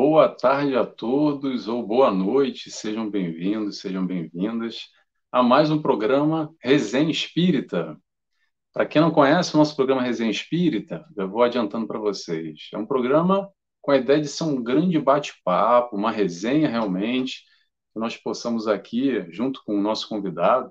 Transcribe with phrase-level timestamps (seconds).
[0.00, 4.90] Boa tarde a todos, ou boa noite, sejam bem-vindos, sejam bem-vindas
[5.32, 7.98] a mais um programa Resenha Espírita.
[8.72, 12.68] Para quem não conhece o nosso programa Resenha Espírita, eu vou adiantando para vocês.
[12.72, 13.50] É um programa
[13.82, 17.42] com a ideia de ser um grande bate-papo, uma resenha realmente,
[17.92, 20.70] que nós possamos aqui, junto com o nosso convidado,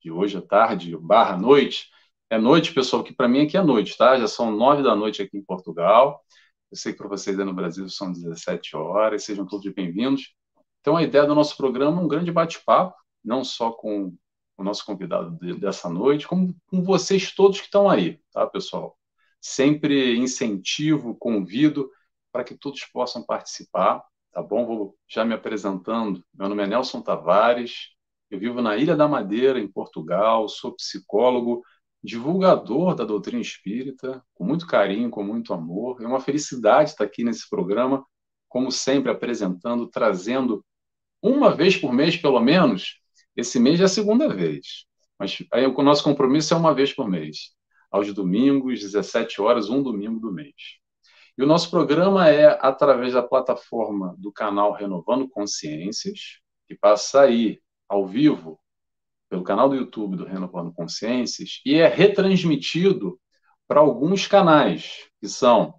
[0.00, 1.88] de hoje à tarde, barra noite.
[2.30, 4.16] É noite, pessoal, que para mim aqui é noite, tá?
[4.16, 6.22] Já são nove da noite aqui em Portugal.
[6.70, 10.34] Eu sei que para vocês aí no Brasil são 17 horas, sejam todos bem-vindos.
[10.80, 12.94] Então, a ideia do nosso programa é um grande bate-papo,
[13.24, 14.14] não só com
[14.56, 18.98] o nosso convidado dessa noite, como com vocês todos que estão aí, tá, pessoal?
[19.40, 21.90] Sempre incentivo, convido
[22.30, 24.66] para que todos possam participar, tá bom?
[24.66, 26.22] Vou já me apresentando.
[26.34, 27.94] Meu nome é Nelson Tavares,
[28.30, 31.62] eu vivo na Ilha da Madeira, em Portugal, sou psicólogo,
[32.02, 36.00] divulgador da doutrina espírita, com muito carinho, com muito amor.
[36.02, 38.04] É uma felicidade estar aqui nesse programa,
[38.48, 40.64] como sempre, apresentando, trazendo
[41.22, 43.00] uma vez por mês, pelo menos.
[43.36, 44.84] Esse mês é a segunda vez,
[45.18, 47.52] mas aí o nosso compromisso é uma vez por mês,
[47.90, 50.54] aos domingos, 17 horas, um domingo do mês.
[51.36, 57.60] E o nosso programa é através da plataforma do canal Renovando Consciências, que passa aí
[57.88, 58.58] ao vivo
[59.28, 63.18] pelo canal do YouTube do Renovando Consciências e é retransmitido
[63.66, 65.74] para alguns canais, que são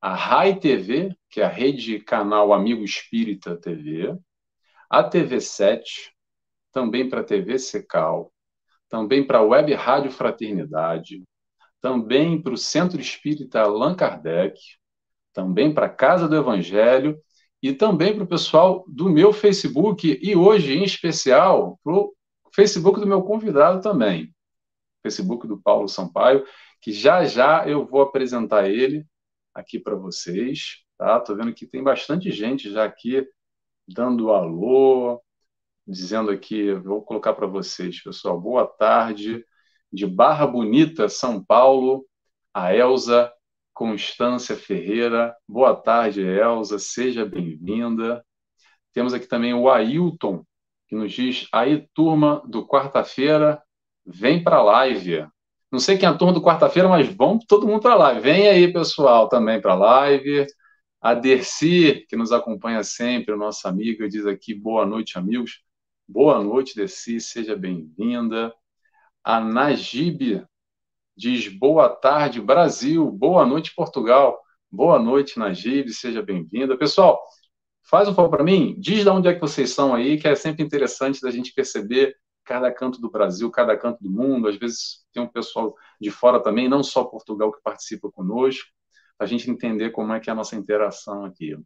[0.00, 4.16] a RAI TV, que é a rede canal Amigo Espírita TV,
[4.90, 5.82] a TV7,
[6.72, 8.32] também para a TV Secal,
[8.88, 11.22] também para a Web Rádio Fraternidade,
[11.80, 14.58] também para o Centro Espírita Allan Kardec,
[15.32, 17.18] também para a Casa do Evangelho
[17.62, 22.12] e também para o pessoal do meu Facebook e hoje, em especial, para o
[22.54, 24.34] Facebook do meu convidado também,
[25.02, 26.44] Facebook do Paulo Sampaio,
[26.80, 29.06] que já já eu vou apresentar ele
[29.54, 31.18] aqui para vocês, tá?
[31.20, 33.26] Tô vendo que tem bastante gente já aqui
[33.88, 35.20] dando alô,
[35.86, 39.44] dizendo aqui, vou colocar para vocês, pessoal, boa tarde,
[39.92, 42.06] de Barra Bonita, São Paulo,
[42.52, 43.32] a Elza
[43.74, 45.34] Constância Ferreira.
[45.48, 48.24] Boa tarde, Elza, seja bem-vinda.
[48.92, 50.44] Temos aqui também o Ailton
[50.92, 53.62] que nos diz: aí, turma do quarta-feira,
[54.04, 55.26] vem para a live.
[55.70, 58.20] Não sei quem é a turma do quarta-feira, mas vamos todo mundo para a live.
[58.20, 60.46] Vem aí, pessoal, também para a live.
[61.00, 65.62] A Dercy, que nos acompanha sempre, nossa amiga, diz aqui: boa noite, amigos.
[66.06, 68.52] Boa noite, Dercy, seja bem-vinda.
[69.24, 70.44] A Najib
[71.16, 73.10] diz: boa tarde, Brasil.
[73.10, 74.38] Boa noite, Portugal.
[74.70, 76.76] Boa noite, Najib, seja bem-vinda.
[76.76, 77.18] Pessoal,
[77.82, 80.34] Faz um favor para mim, diz de onde é que vocês são aí, que é
[80.34, 84.48] sempre interessante da gente perceber cada canto do Brasil, cada canto do mundo.
[84.48, 88.68] Às vezes tem um pessoal de fora também, não só Portugal, que participa conosco,
[89.16, 91.56] para a gente entender como é que é a nossa interação aqui.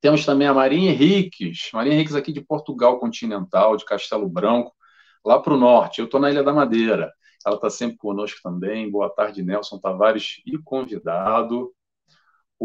[0.00, 4.72] Temos também a Marinha Henriques, Marinha Henriques aqui de Portugal continental, de Castelo Branco,
[5.24, 6.00] lá para o norte.
[6.00, 7.12] Eu estou na Ilha da Madeira.
[7.46, 8.90] Ela está sempre conosco também.
[8.90, 11.72] Boa tarde, Nelson Tavares e convidado.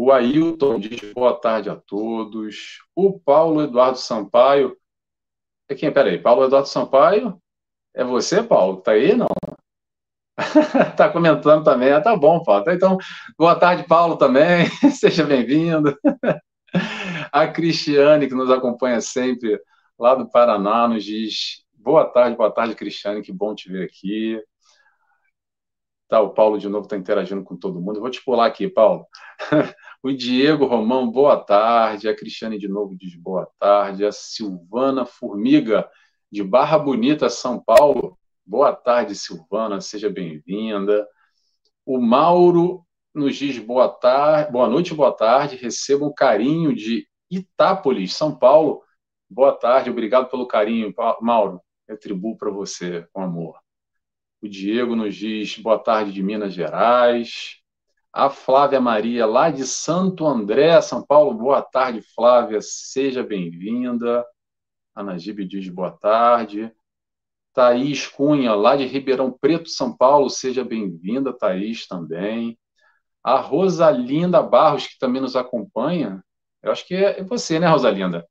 [0.02, 2.78] O Ailton diz boa tarde a todos.
[2.96, 4.74] O Paulo Eduardo Sampaio.
[5.68, 5.92] É quem?
[5.92, 7.38] Peraí, Paulo Eduardo Sampaio?
[7.94, 8.80] É você, Paulo?
[8.80, 9.26] Tá aí, não?
[10.96, 11.92] tá comentando também.
[11.92, 12.64] Ah, tá bom, Paulo.
[12.64, 12.96] Tá, então,
[13.38, 14.64] boa tarde, Paulo, também.
[14.90, 15.94] Seja bem-vindo.
[17.30, 19.60] a Cristiane, que nos acompanha sempre
[19.98, 24.42] lá do Paraná, nos diz boa tarde, boa tarde, Cristiane, que bom te ver aqui.
[26.08, 28.00] Tá, o Paulo de novo está interagindo com todo mundo.
[28.00, 29.06] Vou te pular aqui, Paulo.
[30.02, 32.08] o Diego Romão, boa tarde.
[32.08, 34.04] A Cristiane de novo diz boa tarde.
[34.04, 35.88] A Silvana Formiga,
[36.30, 38.18] de Barra Bonita, São Paulo.
[38.44, 41.06] Boa tarde, Silvana, seja bem-vinda.
[41.84, 45.56] O Mauro nos diz boa tarde, boa noite, boa tarde.
[45.56, 48.82] Receba um carinho de Itápolis, São Paulo.
[49.28, 51.60] Boa tarde, obrigado pelo carinho, Mauro.
[51.86, 53.58] Retribuo para você com amor.
[54.40, 57.59] O Diego nos diz boa tarde de Minas Gerais.
[58.12, 61.32] A Flávia Maria, lá de Santo André, São Paulo.
[61.32, 62.58] Boa tarde, Flávia.
[62.60, 64.26] Seja bem-vinda.
[64.94, 66.72] A Najib diz boa tarde.
[67.54, 70.28] Thaís Cunha, lá de Ribeirão Preto, São Paulo.
[70.28, 72.58] Seja bem-vinda, Thaís, também.
[73.22, 76.24] A Rosalinda Barros, que também nos acompanha.
[76.62, 78.26] Eu acho que é você, né, Rosalinda?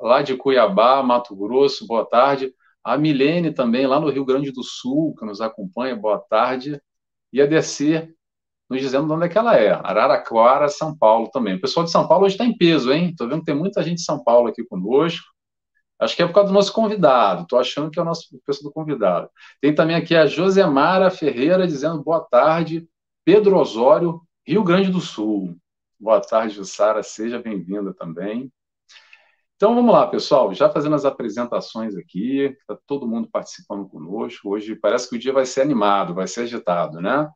[0.00, 1.86] Lá de Cuiabá, Mato Grosso.
[1.86, 2.50] Boa tarde.
[2.82, 6.80] A Milene também, lá no Rio Grande do Sul, que nos acompanha, boa tarde.
[7.30, 8.14] E a DC,
[8.68, 9.70] nos dizendo de onde é que ela é.
[9.70, 11.54] Araraquara, São Paulo também.
[11.54, 13.10] O pessoal de São Paulo hoje está em peso, hein?
[13.10, 15.26] Estou vendo que tem muita gente de São Paulo aqui conosco.
[15.98, 17.42] Acho que é por causa do nosso convidado.
[17.42, 19.28] Estou achando que é o nosso pessoal do convidado.
[19.60, 22.86] Tem também aqui a Josemara Ferreira dizendo boa tarde.
[23.24, 25.56] Pedro Osório, Rio Grande do Sul.
[25.98, 27.02] Boa tarde, Jussara.
[27.02, 28.52] Seja bem-vinda também.
[29.56, 30.54] Então vamos lá, pessoal.
[30.54, 34.50] Já fazendo as apresentações aqui, está todo mundo participando conosco.
[34.50, 37.28] Hoje parece que o dia vai ser animado, vai ser agitado, né?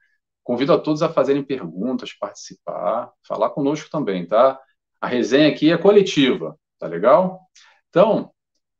[0.43, 4.61] Convido a todos a fazerem perguntas, participar, falar conosco também, tá?
[5.01, 7.41] A resenha aqui é coletiva, tá legal?
[7.89, 8.33] Então,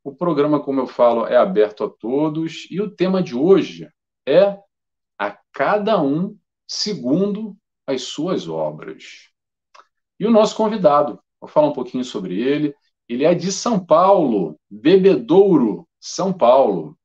[0.03, 3.89] o programa, como eu falo, é aberto a todos e o tema de hoje
[4.27, 4.59] é
[5.17, 6.37] a cada um
[6.67, 7.55] segundo
[7.87, 9.29] as suas obras.
[10.19, 12.75] E o nosso convidado, vou falar um pouquinho sobre ele.
[13.07, 16.97] Ele é de São Paulo, Bebedouro, São Paulo.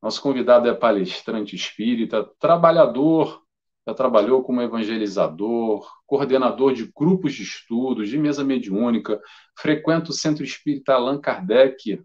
[0.00, 3.41] Nosso convidado é palestrante espírita, trabalhador,
[3.86, 9.20] já trabalhou como evangelizador, coordenador de grupos de estudos, de mesa mediúnica,
[9.58, 12.00] frequenta o Centro Espírita Allan Kardec,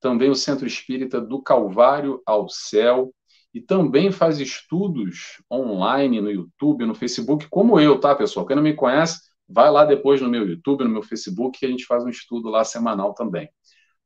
[0.00, 3.12] também o Centro Espírita do Calvário ao Céu,
[3.54, 8.44] e também faz estudos online no YouTube, no Facebook, como eu, tá, pessoal?
[8.44, 9.18] Quem não me conhece,
[9.48, 12.50] vai lá depois no meu YouTube, no meu Facebook, que a gente faz um estudo
[12.50, 13.48] lá semanal também.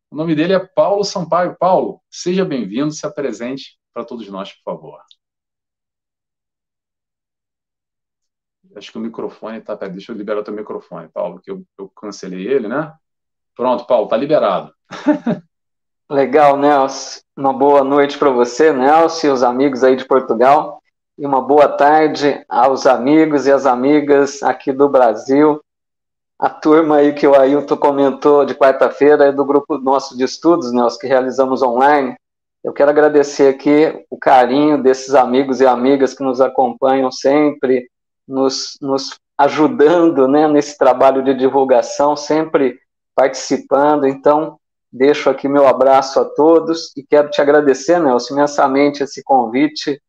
[0.09, 1.57] O nome dele é Paulo Sampaio.
[1.59, 5.01] Paulo, seja bem-vindo, se apresente para todos nós, por favor.
[8.77, 9.75] Acho que o microfone está.
[9.75, 12.93] Deixa eu liberar o teu microfone, Paulo, que eu, eu cancelei ele, né?
[13.57, 14.73] Pronto, Paulo, está liberado.
[16.09, 17.21] Legal, Nelson.
[17.37, 20.81] Uma boa noite para você, Nelson, e os amigos aí de Portugal.
[21.19, 25.61] E uma boa tarde aos amigos e às amigas aqui do Brasil.
[26.39, 30.73] A turma aí que o Ailton comentou de quarta-feira é do grupo nosso de estudos,
[30.73, 32.17] Nelson, que realizamos online.
[32.65, 37.91] Eu quero agradecer aqui o carinho desses amigos e amigas que nos acompanham sempre,
[38.31, 42.79] nos, nos ajudando né, nesse trabalho de divulgação, sempre
[43.15, 44.07] participando.
[44.07, 44.61] Então,
[44.93, 50.03] Deixo aqui meu abraço a todos e quero te agradecer, Nelson, imensamente esse convite.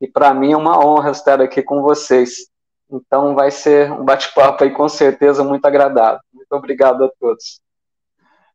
[0.00, 2.48] E para mim é uma honra estar aqui com vocês.
[2.88, 6.20] Então vai ser um bate-papo aí com certeza muito agradável.
[6.32, 7.60] Muito obrigado a todos.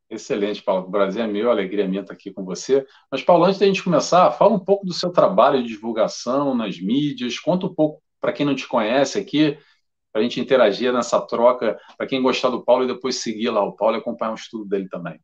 [0.10, 0.86] Excelente, Paulo.
[0.88, 2.86] O Brasil é meu, alegria minha estar aqui com você.
[3.12, 6.80] Mas, Paulo, antes da gente começar, fala um pouco do seu trabalho de divulgação nas
[6.80, 9.60] mídias, conta um pouco para quem não te conhece aqui,
[10.10, 13.62] para a gente interagir nessa troca, para quem gostar do Paulo e depois seguir lá
[13.62, 15.20] o Paulo e acompanhar o estudo dele também.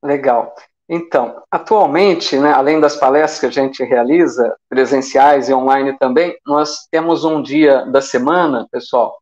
[0.00, 0.54] Legal.
[0.88, 6.86] Então, atualmente, né, além das palestras que a gente realiza, presenciais e online também, nós
[6.92, 9.18] temos um dia da semana, pessoal,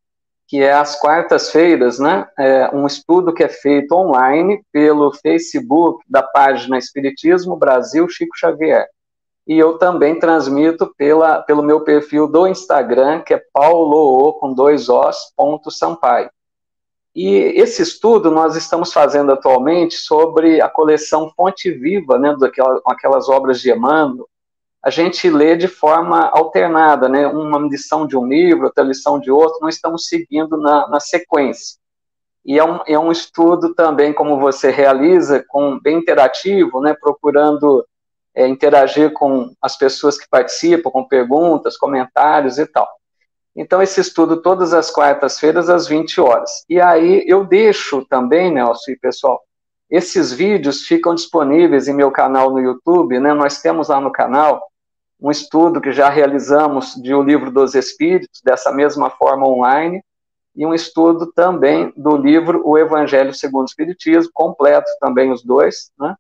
[0.47, 6.23] que é às quartas-feiras, né, é um estudo que é feito online pelo Facebook da
[6.23, 8.87] página Espiritismo Brasil Chico Xavier.
[9.47, 14.89] E eu também transmito pela, pelo meu perfil do Instagram, que é paulo com dois
[14.89, 16.31] os, ponto Sampaio.
[17.15, 23.29] E esse estudo nós estamos fazendo atualmente sobre a coleção Fonte Viva, né, daquelas, aquelas
[23.29, 24.29] obras de Emmanuel.
[24.83, 29.31] A gente lê de forma alternada, né, uma lição de um livro, outra lição de
[29.31, 31.79] outro, não estamos seguindo na, na sequência.
[32.45, 37.83] E é um, é um estudo também, como você realiza, com bem interativo, né, procurando
[38.37, 42.87] é, interagir com as pessoas que participam, com perguntas, comentários e tal.
[43.57, 46.51] Então, esse estudo todas as quartas-feiras, às 20 horas.
[46.69, 49.41] E aí eu deixo também, Nelson e pessoal,
[49.89, 53.33] esses vídeos ficam disponíveis em meu canal no YouTube, né?
[53.33, 54.63] Nós temos lá no canal
[55.19, 60.03] um estudo que já realizamos de O Livro dos Espíritos, dessa mesma forma online,
[60.55, 65.91] e um estudo também do livro O Evangelho segundo o Espiritismo, completo também os dois,
[65.99, 66.15] né?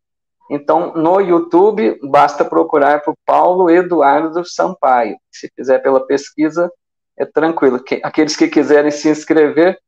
[0.50, 5.16] Então, no YouTube, basta procurar por Paulo Eduardo Sampaio.
[5.30, 6.70] Se fizer pela pesquisa,
[7.18, 7.80] é tranquilo.
[8.02, 9.78] Aqueles que quiserem se inscrever,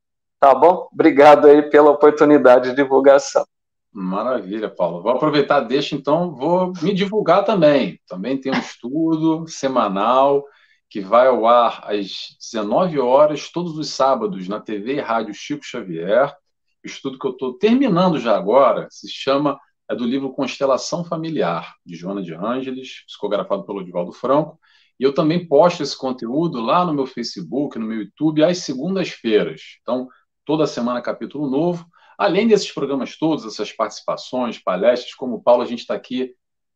[0.41, 0.88] tá bom?
[0.93, 3.45] Obrigado aí pela oportunidade de divulgação.
[3.93, 5.03] Maravilha, Paulo.
[5.03, 8.00] Vou aproveitar, deixa então, vou me divulgar também.
[8.07, 10.45] Também tem um estudo semanal
[10.91, 15.65] que vai ao ar às 19 horas, todos os sábados, na TV e Rádio Chico
[15.65, 16.35] Xavier.
[16.83, 21.97] Estudo que eu estou terminando já agora se chama, é do livro Constelação Familiar, de
[21.97, 24.59] Joana de Ângeles, psicografado pelo Divaldo Franco,
[25.00, 29.78] e eu também posto esse conteúdo lá no meu Facebook, no meu YouTube, às segundas-feiras.
[29.80, 30.09] Então,
[30.45, 31.87] toda semana capítulo novo.
[32.18, 36.35] Além desses programas todos, essas participações, palestras, como o Paulo, a gente está aqui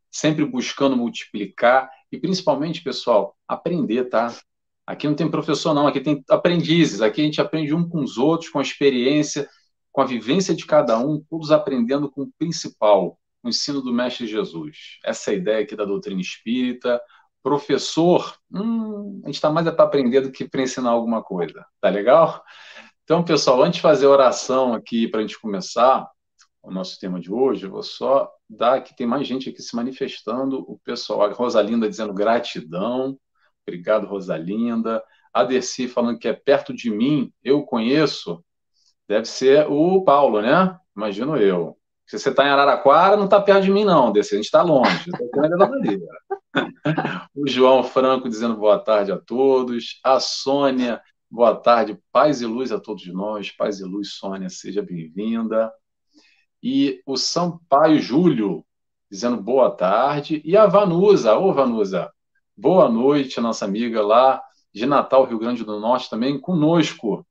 [0.08, 4.32] sempre buscando multiplicar e principalmente, pessoal, aprender, tá?
[4.86, 8.18] Aqui não tem professor, não, aqui tem aprendizes, aqui a gente aprende um com os
[8.18, 9.48] outros, com a experiência,
[9.92, 14.26] com a vivência de cada um, todos aprendendo com o principal, o ensino do Mestre
[14.26, 14.98] Jesus.
[15.04, 17.00] Essa é a ideia aqui da doutrina espírita,
[17.42, 21.66] professor, hum, a gente está mais é para aprender do que para ensinar alguma coisa.
[21.80, 22.42] Tá legal?
[23.04, 26.08] Então, pessoal, antes de fazer a oração aqui para a gente começar
[26.62, 29.74] o nosso tema de hoje, eu vou só dar que tem mais gente aqui se
[29.74, 30.60] manifestando.
[30.68, 33.18] O pessoal, a Rosalinda dizendo gratidão.
[33.66, 35.02] Obrigado, Rosalinda.
[35.32, 38.44] A Dercy falando que é perto de mim, eu conheço.
[39.12, 40.74] Deve ser o Paulo, né?
[40.96, 41.76] Imagino eu.
[42.06, 44.32] Se você está em Araraquara, não está perto de mim, não, Dercy.
[44.32, 45.10] A gente está longe.
[47.36, 50.00] o João Franco dizendo boa tarde a todos.
[50.02, 50.98] A Sônia,
[51.30, 51.98] boa tarde.
[52.10, 53.50] Paz e luz a todos nós.
[53.50, 55.70] Paz e luz, Sônia, seja bem-vinda.
[56.62, 58.64] E o Sampaio Júlio,
[59.10, 60.40] dizendo boa tarde.
[60.42, 62.10] E a Vanusa, ô Vanusa,
[62.56, 64.42] boa noite, nossa amiga lá
[64.74, 67.26] de Natal, Rio Grande do Norte, também conosco.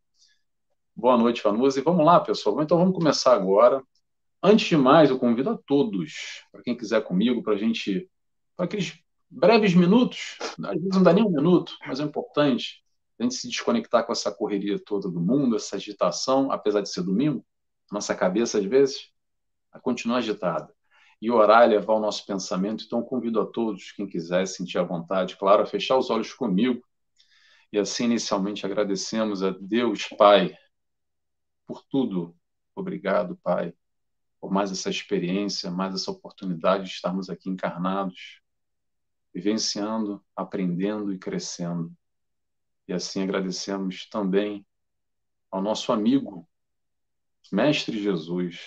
[0.95, 1.79] Boa noite, Vanusa.
[1.79, 2.62] E vamos lá, pessoal.
[2.62, 3.81] Então vamos começar agora.
[4.43, 8.10] Antes de mais, eu convido a todos, para quem quiser comigo, para a gente,
[8.55, 12.83] para aqueles breves minutos, às vezes não dá nem um minuto, mas é importante
[13.19, 17.03] a gente se desconectar com essa correria toda do mundo, essa agitação, apesar de ser
[17.03, 17.45] domingo,
[17.91, 19.12] nossa cabeça às vezes,
[19.71, 20.74] a continuar agitada
[21.21, 22.83] e orar e levar o nosso pensamento.
[22.86, 26.83] Então, convido a todos, quem quiser sentir a vontade, claro, a fechar os olhos comigo.
[27.71, 30.53] E assim, inicialmente, agradecemos a Deus, Pai,
[31.71, 32.35] por tudo.
[32.75, 33.73] Obrigado, Pai,
[34.41, 38.41] por mais essa experiência, mais essa oportunidade de estarmos aqui encarnados,
[39.33, 41.95] vivenciando, aprendendo e crescendo.
[42.89, 44.65] E assim agradecemos também
[45.49, 46.45] ao nosso amigo,
[47.49, 48.59] Mestre Jesus,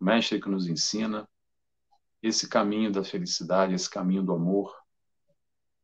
[0.00, 1.28] Mestre que nos ensina,
[2.20, 4.74] esse caminho da felicidade, esse caminho do amor.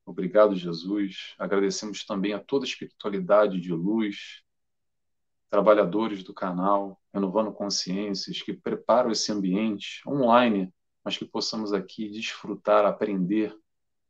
[0.04, 1.34] Obrigado, Jesus.
[1.38, 4.42] Agradecemos também a toda a espiritualidade de luz,
[5.50, 10.72] trabalhadores do canal, renovando consciências, que preparam esse ambiente online,
[11.04, 13.54] mas que possamos aqui desfrutar, aprender,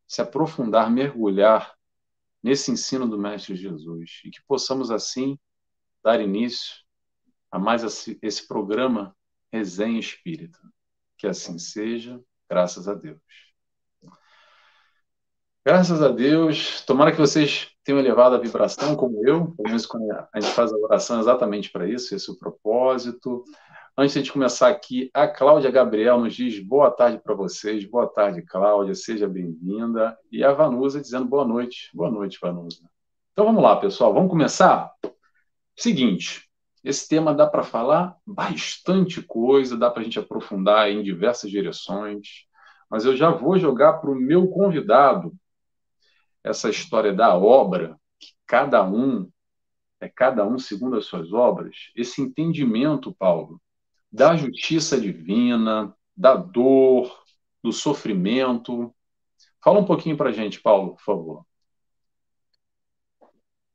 [0.06, 1.74] se aprofundar, mergulhar
[2.42, 5.38] nesse ensino do Mestre Jesus e que possamos assim
[6.02, 6.76] dar início
[7.50, 7.82] a mais
[8.22, 9.16] esse programa
[9.52, 10.58] Resenha Espírita.
[11.16, 13.20] Que assim seja, graças a Deus.
[15.64, 16.82] Graças a Deus.
[16.82, 19.52] Tomara que vocês tenham elevado a vibração, como eu.
[19.52, 23.44] Pelo menos quando a gente faz a oração exatamente para isso, esse é o propósito.
[23.96, 27.84] Antes de começar aqui, a Cláudia Gabriel nos diz boa tarde para vocês.
[27.84, 30.16] Boa tarde, Cláudia, seja bem-vinda.
[30.30, 31.90] E a Vanusa dizendo boa noite.
[31.92, 32.88] Boa noite, Vanusa.
[33.32, 34.90] Então vamos lá, pessoal, vamos começar?
[35.76, 36.48] Seguinte,
[36.82, 42.46] esse tema dá para falar bastante coisa, dá para a gente aprofundar em diversas direções,
[42.90, 45.32] mas eu já vou jogar para o meu convidado
[46.42, 49.30] essa história da obra, que cada um
[50.00, 53.60] é cada um segundo as suas obras, esse entendimento, Paulo,
[54.10, 57.22] da justiça divina, da dor,
[57.62, 58.94] do sofrimento.
[59.62, 61.46] Fala um pouquinho para a gente, Paulo, por favor.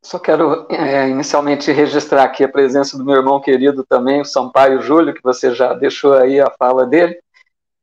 [0.03, 4.81] Só quero é, inicialmente registrar aqui a presença do meu irmão querido também, o Sampaio
[4.81, 7.19] Júlio, que você já deixou aí a fala dele,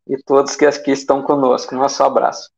[0.07, 1.75] e todos que aqui estão conosco.
[1.75, 2.51] Nosso abraço.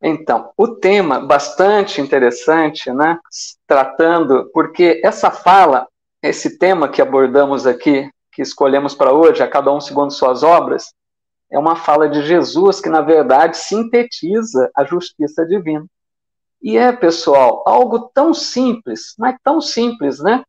[0.00, 3.18] Então, o tema bastante interessante, né?
[3.66, 5.86] Tratando, porque essa fala,
[6.22, 10.92] esse tema que abordamos aqui, que escolhemos para hoje, a cada um segundo suas obras,
[11.50, 15.86] é uma fala de Jesus que, na verdade, sintetiza a justiça divina.
[16.60, 20.42] E é, pessoal, algo tão simples, mas tão simples, né?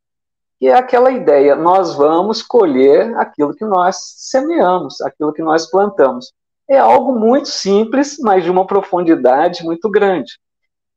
[0.59, 6.33] Que é aquela ideia, nós vamos colher aquilo que nós semeamos, aquilo que nós plantamos.
[6.69, 10.39] É algo muito simples, mas de uma profundidade muito grande.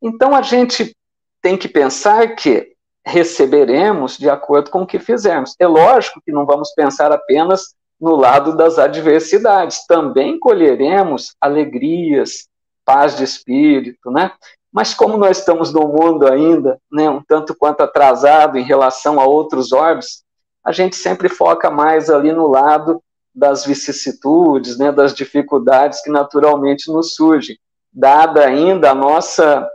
[0.03, 0.97] Então a gente
[1.41, 2.73] tem que pensar que
[3.05, 5.55] receberemos de acordo com o que fizermos.
[5.59, 12.49] É lógico que não vamos pensar apenas no lado das adversidades, também colheremos alegrias,
[12.85, 14.33] paz de espírito, né?
[14.73, 19.27] Mas como nós estamos num mundo ainda, né, um tanto quanto atrasado em relação a
[19.27, 20.25] outros orbes,
[20.65, 23.03] a gente sempre foca mais ali no lado
[23.35, 27.59] das vicissitudes, né, das dificuldades que naturalmente nos surgem,
[27.93, 29.69] dada ainda a nossa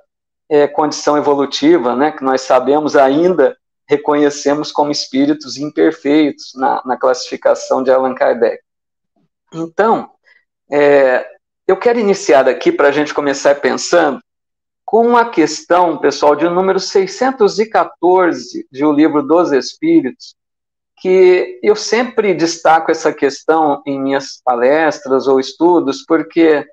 [0.50, 3.58] é, condição evolutiva, né, que nós sabemos ainda,
[3.88, 8.62] reconhecemos como espíritos imperfeitos na, na classificação de Allan Kardec.
[9.54, 10.10] Então,
[10.72, 11.26] é,
[11.68, 14.20] eu quero iniciar aqui para a gente começar pensando
[14.84, 20.36] com a questão, pessoal, de número 614 de O Livro dos Espíritos,
[21.06, 26.66] que eu sempre destaco essa questão em minhas palestras ou estudos, porque,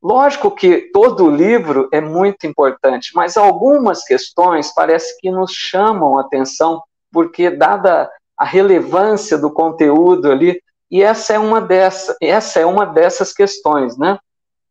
[0.00, 6.20] lógico que todo livro é muito importante, mas algumas questões parece que nos chamam a
[6.20, 8.08] atenção, porque, dada
[8.38, 13.98] a relevância do conteúdo ali, e essa é uma, dessa, essa é uma dessas questões,
[13.98, 14.16] né?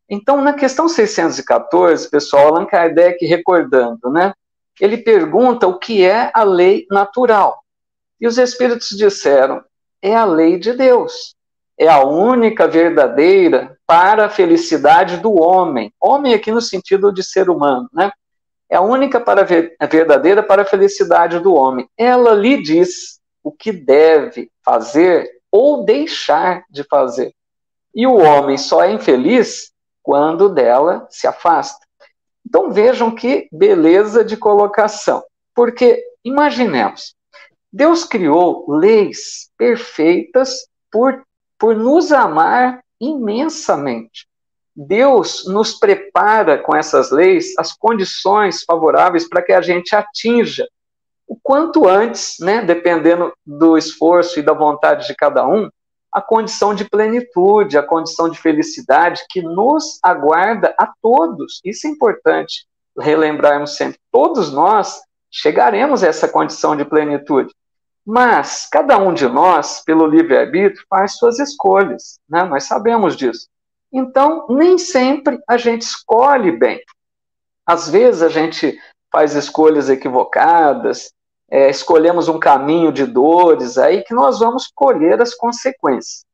[0.08, 4.32] Então, na questão 614, pessoal, Allan Kardec recordando, né?
[4.80, 7.61] Ele pergunta o que é a lei natural.
[8.22, 9.62] E os espíritos disseram:
[10.00, 11.34] é a lei de Deus.
[11.76, 15.92] É a única verdadeira para a felicidade do homem.
[16.00, 18.12] Homem aqui no sentido de ser humano, né?
[18.72, 21.86] é a única para a verdadeira para a felicidade do homem.
[21.94, 27.34] Ela lhe diz o que deve fazer ou deixar de fazer.
[27.94, 31.86] E o homem só é infeliz quando dela se afasta.
[32.46, 35.22] Então vejam que beleza de colocação.
[35.54, 37.14] Porque imaginemos,
[37.72, 41.24] Deus criou leis perfeitas por,
[41.58, 44.26] por nos amar imensamente.
[44.74, 50.66] Deus nos prepara com essas leis as condições favoráveis para que a gente atinja
[51.26, 55.70] o quanto antes, né, dependendo do esforço e da vontade de cada um,
[56.12, 61.60] a condição de plenitude, a condição de felicidade que nos aguarda a todos.
[61.64, 62.66] Isso é importante
[62.98, 63.98] relembrarmos sempre.
[64.10, 65.00] Todos nós
[65.30, 67.54] chegaremos a essa condição de plenitude.
[68.04, 72.42] Mas cada um de nós, pelo livre-arbítrio, faz suas escolhas, né?
[72.44, 73.48] nós sabemos disso.
[73.92, 76.80] Então, nem sempre a gente escolhe bem.
[77.64, 78.78] Às vezes a gente
[79.10, 81.12] faz escolhas equivocadas,
[81.48, 86.24] é, escolhemos um caminho de dores, aí que nós vamos colher as consequências.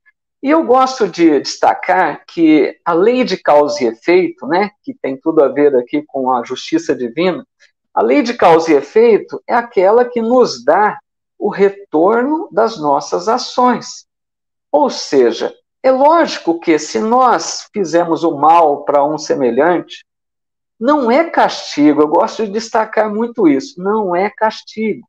[0.41, 5.17] E eu gosto de destacar que a lei de causa e efeito, né, que tem
[5.17, 7.45] tudo a ver aqui com a justiça divina,
[7.93, 10.97] a lei de causa e efeito é aquela que nos dá
[11.39, 14.07] o retorno das nossas ações.
[14.71, 20.05] Ou seja, é lógico que se nós fizemos o mal para um semelhante,
[20.79, 25.07] não é castigo, eu gosto de destacar muito isso, não é castigo.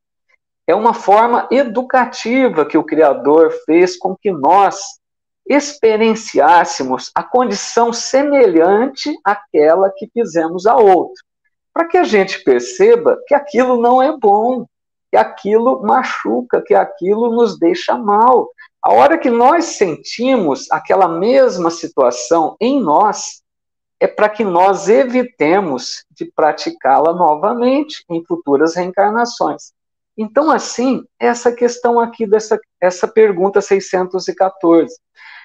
[0.65, 4.99] É uma forma educativa que o Criador fez com que nós
[5.47, 11.23] experienciássemos a condição semelhante àquela que fizemos a outro,
[11.73, 14.67] para que a gente perceba que aquilo não é bom,
[15.11, 18.49] que aquilo machuca, que aquilo nos deixa mal,
[18.81, 23.41] a hora que nós sentimos aquela mesma situação em nós,
[23.99, 29.73] é para que nós evitemos de praticá-la novamente em futuras reencarnações.
[30.17, 34.93] Então, assim, essa questão aqui dessa essa pergunta 614.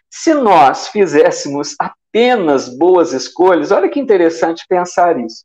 [0.08, 5.44] Se nós fizéssemos apenas boas escolhas, olha que interessante pensar isso.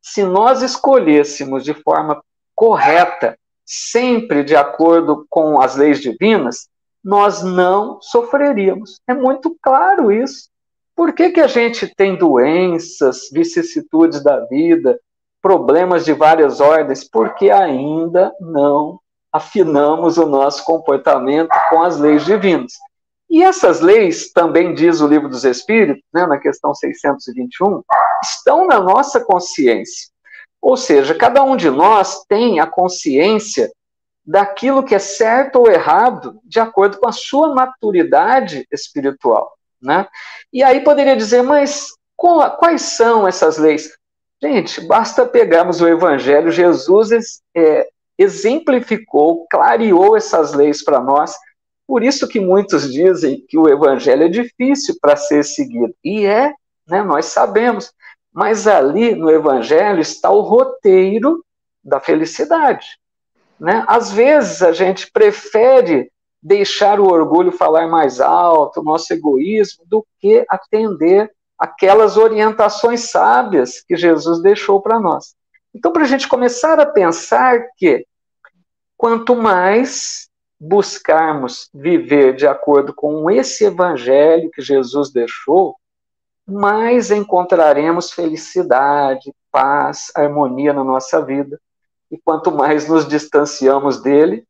[0.00, 2.22] Se nós escolhêssemos de forma
[2.54, 6.68] correta, sempre de acordo com as leis divinas,
[7.04, 9.00] nós não sofreríamos.
[9.06, 10.48] É muito claro isso.
[10.94, 14.98] Por que, que a gente tem doenças, vicissitudes da vida,
[15.42, 17.08] problemas de várias ordens?
[17.08, 18.98] Porque ainda não
[19.32, 22.72] afinamos o nosso comportamento com as leis divinas.
[23.28, 27.82] E essas leis, também diz o livro dos Espíritos, né, na questão 621,
[28.22, 30.08] estão na nossa consciência.
[30.66, 33.70] Ou seja, cada um de nós tem a consciência
[34.26, 39.56] daquilo que é certo ou errado de acordo com a sua maturidade espiritual.
[39.80, 40.08] Né?
[40.52, 43.92] E aí poderia dizer, mas quais são essas leis?
[44.42, 47.86] Gente, basta pegarmos o Evangelho, Jesus é,
[48.18, 51.36] exemplificou, clareou essas leis para nós.
[51.86, 55.94] Por isso que muitos dizem que o Evangelho é difícil para ser seguido.
[56.02, 56.52] E é,
[56.88, 57.92] né, nós sabemos.
[58.36, 61.42] Mas ali no Evangelho está o roteiro
[61.82, 62.98] da felicidade.
[63.58, 63.82] Né?
[63.88, 70.06] Às vezes a gente prefere deixar o orgulho falar mais alto, o nosso egoísmo, do
[70.20, 75.34] que atender aquelas orientações sábias que Jesus deixou para nós.
[75.74, 78.06] Então, para a gente começar a pensar que
[78.98, 80.28] quanto mais
[80.60, 85.74] buscarmos viver de acordo com esse evangelho que Jesus deixou,
[86.46, 91.60] mais encontraremos felicidade, paz, harmonia na nossa vida.
[92.10, 94.46] E quanto mais nos distanciamos dele,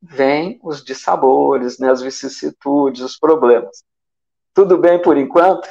[0.00, 3.82] vêm os dissabores, né, as vicissitudes, os problemas.
[4.54, 5.68] Tudo bem por enquanto?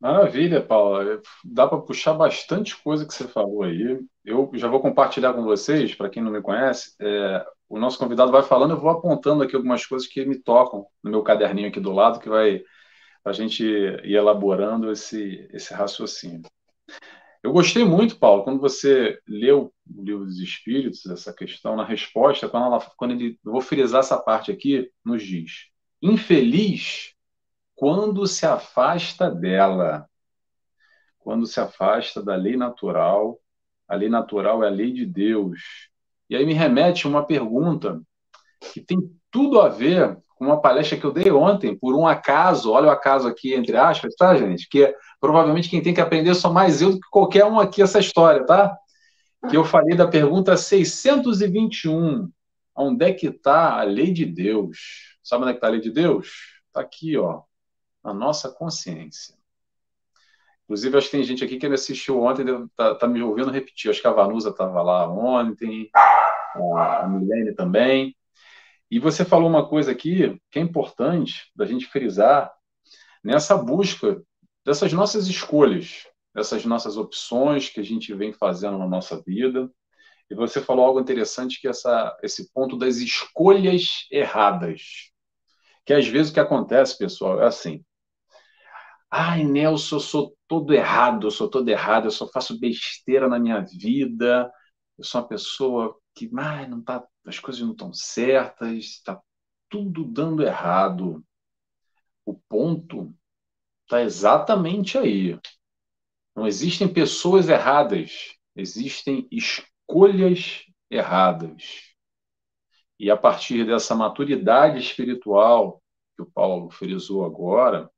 [0.00, 1.20] Maravilha, Paula.
[1.44, 4.00] Dá para puxar bastante coisa que você falou aí.
[4.24, 8.32] Eu já vou compartilhar com vocês, para quem não me conhece, é, o nosso convidado
[8.32, 11.78] vai falando, eu vou apontando aqui algumas coisas que me tocam no meu caderninho aqui
[11.78, 12.62] do lado, que vai
[13.24, 16.42] a gente ir elaborando esse, esse raciocínio.
[17.42, 22.48] Eu gostei muito, Paulo, quando você leu o livro dos Espíritos, essa questão, na resposta,
[22.48, 25.68] quando, ela, quando ele, vou frisar essa parte aqui, nos diz:
[26.02, 27.14] infeliz
[27.74, 30.06] quando se afasta dela,
[31.18, 33.40] quando se afasta da lei natural,
[33.88, 35.88] a lei natural é a lei de Deus.
[36.28, 38.02] E aí me remete uma pergunta
[38.60, 38.98] que tem
[39.30, 42.90] tudo a ver com uma palestra que eu dei ontem, por um acaso, olha o
[42.90, 44.68] acaso aqui, entre aspas, tá, gente?
[44.68, 47.82] Que é, provavelmente quem tem que aprender sou mais eu do que qualquer um aqui
[47.82, 48.74] essa história, tá?
[49.48, 52.30] Que eu falei da pergunta 621.
[52.74, 55.18] Onde é que está a lei de Deus?
[55.22, 56.28] Sabe onde é que está a lei de Deus?
[56.68, 57.42] Está aqui, ó,
[58.02, 59.34] na nossa consciência.
[60.64, 62.44] Inclusive, acho que tem gente aqui que assistiu ontem,
[62.76, 63.90] tá, tá me ouvindo repetir.
[63.90, 65.90] Acho que a Vanusa estava lá ontem,
[66.78, 68.16] a Milene também.
[68.90, 72.52] E você falou uma coisa aqui que é importante da gente frisar
[73.22, 74.20] nessa busca
[74.64, 79.70] dessas nossas escolhas, dessas nossas opções que a gente vem fazendo na nossa vida.
[80.30, 85.10] E você falou algo interessante que é essa, esse ponto das escolhas erradas.
[85.84, 87.84] Que às vezes o que acontece, pessoal, é assim.
[89.10, 93.40] Ai, Nelson, eu sou todo errado, eu sou todo errado, eu só faço besteira na
[93.40, 94.50] minha vida,
[94.96, 99.20] eu sou uma pessoa que ai, não tá, as coisas não estão certas, está
[99.68, 101.24] tudo dando errado.
[102.24, 103.14] O ponto
[103.84, 105.38] está exatamente aí.
[106.34, 111.90] Não existem pessoas erradas, existem escolhas erradas.
[112.98, 115.82] E a partir dessa maturidade espiritual
[116.14, 117.90] que o Paulo frisou agora,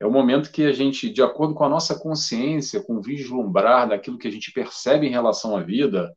[0.00, 3.88] é o momento que a gente, de acordo com a nossa consciência, com o vislumbrar
[3.88, 6.10] daquilo que a gente percebe em relação à vida,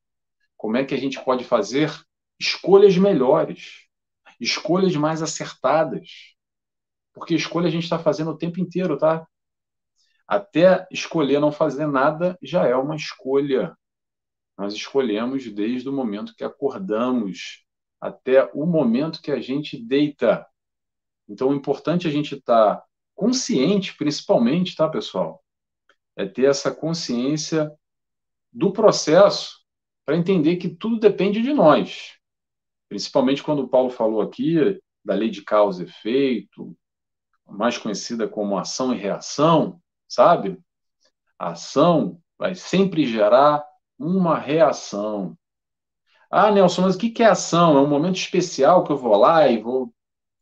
[0.63, 1.91] como é que a gente pode fazer
[2.39, 3.85] escolhas melhores,
[4.39, 6.37] escolhas mais acertadas.
[7.13, 9.27] Porque escolha a gente está fazendo o tempo inteiro, tá?
[10.25, 13.77] Até escolher não fazer nada já é uma escolha.
[14.57, 17.65] Nós escolhemos desde o momento que acordamos
[17.99, 20.47] até o momento que a gente deita.
[21.27, 25.43] Então, o importante é a gente estar tá consciente, principalmente, tá, pessoal?
[26.15, 27.69] É ter essa consciência
[28.49, 29.62] do processo
[30.05, 32.17] para entender que tudo depende de nós.
[32.89, 36.75] Principalmente quando o Paulo falou aqui da lei de causa e efeito,
[37.45, 40.59] mais conhecida como ação e reação, sabe?
[41.37, 43.63] A ação vai sempre gerar
[43.97, 45.37] uma reação.
[46.29, 47.77] Ah, Nelson, mas o que é ação?
[47.77, 49.93] É um momento especial que eu vou lá e vou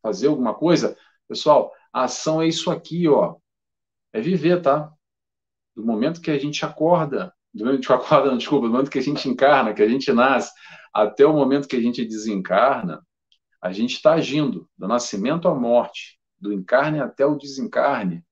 [0.02, 0.98] fazer alguma coisa?
[1.28, 3.36] Pessoal, ação é isso aqui, ó.
[4.14, 4.92] É viver, tá?
[5.76, 9.04] Do momento que a gente acorda, do momento que acorda, desculpa, do momento que a
[9.04, 10.52] gente encarna, que a gente nasce,
[10.94, 13.06] até o momento que a gente desencarna,
[13.62, 18.26] a gente está agindo, do nascimento à morte, do encarne até o desencarne,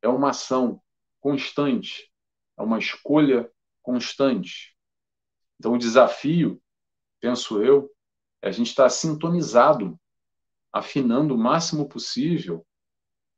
[0.00, 0.80] é uma ação
[1.20, 2.10] constante,
[2.58, 3.50] é uma escolha
[3.82, 4.74] constante.
[5.58, 6.60] Então, o desafio,
[7.20, 7.90] penso eu,
[8.40, 10.00] é a gente estar tá sintonizado,
[10.72, 12.64] afinando o máximo possível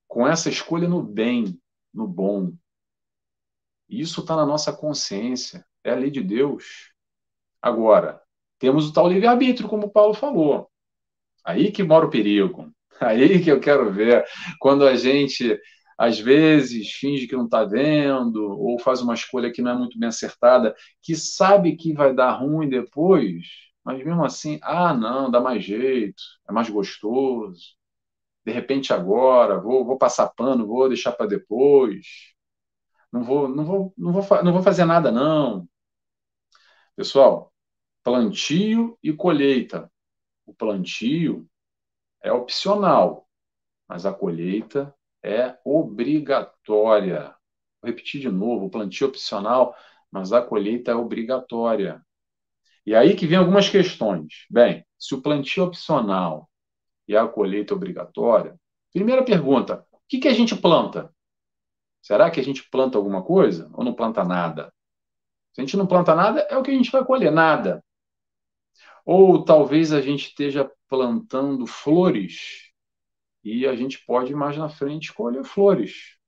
[0.07, 1.59] com essa escolha no bem,
[1.93, 2.53] no bom,
[4.01, 6.93] isso está na nossa consciência, é a lei de Deus.
[7.61, 8.21] Agora,
[8.59, 10.71] temos o tal livre-arbítrio, como o Paulo falou.
[11.45, 12.73] Aí que mora o perigo.
[13.01, 14.25] Aí que eu quero ver.
[14.61, 15.59] Quando a gente,
[15.99, 19.99] às vezes, finge que não está vendo, ou faz uma escolha que não é muito
[19.99, 23.47] bem acertada, que sabe que vai dar ruim depois,
[23.85, 27.61] mas mesmo assim, ah, não, dá mais jeito, é mais gostoso.
[28.45, 32.33] De repente, agora, vou, vou passar pano, vou deixar para depois
[33.13, 35.69] não vou, não vou, não vou, não vou fazer nada, não.
[36.97, 37.53] Pessoal,
[38.03, 39.91] plantio e colheita.
[40.47, 41.47] O plantio
[42.23, 43.29] é opcional,
[43.89, 47.35] mas a colheita é obrigatória.
[47.81, 49.77] Vou repetir de novo: o plantio é opcional,
[50.11, 52.05] mas a colheita é obrigatória.
[52.87, 54.47] E aí que vem algumas questões.
[54.51, 56.51] Bem, se o plantio é opcional
[57.07, 58.59] e a colheita é obrigatória,
[58.93, 61.15] primeira pergunta: o que, que a gente planta?
[62.03, 64.75] Será que a gente planta alguma coisa ou não planta nada?
[65.55, 67.83] Se a gente não planta nada, é o que a gente vai colher, nada.
[69.05, 72.73] Ou talvez a gente esteja plantando flores
[73.45, 76.19] e a gente pode mais na frente colher flores.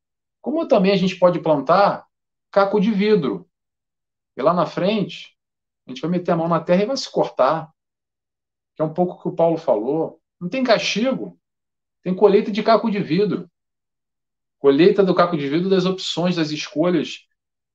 [0.40, 2.06] Como também a gente pode plantar
[2.50, 3.48] caco de vidro.
[4.37, 5.37] E lá na frente,
[5.87, 7.72] a gente vai meter a mão na terra e vai se cortar.
[8.74, 10.20] Que é um pouco o que o Paulo falou.
[10.40, 11.38] Não tem castigo,
[12.02, 13.50] tem colheita de caco de vidro.
[14.64, 17.27] Colheita do caco de vidro das opções, das escolhas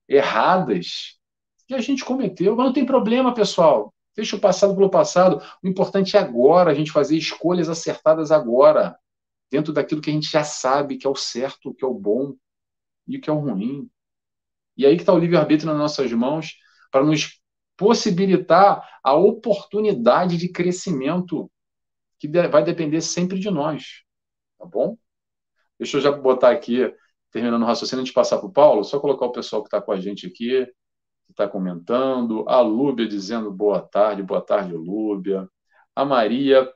[0.07, 1.19] erradas
[1.67, 2.55] que a gente cometeu.
[2.55, 3.93] Mas não tem problema, pessoal.
[4.15, 5.39] Deixa o passado pelo passado.
[5.63, 8.97] O importante é agora, a gente fazer escolhas acertadas agora,
[9.51, 12.33] dentro daquilo que a gente já sabe que é o certo, que é o bom
[13.07, 13.87] e o que é o ruim.
[14.75, 16.55] E aí que está o livre-arbítrio nas nossas mãos
[16.89, 17.39] para nos
[17.77, 21.51] possibilitar a oportunidade de crescimento
[22.17, 24.01] que vai depender sempre de nós.
[24.57, 24.97] Tá bom?
[25.79, 26.93] Deixa eu já botar aqui,
[27.31, 29.81] terminando o raciocínio, antes de passar para o Paulo, só colocar o pessoal que está
[29.81, 30.65] com a gente aqui,
[31.25, 32.43] que está comentando.
[32.49, 35.47] A Lúbia dizendo boa tarde, boa tarde, Lúbia.
[35.95, 36.69] A Maria.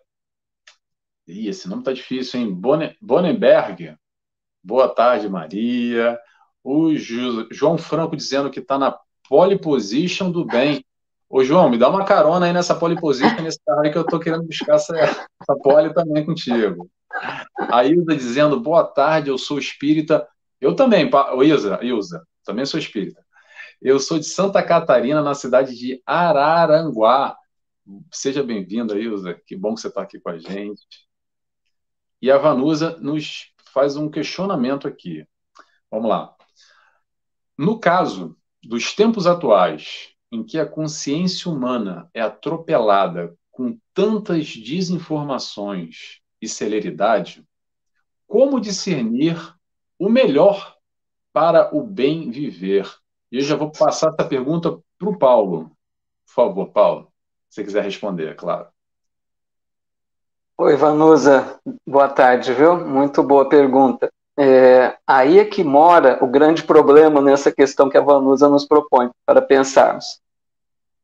[1.27, 2.53] Ih, esse nome está difícil, hein?
[3.01, 3.97] Bonenberg.
[4.63, 6.17] Boa tarde, Maria.
[6.63, 10.85] O João Franco dizendo que está na pole position do bem.
[11.29, 14.03] Ô, João, me dá uma carona aí nessa pole position, nesse carro aí que eu
[14.03, 16.89] estou querendo buscar essa, essa pole também contigo.
[17.71, 20.28] A Ilza dizendo, boa tarde, eu sou espírita.
[20.60, 21.10] Eu também,
[21.43, 22.26] Ilza, Ilza.
[22.43, 23.23] também sou espírita.
[23.82, 27.36] Eu sou de Santa Catarina, na cidade de Araranguá.
[28.12, 29.39] Seja bem-vindo, Ilza.
[29.45, 30.82] Que bom que você está aqui com a gente.
[32.21, 35.26] E a Vanusa nos faz um questionamento aqui.
[35.91, 36.34] Vamos lá.
[37.58, 46.22] No caso dos tempos atuais, em que a consciência humana é atropelada com tantas desinformações
[46.43, 47.41] e celeridade,
[48.27, 49.38] como discernir
[49.97, 50.75] o melhor
[51.32, 52.91] para o bem viver?
[53.32, 55.71] E eu já vou passar essa pergunta para o Paulo.
[56.25, 57.08] Por favor, Paulo,
[57.49, 58.67] se você quiser responder, é claro.
[60.58, 62.75] Oi, Vanusa, boa tarde, viu?
[62.75, 64.12] Muito boa pergunta.
[64.38, 69.10] É, aí é que mora o grande problema nessa questão que a Vanusa nos propõe
[69.25, 70.19] para pensarmos.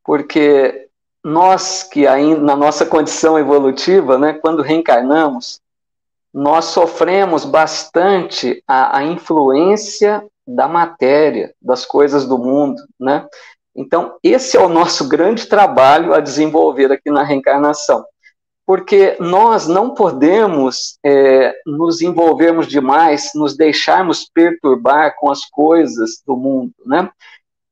[0.04, 0.88] Porque
[1.23, 5.60] nós que ainda na nossa condição evolutiva, né, quando reencarnamos,
[6.34, 13.27] nós sofremos bastante a, a influência da matéria, das coisas do mundo, né?
[13.75, 18.03] Então, esse é o nosso grande trabalho a desenvolver aqui na reencarnação
[18.69, 26.38] porque nós não podemos é, nos envolvermos demais, nos deixarmos perturbar com as coisas do
[26.38, 27.10] mundo, né?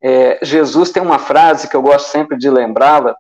[0.02, 3.16] É, Jesus tem uma frase que eu gosto sempre de lembrá-la,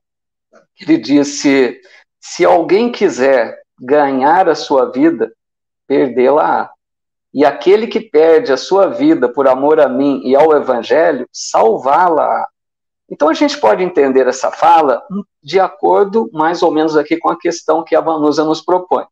[0.79, 1.79] ele disse,
[2.19, 5.31] se alguém quiser ganhar a sua vida,
[5.87, 6.69] perdê-la.
[7.33, 12.47] E aquele que perde a sua vida por amor a mim e ao evangelho, salvá-la.
[13.09, 15.01] Então a gente pode entender essa fala
[15.41, 19.05] de acordo mais ou menos aqui com a questão que a Vanusa nos propõe.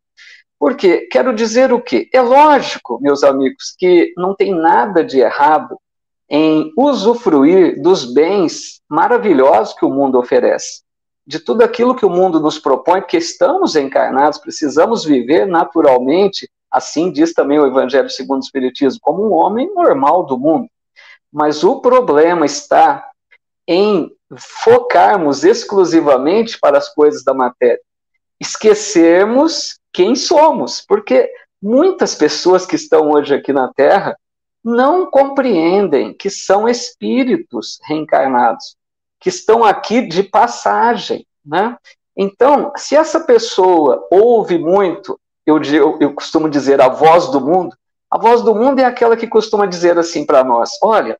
[0.59, 2.09] Porque quero dizer o quê?
[2.13, 5.77] É lógico, meus amigos, que não tem nada de errado
[6.29, 10.81] em usufruir dos bens maravilhosos que o mundo oferece,
[11.25, 17.11] de tudo aquilo que o mundo nos propõe, porque estamos encarnados, precisamos viver naturalmente, assim
[17.11, 20.67] diz também o Evangelho segundo o Espiritismo, como um homem normal do mundo.
[21.31, 23.09] Mas o problema está
[23.67, 24.11] em
[24.63, 27.79] focarmos exclusivamente para as coisas da matéria,
[28.39, 34.15] esquecermos quem somos, porque muitas pessoas que estão hoje aqui na Terra
[34.63, 38.75] não compreendem que são espíritos reencarnados,
[39.19, 41.77] que estão aqui de passagem, né?
[42.15, 47.75] Então, se essa pessoa ouve muito, eu, eu, eu costumo dizer a voz do mundo,
[48.09, 51.19] a voz do mundo é aquela que costuma dizer assim para nós: olha,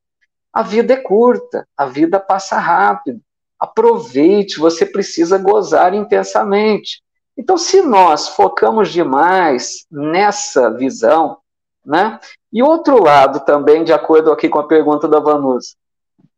[0.52, 3.20] a vida é curta, a vida passa rápido.
[3.58, 7.02] Aproveite, você precisa gozar intensamente.
[7.36, 11.38] Então, se nós focamos demais nessa visão,
[11.84, 12.18] né?
[12.52, 15.74] E outro lado também, de acordo aqui com a pergunta da Vanusa,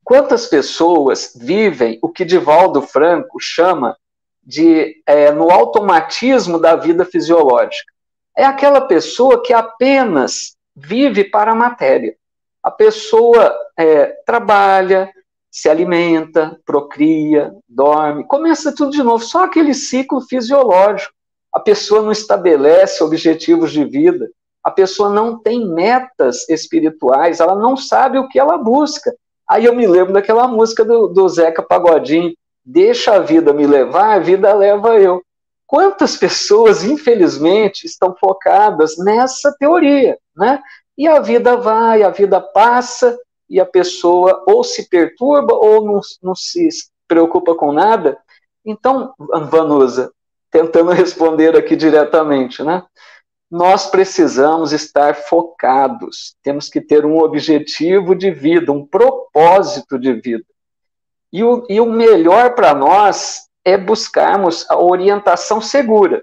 [0.08, 3.94] quantas pessoas vivem o que Divaldo Franco chama
[4.42, 7.92] de é, no automatismo da vida fisiológica?
[8.34, 12.16] É aquela pessoa que apenas vive para a matéria.
[12.62, 15.12] A pessoa é, trabalha,
[15.50, 21.12] se alimenta, procria, dorme, começa tudo de novo, só aquele ciclo fisiológico.
[21.52, 24.26] A pessoa não estabelece objetivos de vida,
[24.64, 29.12] a pessoa não tem metas espirituais, ela não sabe o que ela busca.
[29.48, 32.34] Aí eu me lembro daquela música do, do Zeca Pagodinho,
[32.64, 35.22] deixa a vida me levar, a vida leva eu.
[35.66, 40.60] Quantas pessoas, infelizmente, estão focadas nessa teoria, né?
[40.96, 43.16] E a vida vai, a vida passa,
[43.48, 46.68] e a pessoa ou se perturba ou não, não se
[47.06, 48.18] preocupa com nada.
[48.64, 49.14] Então,
[49.50, 50.12] Vanusa,
[50.50, 52.84] tentando responder aqui diretamente, né?
[53.50, 60.44] Nós precisamos estar focados, temos que ter um objetivo de vida, um propósito de vida.
[61.32, 66.22] E o, e o melhor para nós é buscarmos a orientação segura.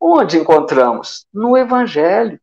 [0.00, 1.26] Onde encontramos?
[1.32, 2.40] No Evangelho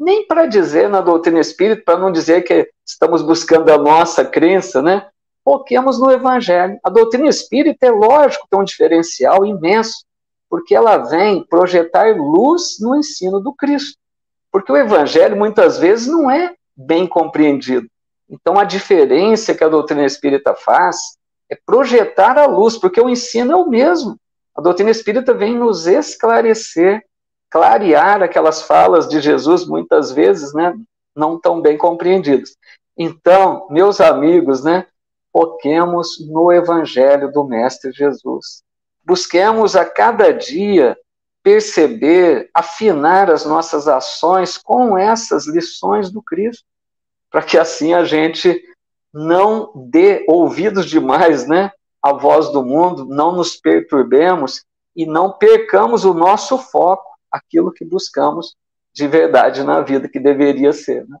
[0.00, 4.80] nem para dizer na doutrina espírita, para não dizer que estamos buscando a nossa crença,
[4.80, 5.06] né?
[5.44, 6.80] Foquemos no Evangelho.
[6.82, 10.06] A doutrina espírita é lógico tem um diferencial imenso,
[10.50, 13.96] porque ela vem projetar luz no ensino do Cristo.
[14.50, 17.86] Porque o Evangelho muitas vezes não é bem compreendido.
[18.28, 20.96] Então a diferença que a doutrina espírita faz
[21.48, 24.16] é projetar a luz, porque o ensino é o mesmo.
[24.56, 27.04] A doutrina espírita vem nos esclarecer
[27.50, 30.72] clarear aquelas falas de Jesus, muitas vezes, né,
[31.14, 32.56] não tão bem compreendidas.
[32.96, 34.86] Então, meus amigos, né,
[35.32, 38.62] foquemos no Evangelho do Mestre Jesus.
[39.10, 40.96] Busquemos a cada dia
[41.42, 46.64] perceber, afinar as nossas ações com essas lições do Cristo,
[47.28, 48.62] para que assim a gente
[49.12, 56.04] não dê ouvidos demais, né, à voz do mundo, não nos perturbemos e não percamos
[56.04, 58.54] o nosso foco aquilo que buscamos
[58.94, 61.04] de verdade na vida, que deveria ser.
[61.08, 61.18] Né?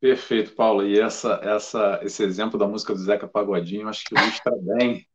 [0.00, 0.86] Perfeito, Paulo.
[0.86, 5.06] E essa, essa, esse exemplo da música do Zeca Pagodinho, acho que ilustra bem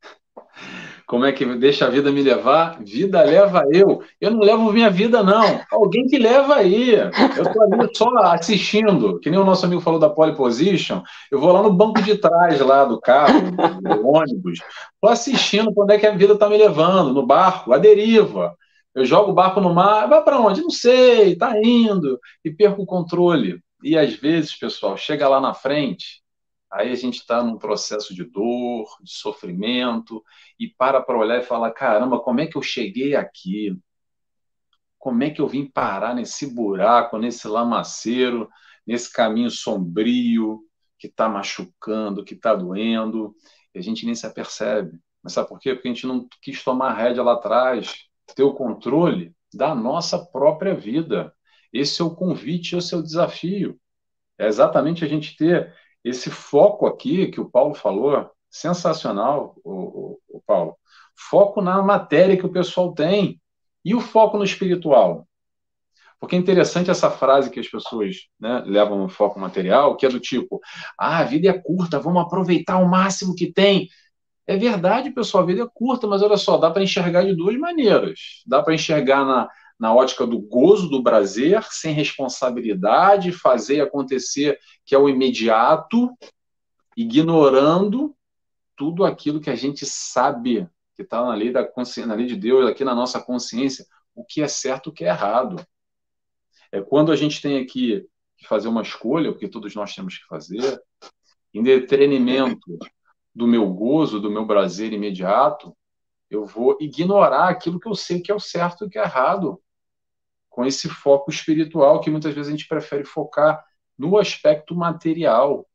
[1.10, 2.78] como é que deixa a vida me levar?
[2.84, 4.04] Vida leva eu.
[4.22, 5.60] Eu não levo minha vida, não.
[5.72, 6.92] Alguém que leva aí.
[6.92, 9.20] Eu estou ali só assistindo.
[9.20, 11.02] Que nem o nosso amigo falou da pole position.
[11.32, 14.60] Eu vou lá no banco de trás lá do carro, do ônibus.
[14.94, 18.56] Estou assistindo onde é que a vida está me levando, no barco, a deriva.
[18.94, 20.62] Eu jogo o barco no mar, vai para onde?
[20.62, 22.20] Não sei, está indo.
[22.46, 23.60] E perco o controle.
[23.84, 26.22] E às vezes, pessoal, chega lá na frente,
[26.72, 30.24] aí a gente está num processo de dor, de sofrimento,
[30.60, 33.78] e para para olhar e falar: caramba, como é que eu cheguei aqui?
[34.98, 38.50] Como é que eu vim parar nesse buraco, nesse lamaceiro,
[38.86, 40.62] nesse caminho sombrio
[40.98, 43.34] que está machucando, que está doendo?
[43.74, 45.00] E a gente nem se apercebe.
[45.24, 45.74] Mas sabe por quê?
[45.74, 47.94] Porque a gente não quis tomar rédea lá atrás,
[48.36, 51.34] ter o controle da nossa própria vida.
[51.72, 53.80] Esse é o convite, esse é o desafio.
[54.38, 55.74] É exatamente a gente ter
[56.04, 60.76] esse foco aqui que o Paulo falou, sensacional, o, o, o Paulo.
[61.16, 63.40] Foco na matéria que o pessoal tem.
[63.84, 65.28] E o foco no espiritual?
[66.20, 70.10] Porque é interessante essa frase que as pessoas né, levam no foco material, que é
[70.10, 70.60] do tipo:
[70.98, 73.88] ah, a vida é curta, vamos aproveitar o máximo que tem.
[74.46, 77.56] É verdade, pessoal, a vida é curta, mas olha só, dá para enxergar de duas
[77.58, 78.44] maneiras.
[78.46, 79.48] Dá para enxergar na,
[79.80, 86.12] na ótica do gozo do prazer, sem responsabilidade, fazer acontecer que é o imediato,
[86.98, 88.14] ignorando
[88.76, 92.36] tudo aquilo que a gente sabe que está na lei da consciência, na lei de
[92.36, 95.66] Deus, aqui na nossa consciência, o que é certo, o que é errado.
[96.74, 98.06] É quando a gente tem aqui
[98.38, 100.82] que fazer uma escolha, porque todos nós temos que fazer,
[101.54, 102.78] em detrimento
[103.34, 105.76] do meu gozo, do meu prazer imediato,
[106.30, 109.60] eu vou ignorar aquilo que eu sei que é o certo e que é errado
[110.60, 113.64] com esse foco espiritual que muitas vezes a gente prefere focar
[113.98, 115.66] no aspecto material.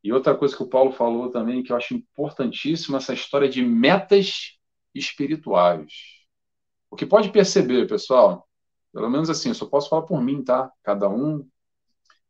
[0.00, 3.60] E outra coisa que o Paulo falou também, que eu acho importantíssimo, essa história de
[3.64, 4.60] metas
[4.94, 5.92] espirituais.
[6.88, 8.48] O que pode perceber, pessoal,
[8.92, 10.70] pelo menos assim, eu só posso falar por mim, tá?
[10.84, 11.44] Cada um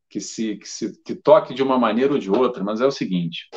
[0.09, 2.90] que se, que se que toque de uma maneira ou de outra, mas é o
[2.90, 3.51] seguinte: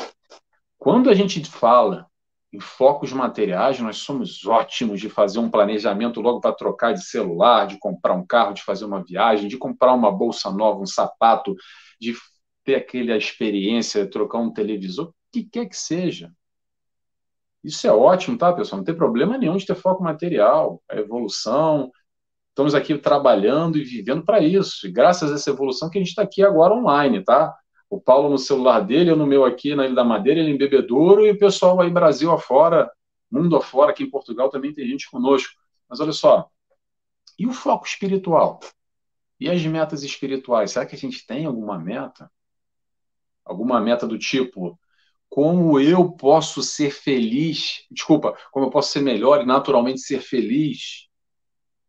[0.78, 2.06] quando a gente fala
[2.54, 7.66] em focos materiais, nós somos ótimos de fazer um planejamento logo para trocar de celular,
[7.66, 11.56] de comprar um carro, de fazer uma viagem, de comprar uma bolsa nova, um sapato,
[12.00, 12.16] de
[12.63, 16.32] ter aquela experiência, trocar um televisor, o que quer que seja.
[17.63, 18.78] Isso é ótimo, tá, pessoal?
[18.78, 21.92] Não tem problema nenhum de ter foco material, a evolução.
[22.50, 24.86] Estamos aqui trabalhando e vivendo para isso.
[24.86, 27.52] E graças a essa evolução que a gente está aqui agora online, tá?
[27.94, 30.58] O Paulo no celular dele, eu no meu aqui na Ilha da Madeira, ele em
[30.58, 32.92] Bebedouro, e o pessoal aí Brasil afora,
[33.30, 35.54] mundo afora, aqui em Portugal também tem gente conosco.
[35.88, 36.50] Mas olha só,
[37.38, 38.60] e o foco espiritual?
[39.40, 40.72] E as metas espirituais?
[40.72, 42.32] Será que a gente tem alguma meta?
[43.46, 44.80] Alguma meta do tipo,
[45.30, 51.08] como eu posso ser feliz, desculpa, como eu posso ser melhor e naturalmente ser feliz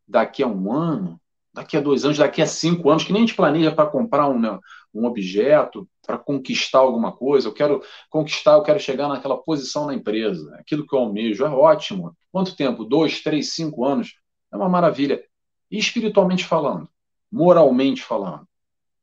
[0.07, 1.19] daqui a um ano,
[1.55, 4.29] daqui a dois anos, daqui a cinco anos, que nem a gente planeja para comprar
[4.29, 4.59] um, né,
[4.93, 9.95] um objeto, para conquistar alguma coisa, eu quero conquistar, eu quero chegar naquela posição na
[9.95, 12.15] empresa, aquilo que eu almejo, é ótimo.
[12.33, 12.85] Quanto tempo?
[12.85, 14.17] Dois, três, cinco anos?
[14.53, 15.25] É uma maravilha.
[15.71, 16.89] E espiritualmente falando,
[17.31, 18.47] moralmente falando,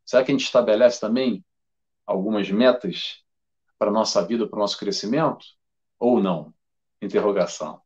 [0.05, 1.43] será que a gente estabelece também
[2.05, 3.23] algumas metas
[3.79, 5.45] para a nossa vida, para o nosso crescimento?
[5.97, 6.53] Ou não?
[7.01, 7.81] Interrogação.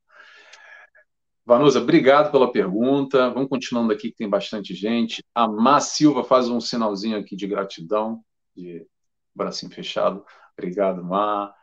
[1.46, 3.30] Vanusa, obrigado pela pergunta.
[3.30, 5.24] Vamos continuando aqui, que tem bastante gente.
[5.34, 8.22] A Má Silva faz um sinalzinho aqui de gratidão,
[8.56, 8.88] de
[9.34, 10.26] bracinho fechado.
[10.58, 11.54] Obrigado, Má.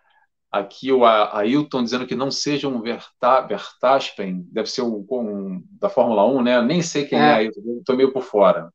[0.53, 6.27] Aqui o Ailton dizendo que não seja um Verstappen, deve ser um, um, da Fórmula
[6.27, 6.63] 1, né?
[6.63, 8.71] Nem sei quem é, é Ailton, estou meio por fora.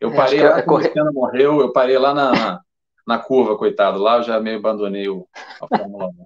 [0.00, 2.60] Eu é, parei lá é quando Senna morreu, eu parei lá na,
[3.06, 3.98] na, curva, coitado.
[3.98, 5.26] Lá eu já meio abandonei o,
[5.62, 6.24] a Fórmula 1.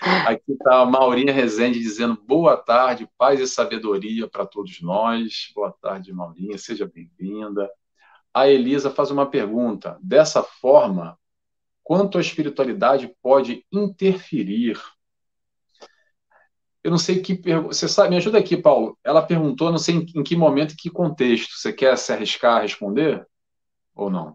[0.00, 5.52] Aqui está a Maurinha Rezende dizendo boa tarde, paz e sabedoria para todos nós.
[5.54, 7.70] Boa tarde, Maurinha, seja bem-vinda.
[8.32, 9.98] A Elisa faz uma pergunta.
[10.02, 11.18] Dessa forma,
[11.84, 14.80] quanto a espiritualidade pode interferir?
[16.82, 17.38] Eu não sei que.
[17.64, 18.96] Você sabe, me ajuda aqui, Paulo.
[19.04, 21.58] Ela perguntou, não sei em, em que momento, em que contexto.
[21.58, 23.26] Você quer se arriscar a responder
[23.94, 24.34] ou não?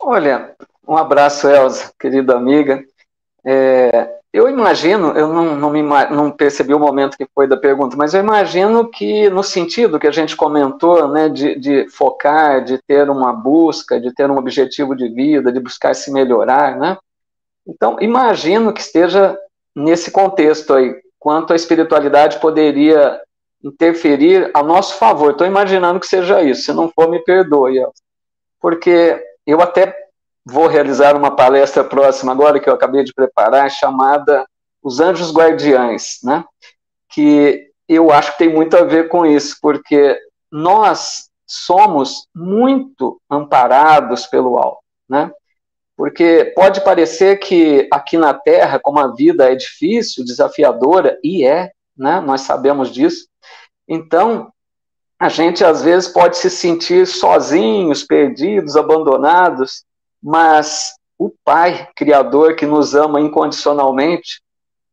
[0.00, 0.56] Olha,
[0.86, 2.84] um abraço, Elza, querida amiga.
[3.44, 7.96] É, eu imagino, eu não, não, me, não percebi o momento que foi da pergunta,
[7.96, 12.78] mas eu imagino que no sentido que a gente comentou, né, de, de focar, de
[12.78, 16.96] ter uma busca, de ter um objetivo de vida, de buscar se melhorar, né?
[17.66, 19.36] Então, imagino que esteja
[19.74, 23.20] nesse contexto aí, quanto a espiritualidade poderia
[23.62, 25.32] interferir a nosso favor.
[25.32, 26.62] Estou imaginando que seja isso.
[26.62, 27.84] Se não for, me perdoe.
[28.60, 29.94] Porque eu até
[30.50, 34.46] vou realizar uma palestra próxima agora que eu acabei de preparar, chamada
[34.82, 36.42] Os Anjos Guardiães, né?
[37.10, 40.18] Que eu acho que tem muito a ver com isso, porque
[40.50, 45.30] nós somos muito amparados pelo alto, né?
[45.94, 51.72] Porque pode parecer que aqui na Terra, como a vida é difícil, desafiadora, e é,
[51.96, 52.20] né?
[52.20, 53.28] Nós sabemos disso.
[53.86, 54.50] Então,
[55.20, 59.84] a gente às vezes pode se sentir sozinhos, perdidos, abandonados,
[60.22, 64.40] mas o Pai Criador que nos ama incondicionalmente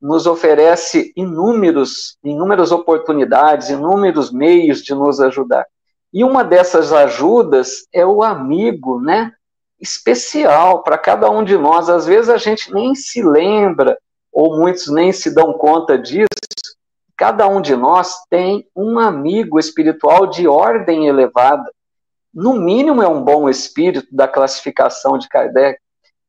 [0.02, 5.66] nos oferece inúmeros, inúmeras oportunidades, inúmeros meios de nos ajudar.
[6.14, 9.32] E uma dessas ajudas é o amigo, né?
[9.80, 11.90] Especial para cada um de nós.
[11.90, 13.98] Às vezes a gente nem se lembra,
[14.32, 16.28] ou muitos nem se dão conta disso.
[17.18, 21.70] Cada um de nós tem um amigo espiritual de ordem elevada.
[22.36, 25.80] No mínimo, é um bom espírito da classificação de Kardec.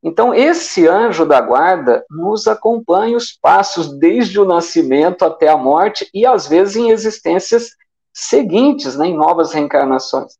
[0.00, 6.08] Então, esse anjo da guarda nos acompanha os passos desde o nascimento até a morte
[6.14, 7.70] e, às vezes, em existências
[8.14, 10.34] seguintes, né, em novas reencarnações.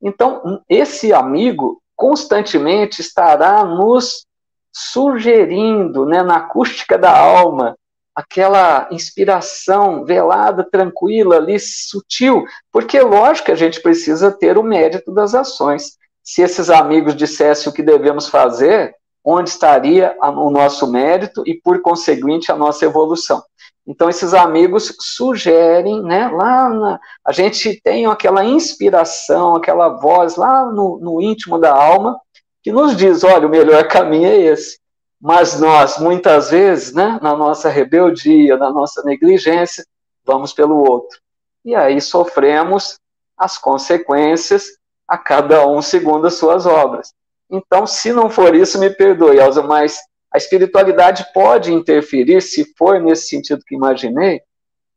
[0.00, 4.24] Então, esse amigo constantemente estará nos
[4.72, 7.76] sugerindo, né, na acústica da alma,
[8.18, 15.36] aquela inspiração velada, tranquila, ali, sutil, porque lógico a gente precisa ter o mérito das
[15.36, 15.92] ações.
[16.20, 18.92] Se esses amigos dissessem o que devemos fazer,
[19.24, 23.40] onde estaria o nosso mérito e, por conseguinte, a nossa evolução?
[23.86, 30.64] Então, esses amigos sugerem, né, lá na, a gente tem aquela inspiração, aquela voz lá
[30.64, 32.18] no, no íntimo da alma,
[32.64, 34.80] que nos diz: olha, o melhor caminho é esse.
[35.20, 39.84] Mas nós, muitas vezes, né, na nossa rebeldia, na nossa negligência,
[40.24, 41.18] vamos pelo outro.
[41.64, 42.98] E aí sofremos
[43.36, 47.12] as consequências, a cada um segundo as suas obras.
[47.50, 49.98] Então, se não for isso, me perdoe, Elza, mas
[50.30, 54.42] a espiritualidade pode interferir, se for nesse sentido que imaginei,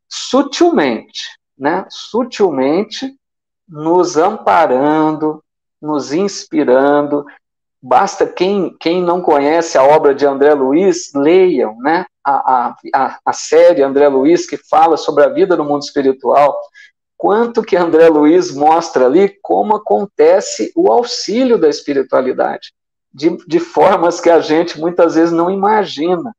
[0.10, 1.22] sutilmente,
[1.58, 1.86] né?
[1.90, 3.16] Sutilmente
[3.68, 5.42] nos amparando,
[5.82, 7.26] nos inspirando.
[7.82, 12.06] Basta quem, quem não conhece a obra de André Luiz, leiam, né?
[12.24, 16.56] A, a, a série André Luiz, que fala sobre a vida no mundo espiritual,
[17.18, 22.72] quanto que André Luiz mostra ali como acontece o auxílio da espiritualidade
[23.14, 26.36] de, de formas que a gente muitas vezes não imagina.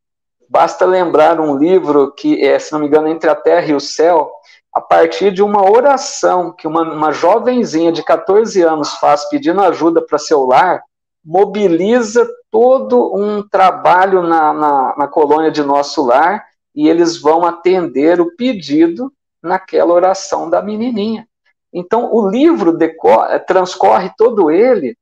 [0.49, 3.80] Basta lembrar um livro que é, se não me engano, Entre a Terra e o
[3.80, 4.30] Céu,
[4.72, 10.01] a partir de uma oração que uma, uma jovenzinha de 14 anos faz pedindo ajuda
[10.01, 10.82] para seu lar,
[11.25, 16.45] mobiliza todo um trabalho na, na, na colônia de nosso lar
[16.75, 19.12] e eles vão atender o pedido
[19.43, 21.27] naquela oração da menininha.
[21.73, 24.97] Então, o livro decorre, transcorre todo ele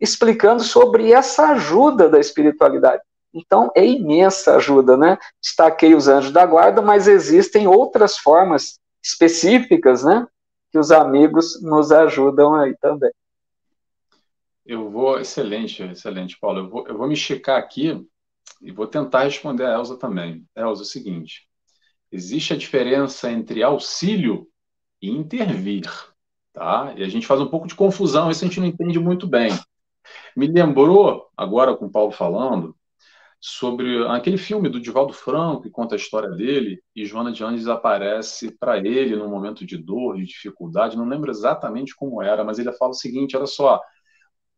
[0.00, 3.02] explicando sobre essa ajuda da espiritualidade.
[3.32, 5.16] Então, é imensa ajuda, né?
[5.40, 10.26] Destaquei os anjos da guarda, mas existem outras formas específicas, né?
[10.70, 13.12] Que os amigos nos ajudam aí também.
[14.64, 16.60] Eu vou, excelente, excelente, Paulo.
[16.60, 18.00] Eu vou, eu vou me esticar aqui
[18.60, 20.46] e vou tentar responder a Elza também.
[20.56, 21.48] Elza, é o seguinte:
[22.10, 24.46] existe a diferença entre auxílio
[25.00, 25.90] e intervir,
[26.52, 26.94] tá?
[26.96, 29.50] E a gente faz um pouco de confusão, isso a gente não entende muito bem.
[30.36, 32.76] Me lembrou, agora com o Paulo falando,
[33.40, 37.66] sobre aquele filme do Divaldo Franco, que conta a história dele, e Joana de Andes
[37.66, 42.60] aparece para ele num momento de dor, de dificuldade, não lembro exatamente como era, mas
[42.60, 43.80] ele fala o seguinte: olha só,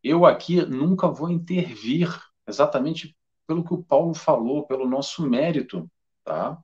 [0.05, 2.07] eu aqui nunca vou intervir,
[2.47, 3.15] exatamente
[3.47, 5.89] pelo que o Paulo falou, pelo nosso mérito,
[6.23, 6.57] tá?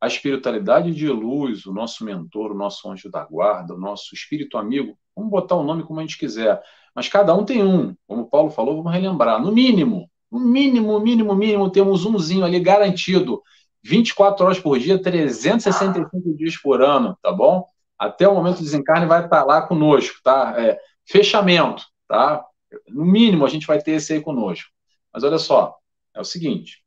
[0.00, 4.56] A espiritualidade de luz, o nosso mentor, o nosso anjo da guarda, o nosso espírito
[4.56, 6.62] amigo, vamos botar o nome como a gente quiser,
[6.94, 7.94] mas cada um tem um.
[8.06, 9.42] Como o Paulo falou, vamos relembrar.
[9.42, 13.42] No mínimo, no mínimo, mínimo, mínimo, temos umzinho ali garantido.
[13.82, 17.66] 24 horas por dia, 365 dias por ano, tá bom?
[17.98, 20.54] Até o momento do desencarne vai estar lá conosco, tá?
[20.56, 22.44] É, fechamento, tá?
[22.88, 24.70] No mínimo, a gente vai ter esse aí conosco.
[25.12, 25.76] Mas olha só,
[26.14, 26.82] é o seguinte: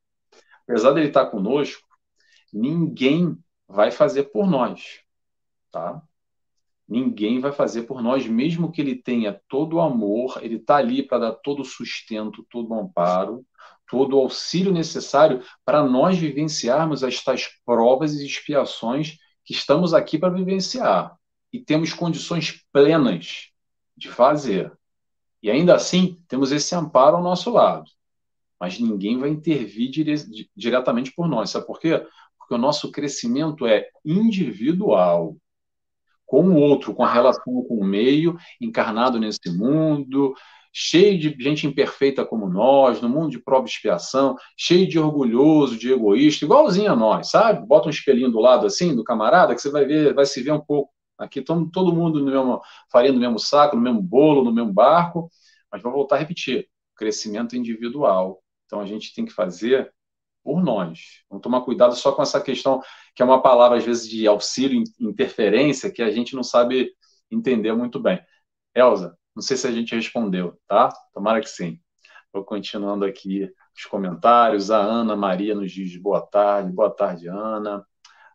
[0.64, 1.88] apesar dele estar conosco,
[2.52, 5.00] ninguém vai fazer por nós,
[5.72, 6.02] tá?
[6.88, 11.02] Ninguém vai fazer por nós, mesmo que ele tenha todo o amor, ele está ali
[11.02, 13.46] para dar todo o sustento, todo o amparo,
[13.90, 20.18] todo o auxílio necessário para nós vivenciarmos as tais provas e expiações que estamos aqui
[20.18, 21.16] para vivenciar.
[21.52, 23.52] E temos condições plenas
[23.96, 24.72] de fazer.
[25.42, 27.90] E ainda assim, temos esse amparo ao nosso lado.
[28.60, 30.16] Mas ninguém vai intervir dire
[30.56, 31.50] diretamente por nós.
[31.50, 32.06] Sabe por quê?
[32.38, 35.36] Porque o nosso crescimento é individual
[36.26, 40.34] com o outro, com a relação com o meio, encarnado nesse mundo,
[40.74, 45.78] cheio de gente imperfeita como nós, no mundo de prova e expiação, cheio de orgulhoso,
[45.78, 47.66] de egoísta, igualzinho a nós, sabe?
[47.68, 50.52] Bota um espelhinho do lado assim, do camarada, que você vai ver, vai se ver
[50.52, 50.92] um pouco.
[51.22, 52.62] Aqui todo mundo no mesmo,
[52.92, 55.30] farinha no mesmo saco, no mesmo bolo, no mesmo barco,
[55.72, 58.44] mas vou voltar a repetir, crescimento individual.
[58.66, 59.94] Então a gente tem que fazer
[60.44, 61.24] por nós.
[61.30, 62.82] Vamos tomar cuidado só com essa questão,
[63.16, 66.92] que é uma palavra, às vezes, de auxílio, interferência, que a gente não sabe
[67.30, 68.20] entender muito bem.
[68.74, 70.90] Elza, não sei se a gente respondeu, tá?
[71.14, 71.80] Tomara que sim.
[72.34, 74.72] Vou continuando aqui os comentários.
[74.72, 76.72] A Ana Maria nos diz boa tarde.
[76.72, 77.86] Boa tarde, Ana.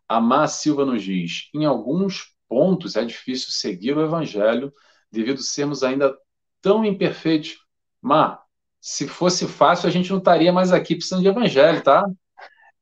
[0.07, 4.73] A Má Silva nos diz: em alguns pontos é difícil seguir o evangelho
[5.11, 6.15] devido a sermos ainda
[6.61, 7.57] tão imperfeitos.
[8.01, 8.39] Má,
[8.79, 12.05] se fosse fácil, a gente não estaria mais aqui precisando de evangelho, tá?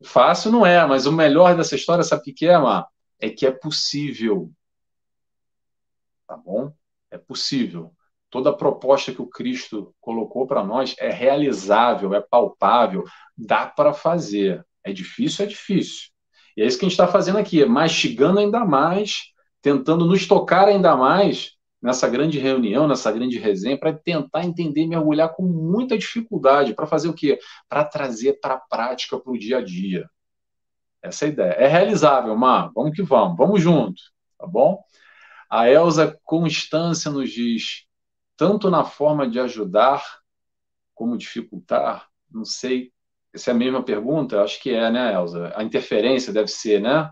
[0.03, 2.85] Fácil não é, mas o melhor dessa história, sabe o que é, Má?
[3.19, 4.51] É que é possível.
[6.27, 6.73] Tá bom?
[7.11, 7.95] É possível
[8.35, 13.05] toda proposta que o Cristo colocou para nós é realizável, é palpável,
[13.37, 14.61] dá para fazer.
[14.83, 16.09] É difícil, é difícil.
[16.57, 19.31] E é isso que a gente está fazendo aqui, é mastigando ainda mais,
[19.65, 25.33] tentando nos tocar ainda mais nessa grande reunião, nessa grande resenha, para tentar entender, mergulhar
[25.33, 27.39] com muita dificuldade, para fazer o quê?
[27.67, 30.07] Para trazer para a prática, para o dia a dia.
[31.01, 31.51] Essa é a ideia.
[31.53, 32.71] É realizável, Mar.
[32.75, 33.99] Vamos que vamos, vamos junto,
[34.37, 34.83] tá bom?
[35.49, 37.87] A Elza Constância nos diz:
[38.37, 40.05] tanto na forma de ajudar
[40.93, 42.07] como dificultar?
[42.31, 42.91] Não sei.
[43.33, 44.43] Essa é a mesma pergunta?
[44.43, 45.51] Acho que é, né, Elza?
[45.55, 47.09] A interferência deve ser, né?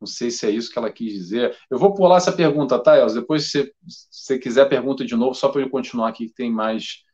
[0.00, 1.54] Não sei se é isso que ela quis dizer.
[1.70, 3.20] Eu vou pular essa pergunta, tá, Elza?
[3.20, 3.72] Depois, se
[4.10, 7.04] você quiser, pergunta de novo, só para eu continuar aqui, que tem mais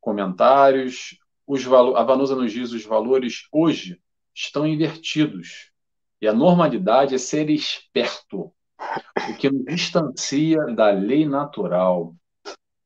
[0.00, 1.18] comentários.
[1.46, 1.94] Os valo...
[1.96, 4.00] A Vanusa nos diz os valores hoje
[4.34, 5.70] estão invertidos.
[6.22, 8.52] E a normalidade é ser esperto,
[9.28, 12.14] o que nos distancia da lei natural.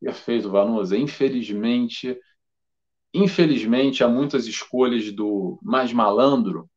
[0.00, 0.96] Perfeito, Vanusa.
[0.96, 2.18] Infelizmente,
[3.14, 6.68] infelizmente há muitas escolhas do mais malandro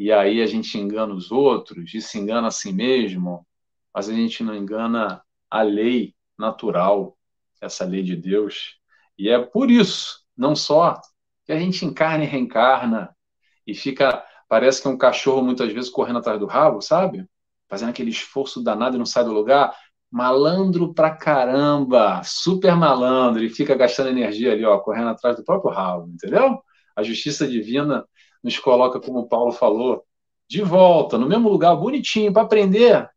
[0.00, 3.46] e aí a gente engana os outros e se engana a si mesmo,
[3.94, 7.18] mas a gente não engana a lei natural,
[7.60, 8.78] essa lei de Deus.
[9.18, 10.98] E é por isso, não só
[11.44, 13.14] que a gente encarna e reencarna
[13.66, 17.26] e fica, parece que é um cachorro muitas vezes correndo atrás do rabo, sabe?
[17.68, 19.76] Fazendo aquele esforço danado e não sai do lugar
[20.10, 25.70] malandro pra caramba, super malandro, e fica gastando energia ali, ó, correndo atrás do próprio
[25.70, 26.58] rabo, entendeu?
[26.96, 28.02] A justiça divina
[28.42, 30.04] nos coloca, como Paulo falou,
[30.48, 33.08] de volta, no mesmo lugar, bonitinho, para aprender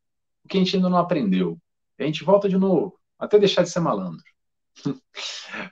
[0.44, 1.58] o que a gente ainda não aprendeu.
[1.98, 4.24] E a gente volta de novo, até deixar de ser malandro.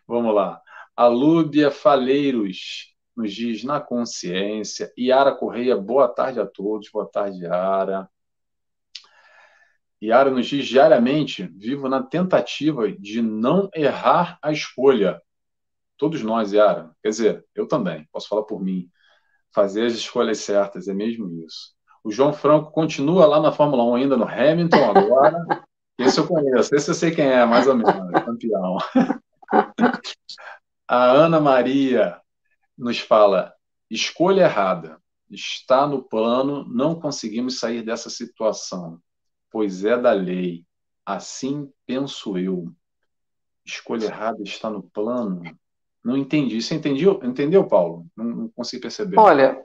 [0.07, 0.61] Vamos lá.
[0.95, 4.91] A Lúbia Faleiros nos diz na consciência.
[4.97, 6.89] Yara Correia, boa tarde a todos.
[6.89, 8.09] Boa tarde, Yara.
[10.01, 15.21] Yara nos diz diariamente: vivo na tentativa de não errar a escolha.
[15.97, 16.91] Todos nós, Yara.
[17.03, 18.89] Quer dizer, eu também, posso falar por mim.
[19.53, 21.73] Fazer as escolhas certas, é mesmo isso.
[22.03, 25.37] O João Franco continua lá na Fórmula 1 ainda no Hamilton agora.
[25.99, 28.77] Esse eu conheço, esse eu sei quem é, mais ou menos, é campeão.
[30.87, 32.19] A Ana Maria
[32.75, 33.53] nos fala:
[33.87, 34.99] escolha errada.
[35.29, 38.99] Está no plano, não conseguimos sair dessa situação
[39.51, 40.65] pois é da lei.
[41.05, 42.73] Assim penso eu.
[43.65, 45.43] Escolha errada está no plano.
[46.03, 46.61] Não entendi.
[46.61, 48.05] Você entendeu, entendeu Paulo?
[48.15, 49.19] Não, não consigo perceber.
[49.19, 49.63] Olha,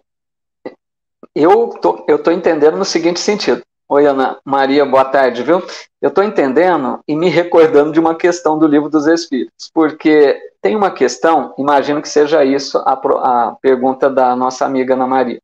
[1.35, 3.63] eu tô, eu tô entendendo no seguinte sentido.
[3.89, 5.63] Oi, Ana Maria, boa tarde, viu?
[6.03, 10.75] Eu estou entendendo e me recordando de uma questão do Livro dos Espíritos, porque tem
[10.75, 15.41] uma questão, imagino que seja isso a, a pergunta da nossa amiga Ana Maria.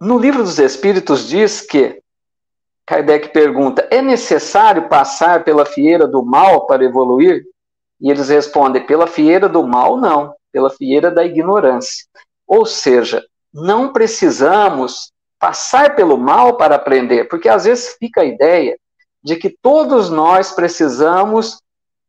[0.00, 2.00] No Livro dos Espíritos diz que
[2.86, 7.44] Kardec pergunta: é necessário passar pela fieira do mal para evoluir?
[8.00, 12.06] E eles respondem: pela fieira do mal, não, pela fieira da ignorância.
[12.46, 18.76] Ou seja, não precisamos passar pelo mal para aprender, porque às vezes fica a ideia
[19.22, 21.60] de que todos nós precisamos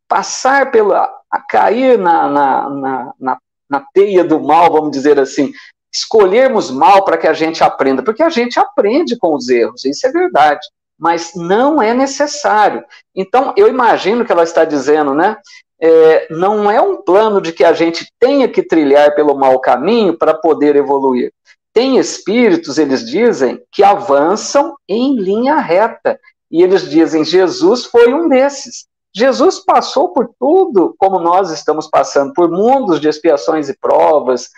[0.08, 1.10] passar pela.
[1.30, 3.38] a cair na, na, na, na,
[3.68, 5.52] na teia do mal, vamos dizer assim,
[5.92, 10.06] escolhermos mal para que a gente aprenda, porque a gente aprende com os erros, isso
[10.06, 10.66] é verdade,
[10.98, 12.84] mas não é necessário.
[13.14, 15.36] Então, eu imagino que ela está dizendo, né?
[15.84, 20.16] É, não é um plano de que a gente tenha que trilhar pelo mau caminho
[20.16, 21.32] para poder evoluir.
[21.74, 26.20] Tem espíritos, eles dizem, que avançam em linha reta.
[26.50, 28.86] E eles dizem: Jesus foi um desses.
[29.14, 34.48] Jesus passou por tudo como nós estamos passando, por mundos de expiações e provas,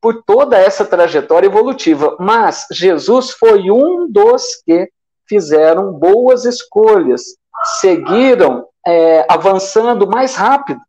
[0.00, 2.16] por toda essa trajetória evolutiva.
[2.20, 4.88] Mas Jesus foi um dos que
[5.26, 7.22] fizeram boas escolhas,
[7.80, 10.80] seguiram é, avançando mais rápido.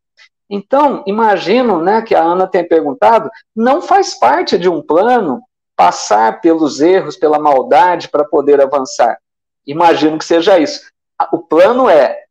[0.50, 5.42] Então, imagino né, que a Ana tem perguntado, não faz parte de um plano
[5.76, 9.18] passar pelos erros, pela maldade para poder avançar.
[9.66, 10.90] Imagino que seja isso.
[11.32, 12.24] O plano é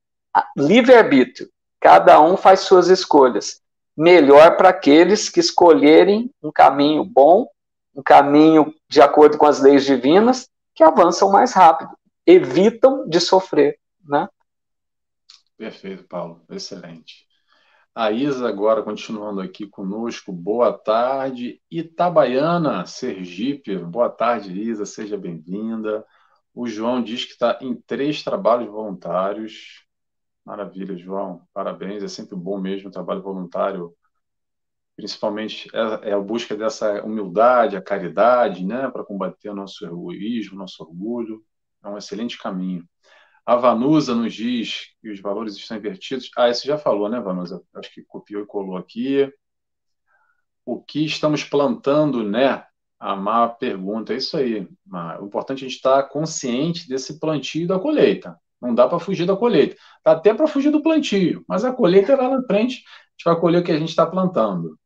[0.57, 1.49] livre-arbítrio.
[1.81, 3.61] Cada um faz suas escolhas.
[3.97, 7.47] Melhor para aqueles que escolherem um caminho bom,
[7.95, 11.91] um caminho de acordo com as leis divinas, que avançam mais rápido,
[12.27, 14.29] evitam de sofrer, né?
[15.57, 16.45] Perfeito, Paulo.
[16.51, 17.27] Excelente.
[17.95, 20.33] A Isa agora continuando aqui conosco.
[20.33, 21.63] Boa tarde.
[21.71, 23.79] Itabaiana, Sergipe.
[23.79, 24.85] Boa tarde, Isa.
[24.85, 26.05] Seja bem-vinda.
[26.53, 29.85] O João diz que está em três trabalhos voluntários.
[30.45, 31.47] Maravilha, João.
[31.53, 32.03] Parabéns.
[32.03, 33.95] É sempre bom mesmo o trabalho voluntário.
[34.97, 40.59] Principalmente é, é a busca dessa humildade, a caridade, né, para combater o nosso egoísmo,
[40.59, 41.45] nosso orgulho.
[41.85, 42.89] É um excelente caminho.
[43.47, 46.31] A Vanusa nos diz que os valores estão invertidos.
[46.37, 47.63] Ah, isso já falou, né, Vanusa?
[47.75, 49.31] Acho que copiou e colou aqui.
[50.65, 52.65] O que estamos plantando, né?
[52.99, 54.67] A má pergunta, é isso aí.
[55.21, 58.41] O importante é a gente estar consciente desse plantio da colheita.
[58.63, 59.77] Não dá para fugir da colheita.
[60.03, 63.25] Dá até para fugir do plantio, mas a colheita é lá na frente, a gente
[63.27, 64.79] vai colher o que a gente está plantando.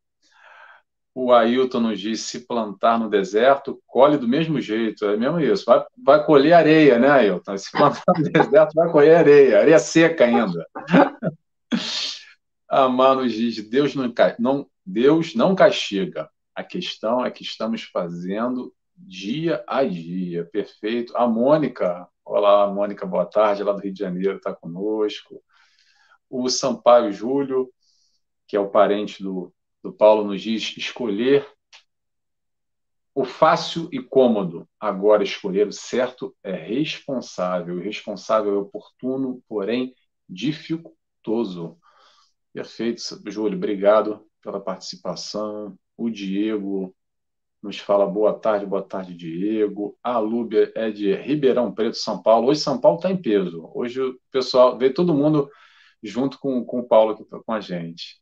[1.21, 5.05] O Ailton nos diz: se plantar no deserto, colhe do mesmo jeito.
[5.05, 5.65] É mesmo isso.
[5.67, 7.59] Vai, vai colher areia, né, Ailton?
[7.59, 9.59] Se plantar no deserto, vai colher areia.
[9.59, 10.65] Areia seca ainda.
[12.71, 16.31] Amar nos diz: Deus não, não, Deus não castiga.
[16.55, 20.45] A questão é que estamos fazendo dia a dia.
[20.45, 21.17] Perfeito.
[21.17, 25.43] A Mônica, olá, Mônica, boa tarde, lá do Rio de Janeiro, está conosco.
[26.31, 27.69] O Sampaio Júlio,
[28.47, 29.53] que é o parente do,
[29.83, 31.47] do Paulo nos diz escolher
[33.15, 34.69] o fácil e cômodo.
[34.79, 37.81] Agora, escolher o certo é responsável.
[37.81, 39.93] Responsável é oportuno, porém
[40.29, 41.77] dificultoso.
[42.53, 43.57] Perfeito, Júlio.
[43.57, 45.77] Obrigado pela participação.
[45.97, 46.95] O Diego
[47.63, 49.99] nos fala boa tarde, boa tarde, Diego.
[50.03, 52.49] A Lúbia é de Ribeirão Preto, São Paulo.
[52.49, 53.69] Hoje São Paulo está em peso.
[53.75, 55.51] Hoje o pessoal, veio todo mundo
[56.03, 58.21] junto com, com o Paulo aqui com a gente.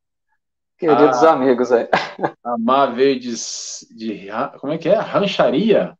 [0.78, 1.88] Queridos a, amigos aí.
[2.44, 3.34] A Má veio de,
[3.94, 4.28] de.
[4.60, 4.96] Como é que é?
[4.96, 5.96] Rancharia?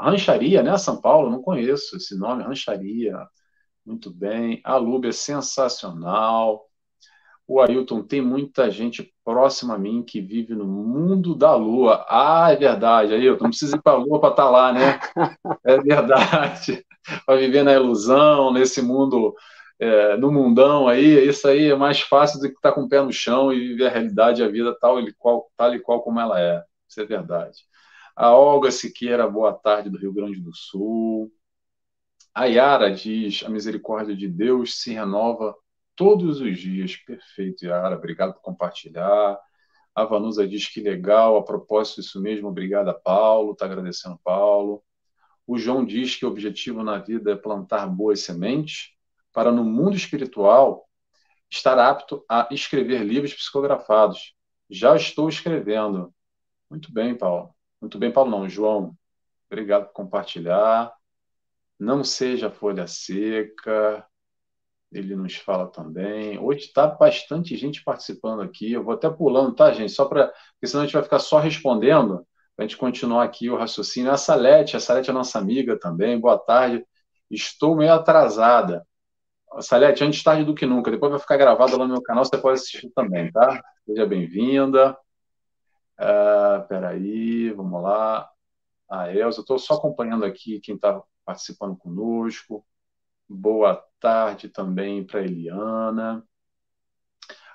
[0.00, 0.76] Rancharia, né?
[0.78, 3.16] São Paulo, não conheço esse nome, Rancharia.
[3.84, 4.60] Muito bem.
[4.64, 6.64] A é sensacional.
[7.46, 12.06] O Ailton tem muita gente próxima a mim que vive no mundo da lua.
[12.08, 13.44] Ah, é verdade, Ailton.
[13.44, 15.00] Não precisa ir para a lua para estar tá lá, né?
[15.64, 16.86] É verdade.
[17.26, 19.34] Para viver na ilusão, nesse mundo
[19.78, 22.88] é, no mundão aí, isso aí é mais fácil do que estar tá com o
[22.88, 26.02] pé no chão e viver a realidade, a vida tal e qual, tal e qual
[26.02, 26.64] como ela é.
[26.88, 27.58] Isso é verdade.
[28.16, 31.32] A Olga Siqueira, boa tarde, do Rio Grande do Sul.
[32.34, 35.54] A Yara diz: a misericórdia de Deus se renova
[35.96, 36.96] todos os dias.
[36.96, 39.38] Perfeito, Yara, obrigado por compartilhar.
[39.94, 44.82] A Vanusa diz que legal, a propósito disso mesmo, obrigada, Paulo, está agradecendo, Paulo.
[45.46, 48.94] O João diz que o objetivo na vida é plantar boas sementes
[49.34, 50.88] para no mundo espiritual
[51.50, 54.34] estar apto a escrever livros psicografados.
[54.70, 56.14] Já estou escrevendo.
[56.70, 57.54] Muito bem, Paulo.
[57.80, 58.96] Muito bem, Paulo, não, João.
[59.50, 60.92] Obrigado por compartilhar.
[61.78, 64.06] Não seja folha seca.
[64.92, 66.38] Ele nos fala também.
[66.38, 68.72] Hoje está bastante gente participando aqui.
[68.72, 69.92] Eu vou até pulando, tá, gente?
[69.92, 70.28] Só para.
[70.28, 72.26] Porque senão a gente vai ficar só respondendo.
[72.56, 74.12] A gente continuar aqui o raciocínio.
[74.12, 76.18] A Salete, a Salete é nossa amiga também.
[76.18, 76.86] Boa tarde.
[77.28, 78.86] Estou meio atrasada.
[79.60, 80.90] Salete, antes tarde do que nunca.
[80.90, 83.62] Depois vai ficar gravado lá no meu canal, você pode assistir também, tá?
[83.86, 84.96] Seja bem-vinda.
[85.98, 88.28] Uh, peraí, vamos lá.
[88.90, 92.64] A Elza, estou só acompanhando aqui quem está participando conosco.
[93.28, 96.24] Boa tarde também para Eliana.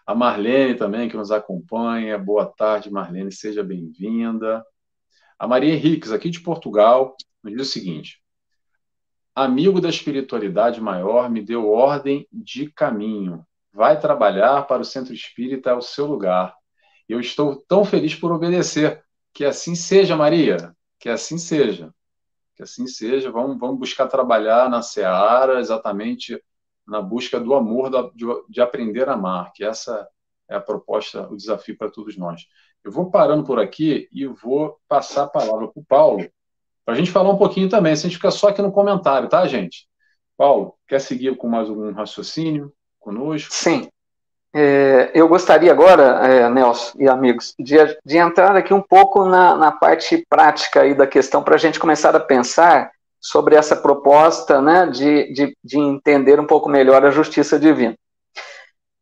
[0.06, 2.18] A Marlene também, que nos acompanha.
[2.18, 4.66] Boa tarde, Marlene, seja bem-vinda.
[5.38, 8.19] A Maria Henriques, aqui de Portugal, nos diz o seguinte:
[9.36, 13.46] amigo da espiritualidade maior, me deu ordem de caminho.
[13.72, 16.56] Vai trabalhar para o centro espírita, é o seu lugar.
[17.08, 19.04] Eu estou tão feliz por obedecer.
[19.34, 20.76] Que assim seja, Maria.
[21.00, 21.94] Que assim seja.
[22.56, 23.32] Que assim seja.
[23.32, 26.42] Vamos, vamos buscar trabalhar na seara, exatamente
[26.88, 29.52] na busca do amor, de, de aprender a amar.
[29.54, 30.08] Que essa
[30.50, 32.46] é a proposta, o desafio para todos nós.
[32.84, 36.28] Eu vou parando por aqui e vou passar a palavra para o Paulo,
[36.90, 39.30] para a gente falar um pouquinho também, se a gente ficar só aqui no comentário,
[39.30, 39.86] tá, gente?
[40.36, 43.54] Paulo, quer seguir com mais algum raciocínio conosco?
[43.54, 43.88] Sim.
[44.52, 49.56] É, eu gostaria agora, é, Nelson e amigos, de, de entrar aqui um pouco na,
[49.56, 52.90] na parte prática aí da questão, para a gente começar a pensar
[53.22, 57.94] sobre essa proposta né, de, de, de entender um pouco melhor a justiça divina.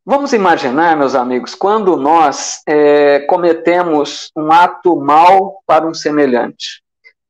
[0.06, 6.86] Vamos imaginar, meus amigos, quando nós é, cometemos um ato mal para um semelhante,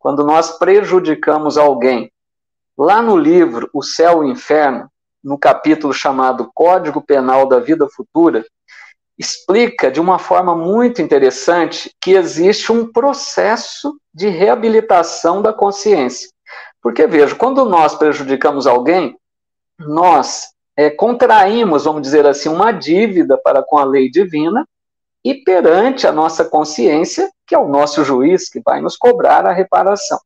[0.08, 2.10] quando nós prejudicamos alguém.
[2.78, 4.90] Lá no livro O Céu e o Inferno,
[5.22, 8.46] no capítulo chamado Código Penal da Vida Futura,
[9.18, 16.30] explica de uma forma muito interessante que existe um processo de reabilitação da consciência.
[16.82, 19.18] Porque, veja, quando nós prejudicamos alguém,
[19.78, 24.66] nós é, contraímos, vamos dizer assim, uma dívida para com a lei divina
[25.22, 29.54] e perante a nossa consciência, que é o nosso juiz que vai nos cobrar a
[29.54, 30.20] reparação.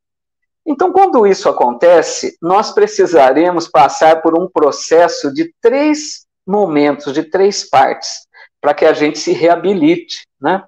[0.65, 7.67] Então, quando isso acontece, nós precisaremos passar por um processo de três momentos, de três
[7.69, 8.28] partes,
[8.59, 10.63] para que a gente se reabilite, né?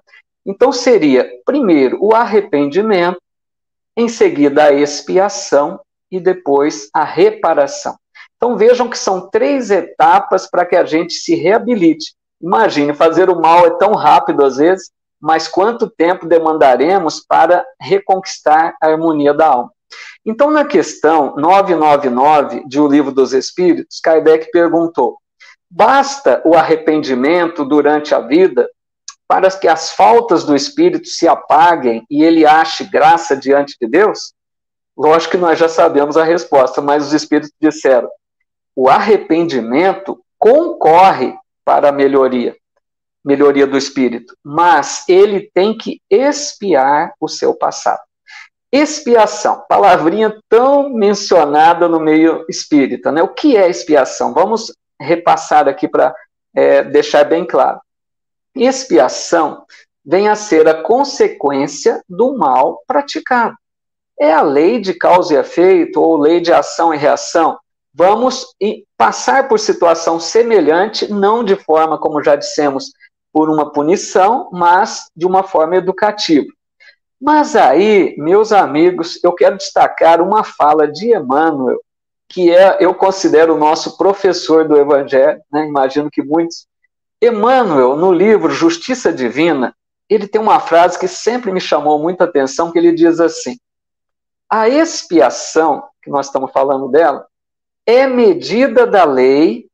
[0.46, 3.20] Então, seria, primeiro, o arrependimento,
[3.96, 5.80] em seguida, a expiação
[6.10, 7.96] e depois a reparação.
[8.36, 12.14] Então vejam que são três etapas para que a gente se reabilite.
[12.40, 14.90] Imagine, fazer o mal é tão rápido às vezes,
[15.24, 19.72] mas quanto tempo demandaremos para reconquistar a harmonia da alma?
[20.22, 25.16] Então, na questão 999 de O Livro dos Espíritos, Kardec perguntou:
[25.70, 28.68] basta o arrependimento durante a vida
[29.26, 34.34] para que as faltas do espírito se apaguem e ele ache graça diante de Deus?
[34.94, 38.10] Lógico que nós já sabemos a resposta, mas os espíritos disseram:
[38.76, 42.54] o arrependimento concorre para a melhoria,
[43.24, 48.00] melhoria do espírito, mas ele tem que expiar o seu passado.
[48.70, 53.22] Expiação, palavrinha tão mencionada no meio espírita, né?
[53.22, 54.34] O que é expiação?
[54.34, 56.14] Vamos repassar aqui para
[56.54, 57.80] é, deixar bem claro.
[58.54, 59.64] Expiação
[60.04, 63.56] vem a ser a consequência do mal praticado.
[64.18, 67.58] É a lei de causa e efeito, ou lei de ação e reação,
[67.92, 68.46] vamos
[68.96, 72.92] passar por situação semelhante, não de forma, como já dissemos,
[73.34, 76.46] por uma punição, mas de uma forma educativa.
[77.20, 81.80] Mas aí, meus amigos, eu quero destacar uma fala de Emmanuel,
[82.28, 85.66] que é, eu considero o nosso professor do Evangelho, né?
[85.66, 86.68] imagino que muitos.
[87.20, 89.74] Emmanuel, no livro Justiça Divina,
[90.08, 93.58] ele tem uma frase que sempre me chamou muita atenção, que ele diz assim,
[94.48, 97.26] a expiação, que nós estamos falando dela,
[97.84, 99.66] é medida da lei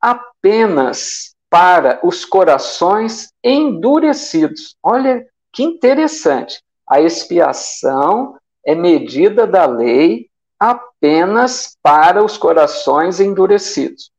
[0.00, 4.74] apenas para os corações endurecidos.
[4.82, 6.60] Olha que interessante.
[6.84, 8.36] A expiação
[8.66, 10.26] é medida da lei
[10.58, 14.10] apenas para os corações endurecidos.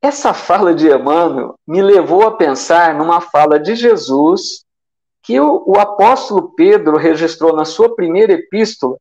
[0.00, 4.64] Essa fala de Emmanuel me levou a pensar numa fala de Jesus
[5.20, 8.96] que o, o apóstolo Pedro registrou na sua primeira epístola,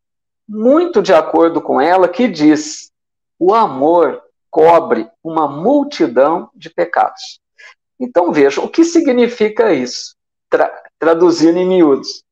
[0.49, 2.89] muito de acordo com ela, que diz:
[3.38, 7.41] o amor cobre uma multidão de pecados.
[8.02, 10.16] Então veja, o que significa isso?
[10.49, 12.24] Tra traduzindo em miúdos.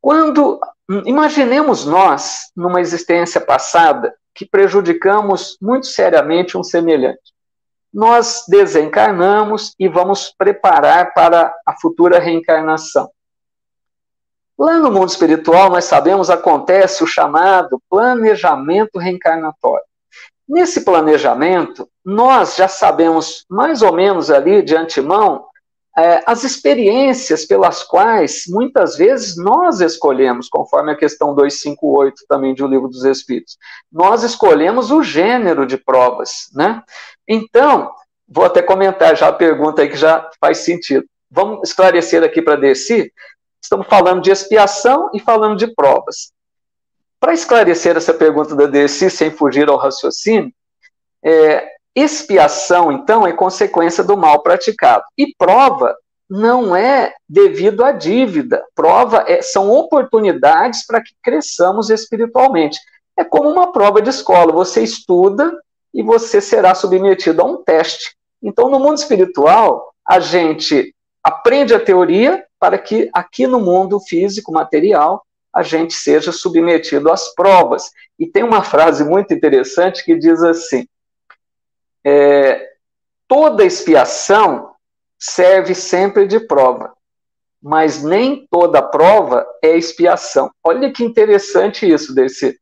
[0.00, 0.60] Quando
[1.06, 7.32] imaginemos nós numa existência passada que prejudicamos muito seriamente um semelhante.
[7.92, 13.10] Nós desencarnamos e vamos preparar para a futura reencarnação.
[14.58, 19.84] Lá no mundo espiritual, nós sabemos, acontece o chamado planejamento reencarnatório.
[20.48, 25.46] Nesse planejamento, nós já sabemos mais ou menos ali de antemão
[25.96, 32.64] é, as experiências pelas quais muitas vezes nós escolhemos, conforme a questão 258 também de
[32.64, 33.56] O Livro dos Espíritos.
[33.92, 36.82] Nós escolhemos o gênero de provas, né?
[37.28, 37.92] Então,
[38.28, 41.06] vou até comentar já a pergunta aí que já faz sentido.
[41.30, 43.12] Vamos esclarecer aqui para Desi.
[43.62, 46.33] Estamos falando de expiação e falando de provas.
[47.24, 50.52] Para esclarecer essa pergunta da DC sem fugir ao raciocínio,
[51.24, 51.66] é,
[51.96, 55.02] expiação, então, é consequência do mal praticado.
[55.16, 55.96] E prova
[56.28, 58.62] não é devido à dívida.
[58.74, 62.78] Prova é, são oportunidades para que cresçamos espiritualmente.
[63.18, 64.52] É como uma prova de escola.
[64.52, 65.50] Você estuda
[65.94, 68.14] e você será submetido a um teste.
[68.42, 74.52] Então, no mundo espiritual, a gente aprende a teoria para que aqui no mundo físico,
[74.52, 75.24] material,
[75.54, 77.90] a gente seja submetido às provas.
[78.18, 80.86] E tem uma frase muito interessante que diz assim:
[82.04, 82.72] é,
[83.28, 84.72] toda expiação
[85.18, 86.92] serve sempre de prova,
[87.62, 90.50] mas nem toda prova é expiação.
[90.62, 92.58] Olha que interessante isso desse.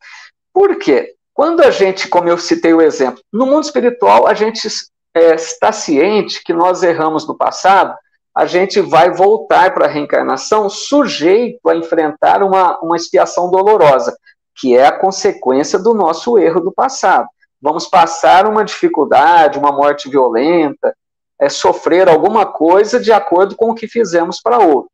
[0.52, 1.14] Por quê?
[1.34, 4.68] Quando a gente, como eu citei o exemplo, no mundo espiritual a gente
[5.14, 7.96] é, está ciente que nós erramos no passado
[8.34, 14.16] a gente vai voltar para a reencarnação sujeito a enfrentar uma, uma expiação dolorosa.
[14.54, 17.26] que é a consequência do nosso erro do passado.
[17.60, 20.94] Vamos passar uma dificuldade, uma morte violenta,
[21.40, 24.90] é, sofrer alguma coisa de acordo com o que fizemos para outro.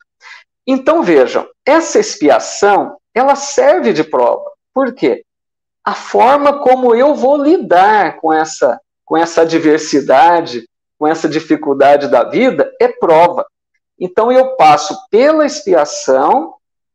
[0.66, 4.44] Então vejam, essa expiação ela serve de prova.
[4.72, 5.24] Por quê?
[5.84, 10.68] A forma como eu vou lidar com essa com essa adversidade,
[10.98, 13.46] com essa dificuldade da vida é prova.
[13.98, 16.54] Então eu passo pela expiação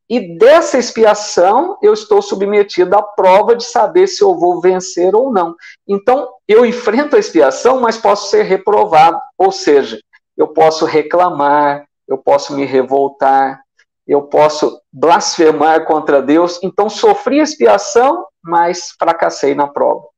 [0.10, 5.32] e dessa expiação eu estou submetido à prova de saber se eu vou vencer ou
[5.32, 5.56] não.
[5.88, 9.99] Então eu enfrento a expiação, mas posso ser reprovado, ou seja,
[10.38, 13.62] eu posso reclamar, eu posso me revoltar,
[14.08, 16.60] eu posso blasfemar contra Deus.
[16.62, 20.12] Então sofri expiação, mas fracassei na prova.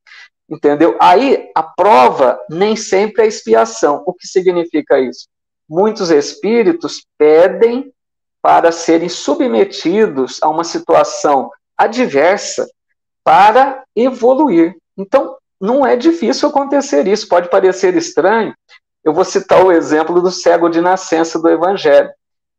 [0.50, 0.96] Entendeu?
[1.00, 4.04] Aí a prova nem sempre é expiação.
[4.06, 5.28] O que significa isso?
[5.68, 7.91] Muitos espíritos pedem
[8.41, 12.70] para serem submetidos a uma situação adversa
[13.24, 14.78] para evoluir.
[14.96, 18.54] Então, não é difícil acontecer isso, pode parecer estranho.
[19.04, 22.12] Eu vou citar o exemplo do cego de nascença do Evangelho.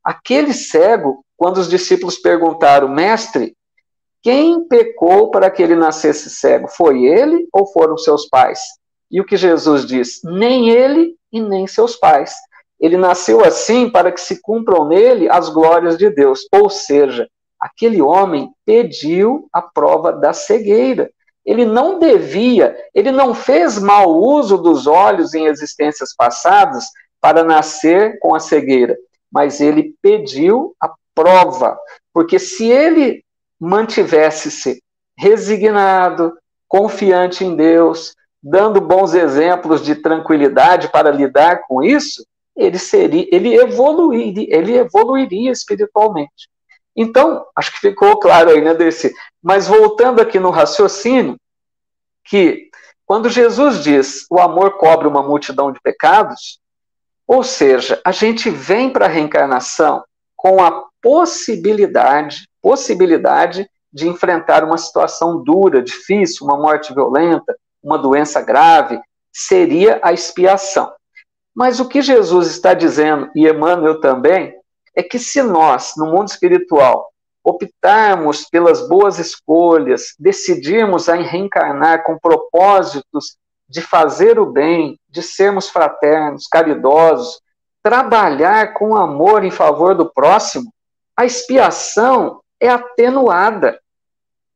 [0.02, 3.56] Aquele cego, quando os discípulos perguntaram, mestre,
[4.22, 6.68] quem pecou para que ele nascesse cego?
[6.68, 8.60] Foi ele ou foram seus pais?
[9.10, 10.20] E o que Jesus diz?
[10.24, 12.34] Nem ele e nem seus pais.
[12.80, 16.40] Ele nasceu assim para que se cumpram nele as glórias de Deus.
[16.52, 17.28] Ou seja,
[17.60, 21.10] aquele homem pediu a prova da cegueira.
[21.44, 26.84] Ele não devia, ele não fez mau uso dos olhos em existências passadas
[27.20, 28.96] para nascer com a cegueira,
[29.32, 31.78] mas ele pediu a prova,
[32.12, 33.24] porque se ele
[33.60, 34.82] mantivesse-se
[35.18, 36.36] resignado,
[36.68, 43.54] confiante em Deus, dando bons exemplos de tranquilidade para lidar com isso, ele seria, ele
[43.54, 46.48] evoluiria, ele evoluiria espiritualmente.
[46.94, 49.14] Então, acho que ficou claro aí, né, desse.
[49.42, 51.36] Mas voltando aqui no raciocínio,
[52.24, 52.70] que
[53.04, 56.58] quando Jesus diz o amor cobre uma multidão de pecados,
[57.26, 60.02] ou seja, a gente vem para a reencarnação
[60.34, 68.42] com a possibilidade, possibilidade de enfrentar uma situação dura, difícil, uma morte violenta, uma doença
[68.42, 69.00] grave,
[69.32, 70.92] seria a expiação.
[71.54, 74.52] Mas o que Jesus está dizendo, e Emmanuel também,
[74.96, 77.08] é que se nós, no mundo espiritual,
[77.44, 83.36] optarmos pelas boas escolhas, decidirmos a reencarnar com propósitos
[83.68, 87.40] de fazer o bem, de sermos fraternos, caridosos,
[87.80, 90.68] trabalhar com amor em favor do próximo,
[91.16, 93.78] a expiação é atenuada.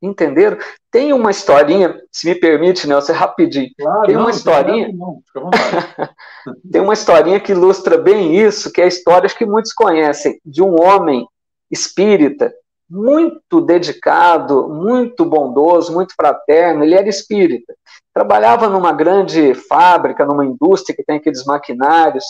[0.02, 0.56] Entenderam?
[0.90, 3.70] Tem uma historinha, se me permite, Nelson, rapidinho.
[3.78, 4.90] Claro, tem uma não, historinha.
[4.92, 5.20] Não,
[6.72, 10.62] tem uma historinha que ilustra bem isso, que é a história que muitos conhecem, de
[10.62, 11.26] um homem
[11.70, 12.50] espírita,
[12.88, 16.82] muito dedicado, muito bondoso, muito fraterno.
[16.82, 17.74] Ele era espírita.
[18.12, 22.24] Trabalhava numa grande fábrica, numa indústria que tem aqueles maquinários.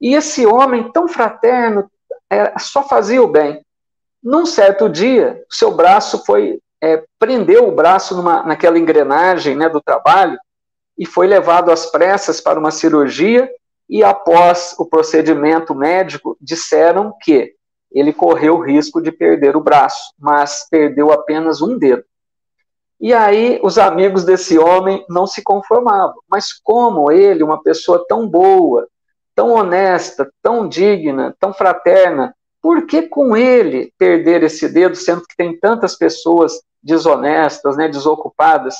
[0.00, 1.90] E esse homem, tão fraterno,
[2.30, 3.60] é, só fazia o bem.
[4.28, 9.80] Num certo dia, seu braço foi é, prendeu o braço numa, naquela engrenagem né, do
[9.80, 10.38] trabalho
[10.98, 13.50] e foi levado às pressas para uma cirurgia
[13.88, 17.54] e após o procedimento médico disseram que
[17.90, 22.04] ele correu o risco de perder o braço, mas perdeu apenas um dedo.
[23.00, 26.16] E aí os amigos desse homem não se conformavam.
[26.30, 28.86] Mas como ele, uma pessoa tão boa,
[29.34, 35.36] tão honesta, tão digna, tão fraterna, por que com ele perder esse dedo, sendo que
[35.36, 38.74] tem tantas pessoas desonestas, né, desocupadas?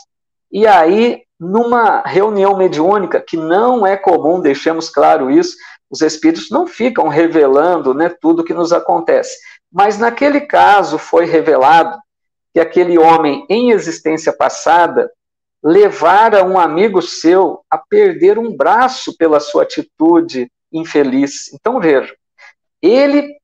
[0.51, 5.57] E aí, numa reunião mediúnica, que não é comum, deixemos claro isso,
[5.91, 9.39] os espíritos não ficam revelando né, tudo o que nos acontece.
[9.73, 11.99] Mas naquele caso foi revelado
[12.53, 15.11] que aquele homem em existência passada
[15.63, 21.53] levara um amigo seu a perder um braço pela sua atitude infeliz.
[21.53, 22.15] Então veja,
[22.81, 23.38] ele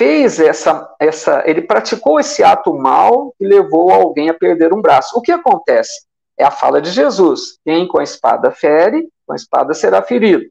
[0.00, 5.14] fez essa, essa, ele praticou esse ato mal e levou alguém a perder um braço.
[5.18, 6.06] O que acontece?
[6.38, 10.42] É a fala de Jesus: quem com a espada fere, com a espada será ferido.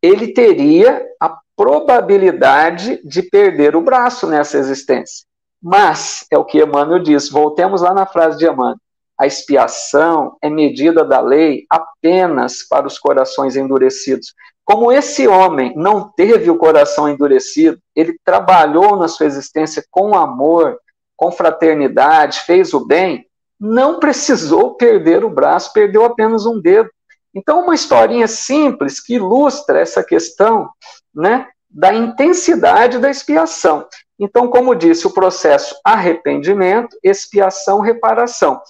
[0.00, 5.26] Ele teria a probabilidade de perder o braço nessa existência.
[5.60, 8.76] Mas, é o que Emmanuel diz, voltemos lá na frase de Emmanuel:
[9.18, 14.32] a expiação é medida da lei apenas para os corações endurecidos.
[14.66, 20.76] Como esse homem não teve o coração endurecido, ele trabalhou na sua existência com amor,
[21.16, 23.24] com fraternidade, fez o bem,
[23.60, 26.90] não precisou perder o braço, perdeu apenas um dedo.
[27.32, 30.68] Então, uma historinha simples que ilustra essa questão
[31.14, 33.86] né, da intensidade da expiação.
[34.18, 38.60] Então, como disse, o processo arrependimento, expiação, reparação.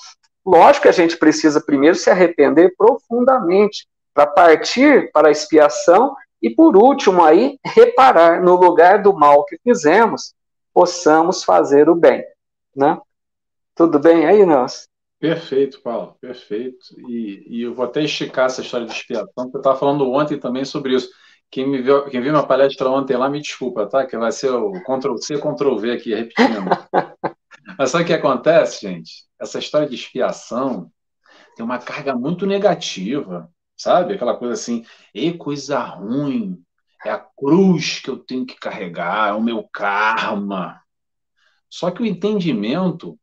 [0.45, 6.49] Lógico que a gente precisa primeiro se arrepender profundamente para partir para a expiação e,
[6.49, 10.35] por último, aí, reparar no lugar do mal que fizemos,
[10.73, 12.25] possamos fazer o bem.
[12.75, 12.99] Né?
[13.75, 14.87] Tudo bem aí, Nelson?
[15.21, 16.99] Perfeito, Paulo, perfeito.
[17.11, 20.39] E, e, eu vou até esticar essa história de expiação, porque eu estava falando ontem
[20.39, 21.11] também sobre isso.
[21.51, 24.07] Quem, me viu, quem viu minha palestra ontem lá, me desculpa, tá?
[24.07, 26.71] Que vai ser o Ctrl-C, Ctrl-V aqui, repetindo.
[27.79, 29.27] Mas sabe o que acontece, gente?
[29.39, 30.91] Essa história de expiação
[31.55, 34.15] tem uma carga muito negativa, sabe?
[34.15, 36.65] Aquela coisa assim, e coisa ruim,
[37.05, 40.81] é a cruz que eu tenho que carregar, é o meu karma.
[41.69, 43.19] Só que o entendimento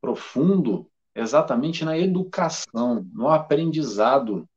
[0.00, 4.48] profundo é exatamente na educação, no aprendizado.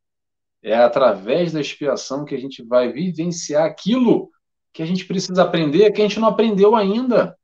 [0.61, 4.29] É através da expiação que a gente vai vivenciar aquilo
[4.71, 7.35] que a gente precisa aprender, que a gente não aprendeu ainda.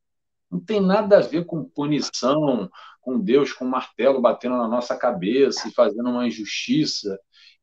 [0.52, 2.70] Não tem nada a ver com punição,
[3.02, 7.18] com Deus com um martelo batendo na nossa cabeça e fazendo uma injustiça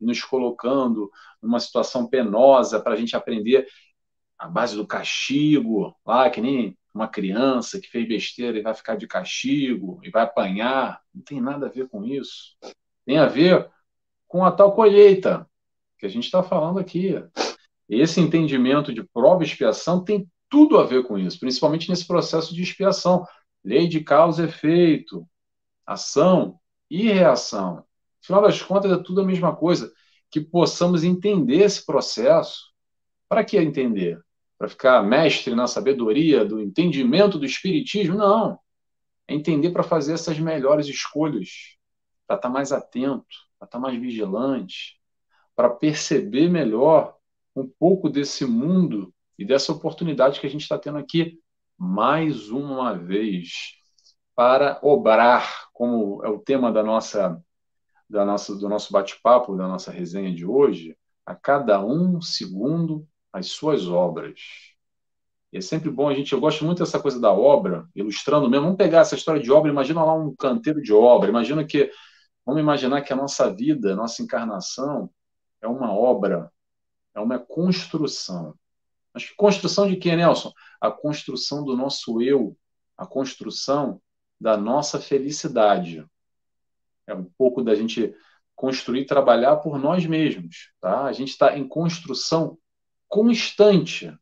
[0.05, 1.11] nos colocando
[1.43, 3.67] numa situação penosa para a gente aprender
[4.39, 8.97] a base do castigo, lá que nem uma criança que fez besteira e vai ficar
[8.97, 11.01] de castigo e vai apanhar.
[11.13, 12.57] Não tem nada a ver com isso.
[13.05, 13.69] Tem a ver
[14.29, 15.49] com a tal colheita
[15.99, 17.15] que a gente está falando aqui.
[17.89, 22.55] Esse entendimento de prova e expiação tem tudo a ver com isso, principalmente nesse processo
[22.55, 23.27] de expiação.
[23.65, 25.27] Lei de causa e efeito,
[25.85, 27.85] ação e reação.
[28.25, 29.93] No final das contas, é tudo a mesma coisa.
[30.31, 32.73] Que possamos entender esse processo.
[33.29, 34.25] Para que entender?
[34.65, 38.59] para ficar mestre na sabedoria do entendimento do espiritismo, não.
[39.27, 41.77] É entender para fazer essas melhores escolhas,
[42.27, 43.27] para estar mais atento,
[43.59, 45.01] para estar mais vigilante,
[45.57, 47.15] para perceber melhor
[47.55, 51.39] um pouco desse mundo e dessa oportunidade que a gente está tendo aqui
[51.77, 53.75] mais uma vez
[54.35, 57.43] para obrar, como é o tema da nossa,
[58.09, 63.49] da nossa do nosso bate-papo, da nossa resenha de hoje, a cada um segundo as
[63.49, 64.41] suas obras.
[65.53, 68.67] E é sempre bom a gente, eu gosto muito dessa coisa da obra, ilustrando mesmo.
[68.67, 71.91] Vamos pegar essa história de obra, imagina lá um canteiro de obra, imagina que,
[72.45, 75.11] vamos imaginar que a nossa vida, a nossa encarnação
[75.63, 76.51] é uma obra,
[77.15, 78.55] é uma construção.
[79.13, 80.53] Mas construção de quê, Nelson?
[80.81, 82.57] A construção do nosso eu,
[82.99, 84.01] a construção
[84.41, 86.05] da nossa felicidade.
[87.07, 88.15] É um pouco da gente
[88.55, 90.71] construir, trabalhar por nós mesmos.
[90.81, 91.05] Tá?
[91.05, 92.59] A gente está em construção
[93.09, 94.13] constante.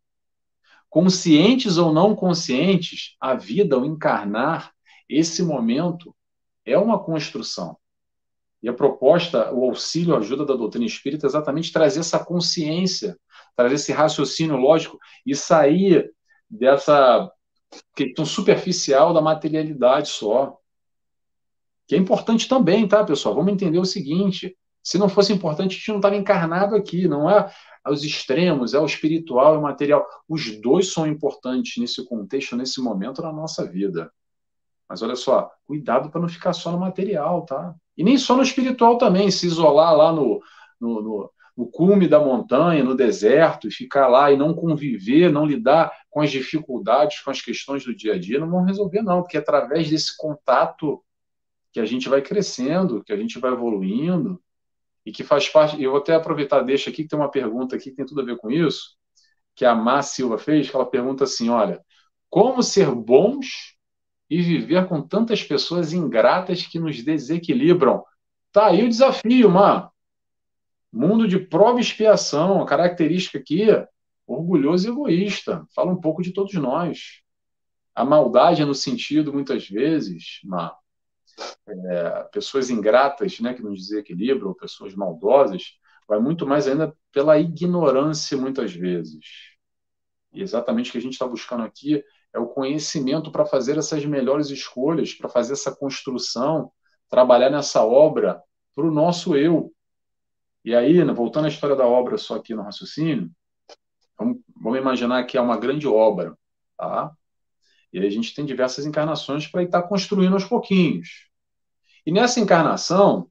[0.88, 4.72] Conscientes ou não conscientes, a vida, o encarnar,
[5.08, 6.14] esse momento
[6.64, 7.76] é uma construção.
[8.62, 13.18] E a proposta, o auxílio, a ajuda da doutrina espírita é exatamente trazer essa consciência,
[13.56, 16.12] trazer esse raciocínio lógico e sair
[16.48, 17.30] dessa
[17.94, 20.58] questão superficial da materialidade só.
[21.92, 23.34] Que é importante também, tá, pessoal?
[23.34, 27.28] Vamos entender o seguinte: se não fosse importante, a gente não estava encarnado aqui, não
[27.28, 27.52] é
[27.84, 30.06] aos extremos, é o espiritual e o material.
[30.26, 34.10] Os dois são importantes nesse contexto, nesse momento na nossa vida.
[34.88, 37.74] Mas olha só, cuidado para não ficar só no material, tá?
[37.94, 40.40] E nem só no espiritual também, se isolar lá no,
[40.80, 45.44] no, no, no cume da montanha, no deserto, e ficar lá e não conviver, não
[45.44, 49.20] lidar com as dificuldades, com as questões do dia a dia, não vão resolver, não,
[49.20, 51.04] porque é através desse contato
[51.72, 54.40] que a gente vai crescendo, que a gente vai evoluindo,
[55.04, 55.80] e que faz parte.
[55.82, 58.24] Eu vou até aproveitar, deixa aqui que tem uma pergunta aqui que tem tudo a
[58.24, 58.96] ver com isso,
[59.54, 61.82] que a Má Silva fez, que ela pergunta assim: olha,
[62.30, 63.76] como ser bons
[64.30, 68.04] e viver com tantas pessoas ingratas que nos desequilibram?
[68.50, 69.90] Tá aí o desafio, Má.
[70.92, 73.66] Mundo de prova e expiação, a característica aqui,
[74.26, 75.66] orgulhoso e egoísta.
[75.74, 77.22] Fala um pouco de todos nós.
[77.94, 80.74] A maldade é no sentido, muitas vezes, Má,
[81.66, 85.78] é, pessoas ingratas, né, que nos desequilibram, pessoas maldosas,
[86.08, 89.24] vai muito mais ainda pela ignorância, muitas vezes.
[90.32, 92.02] E exatamente o que a gente está buscando aqui
[92.32, 96.72] é o conhecimento para fazer essas melhores escolhas, para fazer essa construção,
[97.08, 98.42] trabalhar nessa obra
[98.74, 99.72] para o nosso eu.
[100.64, 103.30] E aí, voltando à história da obra só aqui no raciocínio,
[104.18, 106.36] vamos, vamos imaginar que é uma grande obra,
[106.76, 107.12] tá?
[107.92, 111.28] E aí a gente tem diversas encarnações para estar construindo aos pouquinhos.
[112.06, 113.30] E nessa encarnação,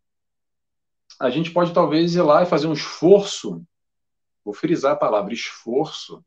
[1.20, 3.66] a gente pode talvez ir lá e fazer um esforço,
[4.44, 6.24] vou frisar a palavra esforço,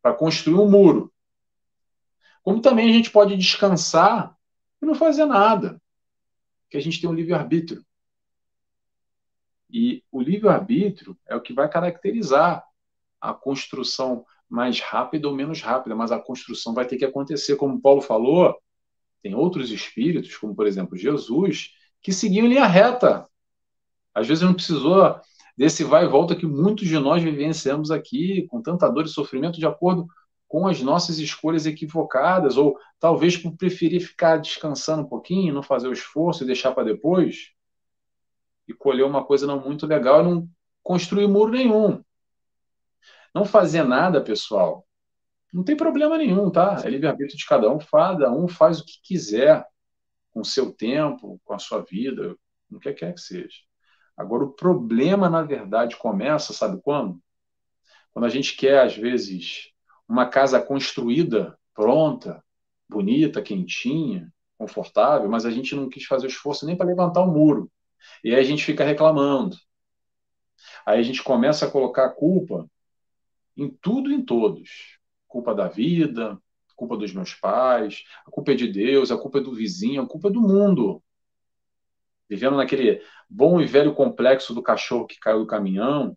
[0.00, 1.12] para construir um muro.
[2.42, 4.36] Como também a gente pode descansar
[4.80, 5.82] e não fazer nada,
[6.62, 7.84] porque a gente tem um livre-arbítrio.
[9.68, 12.64] E o livre-arbítrio é o que vai caracterizar
[13.20, 17.56] a construção mais rápida ou menos rápida, mas a construção vai ter que acontecer.
[17.56, 18.56] Como Paulo falou,
[19.22, 21.70] tem outros espíritos, como por exemplo Jesus,
[22.00, 23.26] que seguiam linha reta.
[24.14, 25.20] Às vezes não precisou
[25.56, 29.58] desse vai e volta que muitos de nós vivenciamos aqui, com tanta dor e sofrimento,
[29.58, 30.06] de acordo
[30.46, 35.88] com as nossas escolhas equivocadas, ou talvez por preferir ficar descansando um pouquinho, não fazer
[35.88, 37.50] o esforço e deixar para depois,
[38.68, 40.48] e colher uma coisa não muito legal e não
[40.82, 42.02] construir muro nenhum.
[43.36, 44.86] Não fazer nada, pessoal,
[45.52, 46.80] não tem problema nenhum, tá?
[46.82, 49.62] É livre-arbítrio de cada um, cada um faz o que quiser
[50.32, 52.34] com o seu tempo, com a sua vida,
[52.72, 53.58] o que quer que seja.
[54.16, 57.22] Agora, o problema, na verdade, começa, sabe quando?
[58.10, 59.70] Quando a gente quer, às vezes,
[60.08, 62.42] uma casa construída, pronta,
[62.88, 67.30] bonita, quentinha, confortável, mas a gente não quis fazer o esforço nem para levantar o
[67.30, 67.70] muro.
[68.24, 69.58] E aí a gente fica reclamando.
[70.86, 72.66] Aí a gente começa a colocar a culpa
[73.56, 74.98] em tudo e em todos.
[75.26, 76.38] Culpa da vida,
[76.76, 80.06] culpa dos meus pais, a culpa é de Deus, a culpa é do vizinho, a
[80.06, 81.02] culpa é do mundo.
[82.28, 86.16] Vivendo naquele bom e velho complexo do cachorro que caiu do caminhão,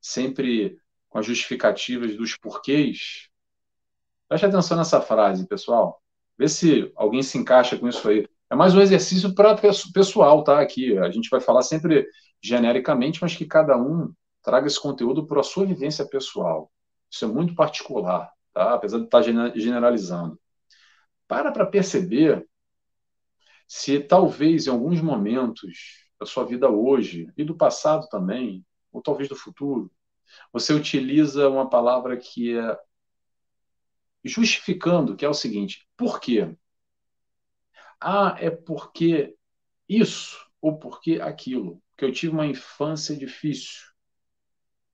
[0.00, 3.28] sempre com as justificativas dos porquês.
[4.28, 6.02] Preste atenção nessa frase, pessoal.
[6.38, 8.26] Vê se alguém se encaixa com isso aí.
[8.48, 9.56] É mais um exercício para
[9.92, 10.60] pessoal, tá?
[10.60, 12.06] Aqui a gente vai falar sempre
[12.40, 14.12] genericamente, mas que cada um
[14.42, 16.70] traga esse conteúdo para a sua vivência pessoal.
[17.10, 18.74] Isso é muito particular, tá?
[18.74, 20.38] Apesar de estar generalizando.
[21.28, 22.46] Para para perceber
[23.66, 29.28] se talvez em alguns momentos da sua vida hoje e do passado também, ou talvez
[29.28, 29.90] do futuro,
[30.52, 32.78] você utiliza uma palavra que é
[34.24, 36.54] justificando, que é o seguinte: por quê?
[38.00, 39.36] Ah, é porque
[39.88, 43.91] isso, ou porque aquilo, porque eu tive uma infância difícil,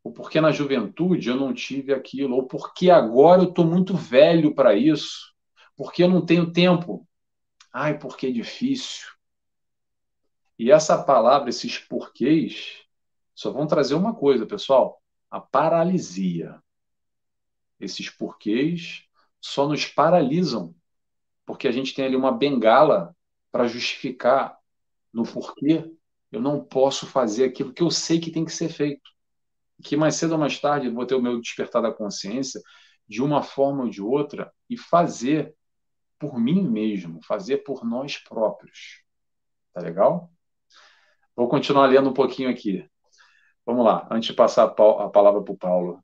[0.02, 4.54] ou porque na juventude eu não tive aquilo, ou porque agora eu estou muito velho
[4.54, 5.34] para isso,
[5.76, 7.06] porque eu não tenho tempo.
[7.72, 9.06] Ai, porque é difícil.
[10.58, 12.82] E essa palavra, esses porquês,
[13.34, 16.60] só vão trazer uma coisa, pessoal: a paralisia.
[17.78, 19.04] Esses porquês
[19.40, 20.74] só nos paralisam,
[21.46, 23.14] porque a gente tem ali uma bengala
[23.52, 24.58] para justificar
[25.12, 25.90] no porquê
[26.30, 29.10] eu não posso fazer aquilo que eu sei que tem que ser feito.
[29.82, 32.60] Que mais cedo ou mais tarde vou ter o meu despertar da consciência
[33.08, 35.54] de uma forma ou de outra e fazer
[36.18, 39.02] por mim mesmo, fazer por nós próprios.
[39.72, 40.30] Tá legal?
[41.36, 42.84] Vou continuar lendo um pouquinho aqui.
[43.64, 46.02] Vamos lá, antes de passar a palavra para o Paulo.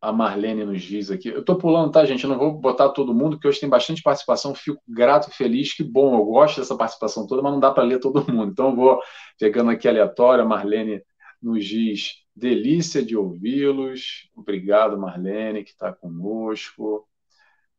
[0.00, 1.28] A Marlene nos diz aqui.
[1.28, 2.24] Eu estou pulando, tá, gente?
[2.24, 4.52] Eu não vou botar todo mundo, porque hoje tem bastante participação.
[4.52, 5.72] Fico grato e feliz.
[5.72, 8.50] Que bom, eu gosto dessa participação toda, mas não dá para ler todo mundo.
[8.50, 9.00] Então, eu vou
[9.38, 10.42] pegando aqui aleatório.
[10.42, 11.00] A Marlene
[11.42, 14.30] nos diz: delícia de ouvi-los.
[14.34, 17.08] Obrigado, Marlene, que está conosco.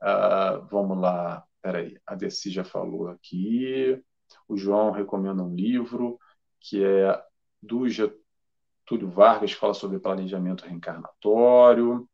[0.01, 1.45] Uh, vamos lá.
[1.61, 4.01] Peraí, a Desi já falou aqui.
[4.47, 6.19] O João recomenda um livro
[6.59, 7.21] que é
[7.61, 7.87] do
[8.85, 12.07] Túlio Vargas fala sobre planejamento reencarnatório.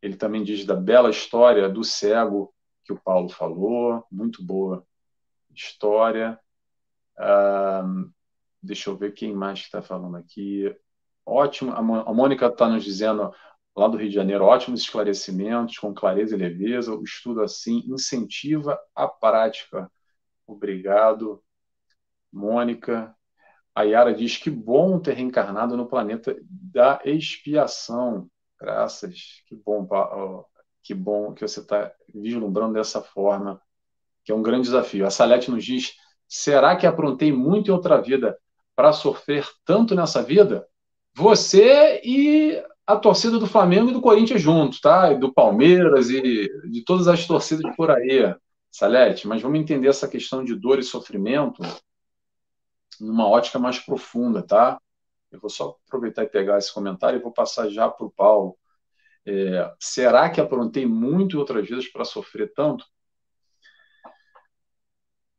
[0.00, 2.54] Ele também diz da bela história do cego
[2.84, 4.86] que o Paulo falou, muito boa
[5.54, 6.38] história.
[7.18, 7.84] Ah,
[8.62, 10.74] deixa eu ver quem mais está falando aqui.
[11.26, 13.32] Ótimo, a Mônica está nos dizendo
[13.74, 16.94] lá do Rio de Janeiro, ótimos esclarecimentos, com clareza e leveza.
[16.94, 19.90] O estudo assim incentiva a prática.
[20.46, 21.42] Obrigado,
[22.32, 23.14] Mônica.
[23.74, 28.30] A Yara diz que bom ter reencarnado no planeta da expiação.
[28.60, 29.88] Graças, que bom,
[30.82, 33.60] que bom que você está vislumbrando dessa forma,
[34.24, 35.06] que é um grande desafio.
[35.06, 35.96] A Salete nos diz:
[36.28, 38.38] será que aprontei muito em outra vida
[38.76, 40.68] para sofrer tanto nessa vida?
[41.16, 45.12] Você e a torcida do Flamengo e do Corinthians juntos, tá?
[45.12, 48.34] E do Palmeiras e de todas as torcidas por aí,
[48.70, 49.26] Salete.
[49.26, 51.62] Mas vamos entender essa questão de dor e sofrimento
[53.00, 54.80] numa ótica mais profunda, tá?
[55.30, 58.56] Eu vou só aproveitar e pegar esse comentário e vou passar já para o Paulo.
[59.26, 62.84] É, será que aprontei muito outras vezes para sofrer tanto?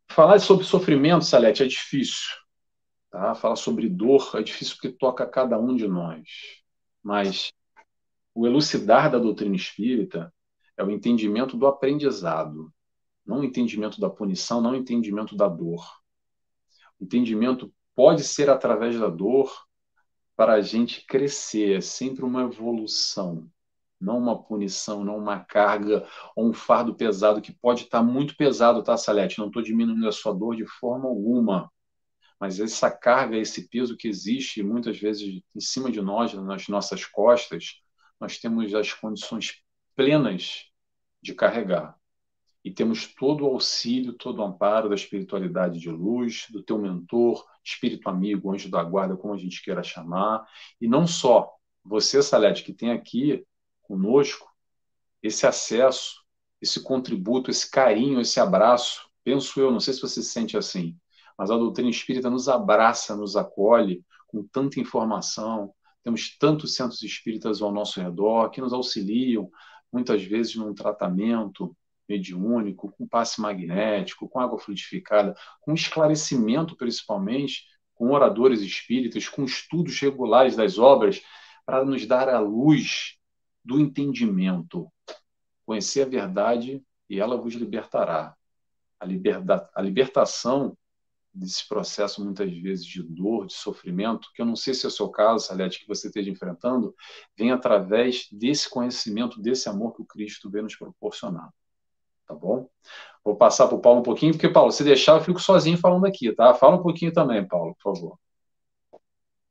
[0.09, 2.44] Falar sobre sofrimento, Salete, é difícil.
[3.15, 3.33] Tá?
[3.33, 6.27] Falar sobre dor é difícil porque toca a cada um de nós.
[7.01, 7.49] Mas
[8.33, 10.33] o elucidar da doutrina espírita
[10.75, 12.73] é o entendimento do aprendizado,
[13.25, 15.81] não o entendimento da punição, não o entendimento da dor.
[16.99, 19.49] Entendimento pode ser através da dor
[20.35, 23.49] para a gente crescer, é sempre uma evolução,
[23.97, 26.05] não uma punição, não uma carga
[26.35, 29.39] ou um fardo pesado que pode estar muito pesado, tá, Salete?
[29.39, 31.71] Não estou diminuindo a sua dor de forma alguma.
[32.39, 37.05] Mas essa carga, esse peso que existe muitas vezes em cima de nós, nas nossas
[37.05, 37.81] costas,
[38.19, 39.61] nós temos as condições
[39.95, 40.65] plenas
[41.21, 41.97] de carregar.
[42.63, 47.45] E temos todo o auxílio, todo o amparo da espiritualidade de luz, do teu mentor,
[47.63, 50.45] espírito amigo, anjo da guarda, como a gente queira chamar.
[50.81, 51.51] E não só
[51.83, 53.45] você, Salete, que tem aqui
[53.83, 54.51] conosco
[55.21, 56.23] esse acesso,
[56.59, 59.07] esse contributo, esse carinho, esse abraço.
[59.23, 60.97] Penso eu, não sei se você se sente assim,
[61.37, 65.73] mas a doutrina espírita nos abraça, nos acolhe com tanta informação.
[66.03, 69.49] Temos tantos centros espíritas ao nosso redor que nos auxiliam,
[69.91, 71.75] muitas vezes, num tratamento
[72.07, 77.63] mediúnico, com passe magnético, com água fluidificada, com esclarecimento, principalmente,
[77.95, 81.21] com oradores espíritas, com estudos regulares das obras,
[81.65, 83.17] para nos dar a luz
[83.63, 84.87] do entendimento.
[85.65, 88.35] Conhecer a verdade e ela vos libertará.
[88.99, 90.77] A, liberda, a libertação
[91.35, 94.91] desse processo, muitas vezes, de dor, de sofrimento, que eu não sei se é o
[94.91, 96.95] seu caso, Salete, que você esteja enfrentando,
[97.37, 101.49] vem através desse conhecimento, desse amor que o Cristo veio nos proporcionar.
[102.27, 102.67] Tá bom?
[103.23, 106.05] Vou passar para o Paulo um pouquinho, porque, Paulo, se deixar, eu fico sozinho falando
[106.05, 106.53] aqui, tá?
[106.53, 108.19] Fala um pouquinho também, Paulo, por favor.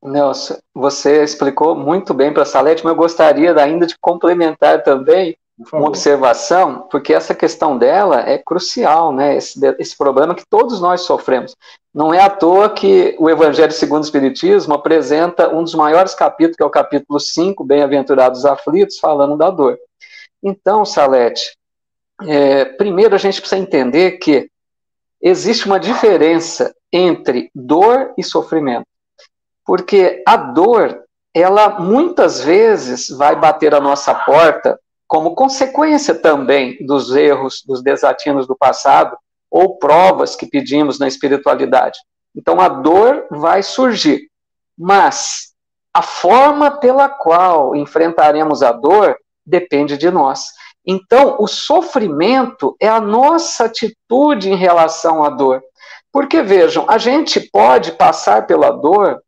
[0.02, 5.36] Nelson, você explicou muito bem para a Salete, mas eu gostaria ainda de complementar também
[5.72, 9.36] uma observação, porque essa questão dela é crucial, né?
[9.36, 11.54] Esse, esse problema que todos nós sofremos.
[11.94, 16.56] Não é à toa que o Evangelho segundo o Espiritismo apresenta um dos maiores capítulos,
[16.56, 19.78] que é o capítulo 5, Bem-aventurados aflitos, falando da dor.
[20.42, 21.56] Então, Salete,
[22.22, 24.50] é, primeiro a gente precisa entender que
[25.22, 28.86] existe uma diferença entre dor e sofrimento.
[29.64, 37.14] Porque a dor, ela muitas vezes vai bater a nossa porta como consequência também dos
[37.14, 39.16] erros, dos desatinos do passado,
[39.50, 41.98] ou provas que pedimos na espiritualidade.
[42.34, 44.28] Então a dor vai surgir,
[44.76, 45.52] mas
[45.92, 49.16] a forma pela qual enfrentaremos a dor
[49.46, 50.46] depende de nós.
[50.86, 55.62] Então, o sofrimento é a nossa atitude em relação à dor.
[56.12, 59.22] Porque, vejam, a gente pode passar pela dor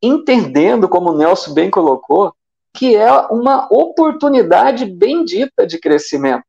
[0.00, 2.32] entendendo, como o Nelson bem colocou,
[2.78, 6.44] que é uma oportunidade bendita de crescimento.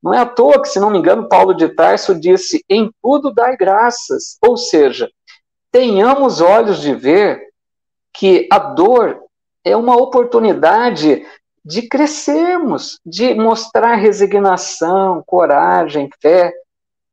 [0.00, 3.34] Não é à toa que, se não me engano, Paulo de Tarso disse: em tudo
[3.34, 4.38] dai graças.
[4.40, 5.10] Ou seja,
[5.72, 7.48] tenhamos olhos de ver
[8.14, 9.24] que a dor
[9.64, 11.26] é uma oportunidade
[11.64, 16.52] de crescermos, de mostrar resignação, coragem, fé.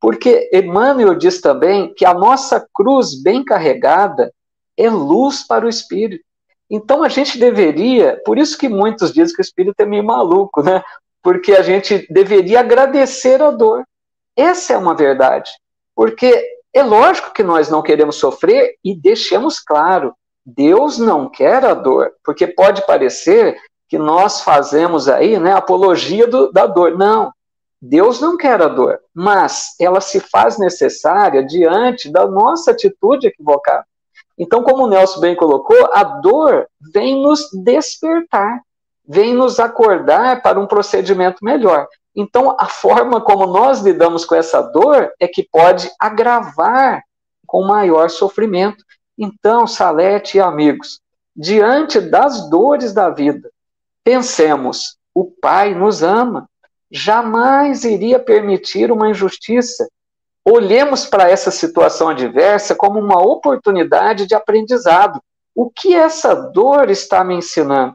[0.00, 4.32] Porque Emmanuel diz também que a nossa cruz bem carregada
[4.76, 6.24] é luz para o espírito.
[6.70, 10.62] Então a gente deveria, por isso que muitos dizem que o espírito é meio maluco,
[10.62, 10.82] né?
[11.22, 13.84] Porque a gente deveria agradecer a dor.
[14.36, 15.50] Essa é uma verdade.
[15.94, 20.14] Porque é lógico que nós não queremos sofrer e deixemos claro,
[20.46, 26.52] Deus não quer a dor, porque pode parecer que nós fazemos aí, né, apologia do,
[26.52, 26.96] da dor.
[26.96, 27.32] Não,
[27.82, 33.84] Deus não quer a dor, mas ela se faz necessária diante da nossa atitude equivocada.
[34.40, 38.62] Então, como o Nelson bem colocou, a dor vem nos despertar,
[39.06, 41.86] vem nos acordar para um procedimento melhor.
[42.16, 47.04] Então, a forma como nós lidamos com essa dor é que pode agravar
[47.46, 48.82] com maior sofrimento.
[49.18, 51.02] Então, Salete e amigos,
[51.36, 53.50] diante das dores da vida,
[54.02, 56.48] pensemos: o Pai nos ama,
[56.90, 59.86] jamais iria permitir uma injustiça,
[60.52, 65.22] olhemos para essa situação adversa como uma oportunidade de aprendizado.
[65.54, 67.94] O que essa dor está me ensinando?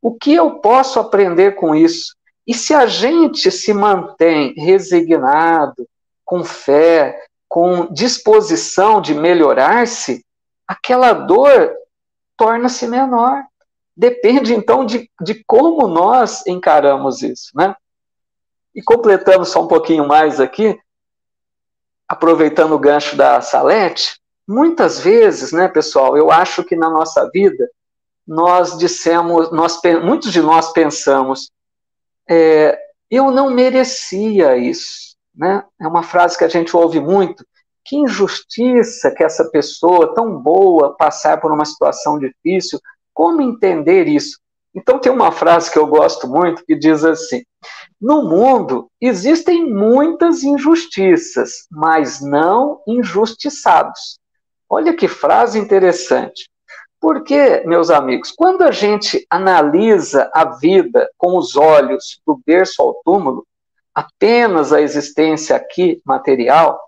[0.00, 2.14] O que eu posso aprender com isso?
[2.46, 5.86] E se a gente se mantém resignado,
[6.24, 10.24] com fé, com disposição de melhorar-se,
[10.66, 11.72] aquela dor
[12.36, 13.42] torna-se menor.
[13.96, 17.74] Depende então de, de como nós encaramos isso, né?
[18.74, 20.78] E completando só um pouquinho mais aqui,
[22.08, 27.68] aproveitando o gancho da Salete, muitas vezes, né, pessoal, eu acho que na nossa vida
[28.26, 31.50] nós dissemos, nós, muitos de nós pensamos,
[32.28, 32.78] é,
[33.10, 35.64] eu não merecia isso, né?
[35.80, 37.46] É uma frase que a gente ouve muito.
[37.84, 42.80] Que injustiça que essa pessoa tão boa passar por uma situação difícil.
[43.14, 44.40] Como entender isso?
[44.76, 47.42] Então tem uma frase que eu gosto muito que diz assim:
[47.98, 54.20] no mundo existem muitas injustiças, mas não injustiçados.
[54.68, 56.50] Olha que frase interessante.
[57.00, 62.94] Porque, meus amigos, quando a gente analisa a vida com os olhos do berço ao
[63.04, 63.46] túmulo,
[63.94, 66.80] apenas a existência aqui material,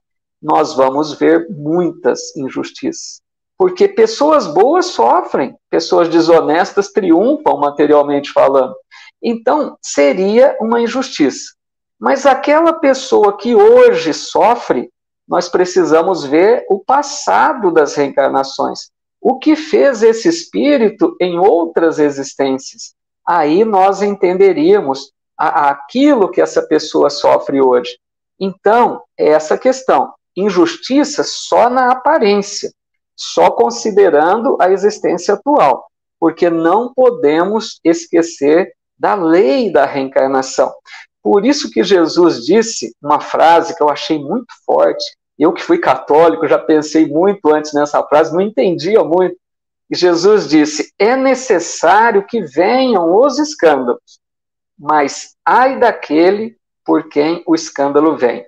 [0.43, 3.21] nós vamos ver muitas injustiças.
[3.59, 8.75] Porque pessoas boas sofrem, pessoas desonestas triunfam materialmente falando.
[9.21, 11.53] Então, seria uma injustiça.
[11.99, 14.89] Mas aquela pessoa que hoje sofre,
[15.27, 18.91] nós precisamos ver o passado das reencarnações.
[19.21, 22.95] O que fez esse espírito em outras existências?
[23.27, 27.99] Aí nós entenderíamos aquilo que essa pessoa sofre hoje.
[28.41, 30.13] Então, é essa questão.
[30.37, 32.71] Injustiça só na aparência,
[33.19, 35.85] só considerando a existência atual,
[36.21, 40.73] porque não podemos esquecer da lei da reencarnação.
[41.23, 45.05] Por isso que Jesus disse uma frase que eu achei muito forte.
[45.37, 49.37] Eu que fui católico, já pensei muito antes nessa frase, não entendia muito.
[49.91, 54.21] E Jesus disse: é necessário que venham os escândalos,
[54.79, 58.45] mas ai daquele por quem o escândalo vem.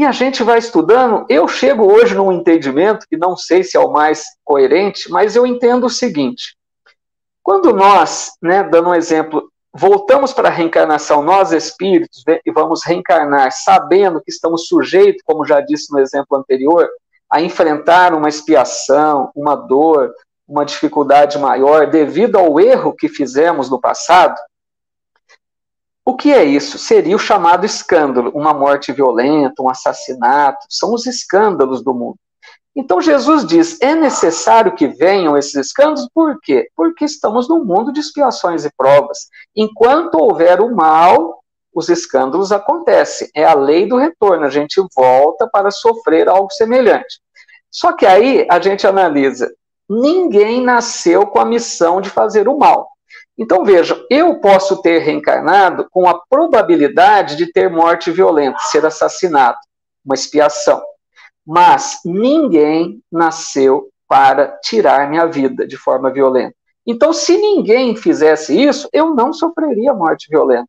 [0.00, 1.26] E a gente vai estudando.
[1.28, 5.46] Eu chego hoje num entendimento que não sei se é o mais coerente, mas eu
[5.46, 6.56] entendo o seguinte:
[7.42, 13.52] quando nós, né, dando um exemplo, voltamos para a reencarnação, nós espíritos, e vamos reencarnar
[13.52, 16.88] sabendo que estamos sujeitos, como já disse no exemplo anterior,
[17.30, 20.14] a enfrentar uma expiação, uma dor,
[20.48, 24.34] uma dificuldade maior devido ao erro que fizemos no passado.
[26.04, 26.78] O que é isso?
[26.78, 32.16] Seria o chamado escândalo, uma morte violenta, um assassinato, são os escândalos do mundo.
[32.74, 36.68] Então Jesus diz: é necessário que venham esses escândalos, por quê?
[36.76, 39.28] Porque estamos num mundo de expiações e provas.
[39.54, 41.40] Enquanto houver o mal,
[41.74, 43.28] os escândalos acontecem.
[43.34, 47.20] É a lei do retorno, a gente volta para sofrer algo semelhante.
[47.70, 49.52] Só que aí a gente analisa:
[49.88, 52.88] ninguém nasceu com a missão de fazer o mal.
[53.40, 59.56] Então vejam, eu posso ter reencarnado com a probabilidade de ter morte violenta, ser assassinado,
[60.04, 60.82] uma expiação.
[61.46, 66.54] Mas ninguém nasceu para tirar minha vida de forma violenta.
[66.86, 70.68] Então, se ninguém fizesse isso, eu não sofreria morte violenta.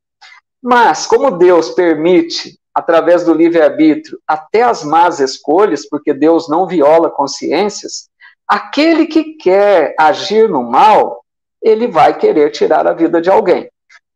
[0.62, 7.10] Mas, como Deus permite, através do livre-arbítrio, até as más escolhas, porque Deus não viola
[7.10, 8.08] consciências,
[8.48, 11.21] aquele que quer agir no mal,
[11.62, 13.70] ele vai querer tirar a vida de alguém.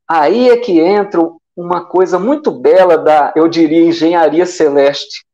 [0.07, 1.21] Aí é que entra
[1.55, 5.25] uma coisa muito bela da, eu diria, engenharia celeste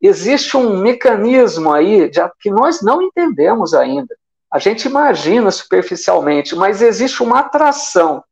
[0.00, 4.16] existe um mecanismo aí de, que nós não entendemos ainda.
[4.50, 8.24] A gente imagina superficialmente, mas existe uma atração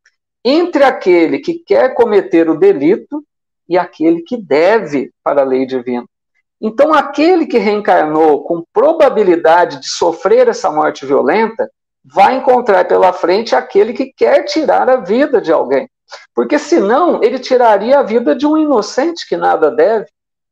[0.45, 3.23] entre aquele que quer cometer o delito
[3.69, 6.07] e aquele que deve para a lei divina.
[6.61, 11.71] Então, aquele que reencarnou com probabilidade de sofrer essa morte violenta,
[12.05, 15.89] vai encontrar pela frente aquele que quer tirar a vida de alguém.
[16.35, 20.07] Porque senão ele tiraria a vida de um inocente que nada deve.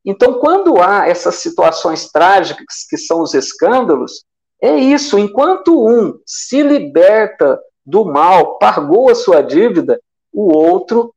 [0.04, 4.24] Então, quando há essas situações trágicas, que são os escândalos,
[4.60, 5.18] é isso.
[5.18, 10.00] Enquanto um se liberta do mal, pagou a sua dívida,
[10.32, 11.14] o outro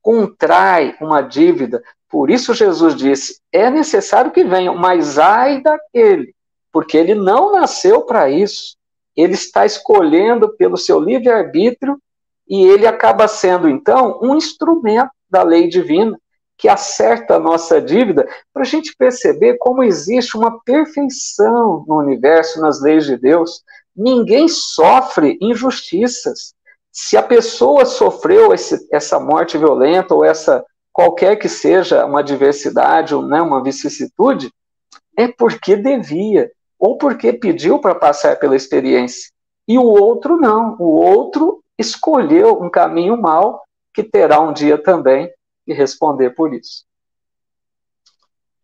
[0.00, 1.82] contrai uma dívida.
[2.08, 6.34] Por isso, Jesus disse: é necessário que venham, mas ai daquele,
[6.72, 8.76] porque ele não nasceu para isso.
[9.16, 11.98] Ele está escolhendo pelo seu livre-arbítrio
[12.48, 16.18] e ele acaba sendo, então, um instrumento da lei divina
[16.56, 22.60] que acerta a nossa dívida, para a gente perceber como existe uma perfeição no universo,
[22.60, 23.64] nas leis de Deus.
[23.96, 26.54] Ninguém sofre injustiças.
[26.92, 33.12] Se a pessoa sofreu esse, essa morte violenta ou essa qualquer que seja uma adversidade
[33.12, 34.52] ou né, uma vicissitude,
[35.16, 36.48] é porque devia
[36.82, 39.30] ou porque pediu para passar pela experiência.
[39.68, 43.62] E o outro não, o outro escolheu um caminho mal
[43.94, 45.32] que terá um dia também
[45.64, 46.84] e responder por isso.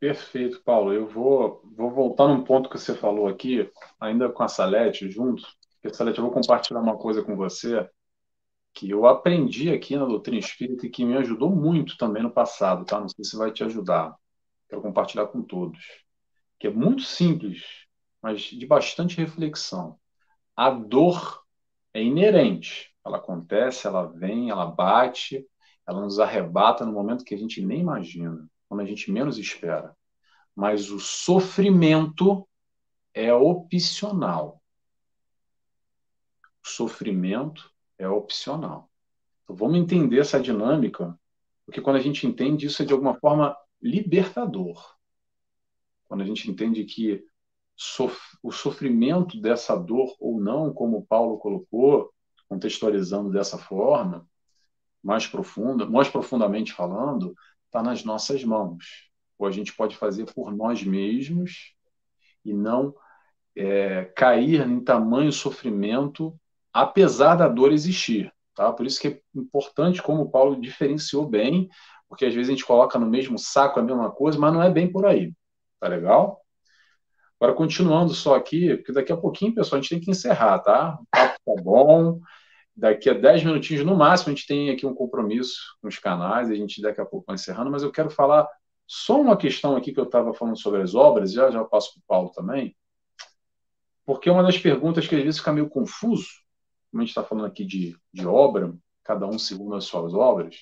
[0.01, 0.93] Perfeito, Paulo.
[0.93, 3.71] Eu vou, vou voltar num ponto que você falou aqui,
[4.01, 5.45] ainda com a Salete junto.
[5.81, 7.89] Porque, Salete, eu vou compartilhar uma coisa com você
[8.75, 12.85] que eu aprendi aqui na doutrina espírita e que me ajudou muito também no passado,
[12.85, 12.99] tá?
[12.99, 14.13] Não sei se vai te ajudar.
[14.69, 15.79] Quero compartilhar com todos.
[16.59, 17.87] Que é muito simples,
[18.23, 19.99] mas de bastante reflexão.
[20.57, 21.45] A dor
[21.95, 22.93] é inerente.
[23.05, 25.47] Ela acontece, ela vem, ela bate,
[25.87, 29.97] ela nos arrebata no momento que a gente nem imagina, quando a gente menos espera.
[30.55, 32.47] Mas o sofrimento
[33.15, 34.63] é opcional.
[36.63, 38.91] O sofrimento é opcional.
[39.45, 41.19] Então vamos entender essa dinâmica,
[41.65, 44.95] porque quando a gente entende isso é de alguma forma libertador.
[46.07, 47.25] Quando a gente entende que
[48.43, 52.13] o sofrimento dessa dor ou não, como Paulo colocou,
[52.49, 54.27] contextualizando dessa forma,
[55.03, 57.35] mais profunda, mais profundamente falando,
[57.67, 59.09] está nas nossas mãos.
[59.39, 61.75] Ou a gente pode fazer por nós mesmos
[62.45, 62.95] e não
[63.55, 66.39] é, cair em tamanho sofrimento,
[66.73, 68.33] apesar da dor existir.
[68.55, 68.73] tá?
[68.73, 71.69] Por isso que é importante como o Paulo diferenciou bem,
[72.09, 74.71] porque às vezes a gente coloca no mesmo saco a mesma coisa, mas não é
[74.71, 75.33] bem por aí.
[75.79, 76.41] Tá legal?
[77.41, 80.99] Agora, continuando só aqui, porque daqui a pouquinho, pessoal, a gente tem que encerrar, tá?
[81.01, 82.21] O papo tá bom.
[82.77, 86.51] Daqui a 10 minutinhos no máximo, a gente tem aqui um compromisso com os canais,
[86.51, 88.49] a gente daqui a pouco vai encerrando, mas eu quero falar
[88.87, 92.01] só uma questão aqui que eu estava falando sobre as obras, já já passo para
[92.01, 92.75] o Paulo também,
[94.07, 96.29] porque é uma das perguntas que às vezes fica meio confuso,
[96.91, 98.73] como a gente está falando aqui de, de obra,
[99.05, 100.57] cada um segundo as suas obras,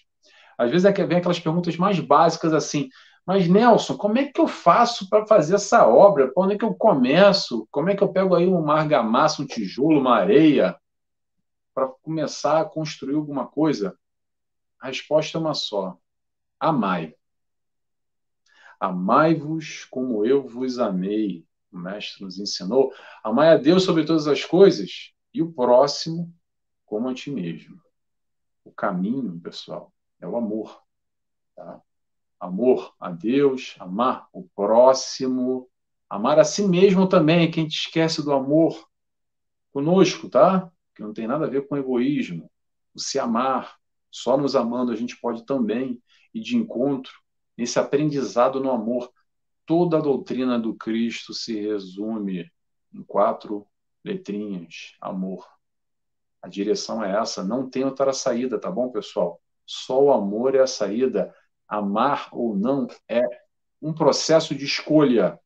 [0.59, 2.89] às vezes é que vem aquelas perguntas mais básicas assim,
[3.27, 6.33] mas Nelson, como é que eu faço para fazer essa obra?
[6.33, 7.67] Para onde é que eu começo?
[7.73, 10.79] Como é que eu pego aí uma argamassa, um tijolo, uma areia,
[11.75, 13.99] para começar a construir alguma coisa?
[14.81, 15.99] A resposta é uma só:
[16.61, 17.17] amai.
[18.79, 21.45] Amai-vos como eu vos amei.
[21.73, 22.93] O mestre nos ensinou.
[23.25, 26.33] Amai a Deus sobre todas as coisas e o próximo
[26.85, 27.83] como a ti mesmo.
[28.65, 30.81] O caminho, pessoal, é o amor.
[31.57, 31.83] Tá?
[32.39, 35.69] Amor a Deus, amar o próximo,
[36.09, 37.51] amar a si mesmo também.
[37.51, 38.87] Quem te esquece do amor
[39.73, 40.71] conosco, tá?
[40.95, 42.51] Que não tem nada a ver com egoísmo.
[42.95, 43.77] O se amar,
[44.11, 46.01] só nos amando a gente pode também
[46.33, 47.13] ir de encontro
[47.57, 49.11] nesse aprendizado no amor.
[49.65, 52.51] Toda a doutrina do Cristo se resume
[52.93, 53.67] em quatro
[54.05, 55.47] letrinhas: amor.
[56.41, 59.41] A direção é essa, não tem outra saída, tá bom, pessoal?
[59.67, 61.35] Só o amor é a saída.
[61.69, 63.23] Amar ou não é
[63.81, 65.39] um processo de escolha.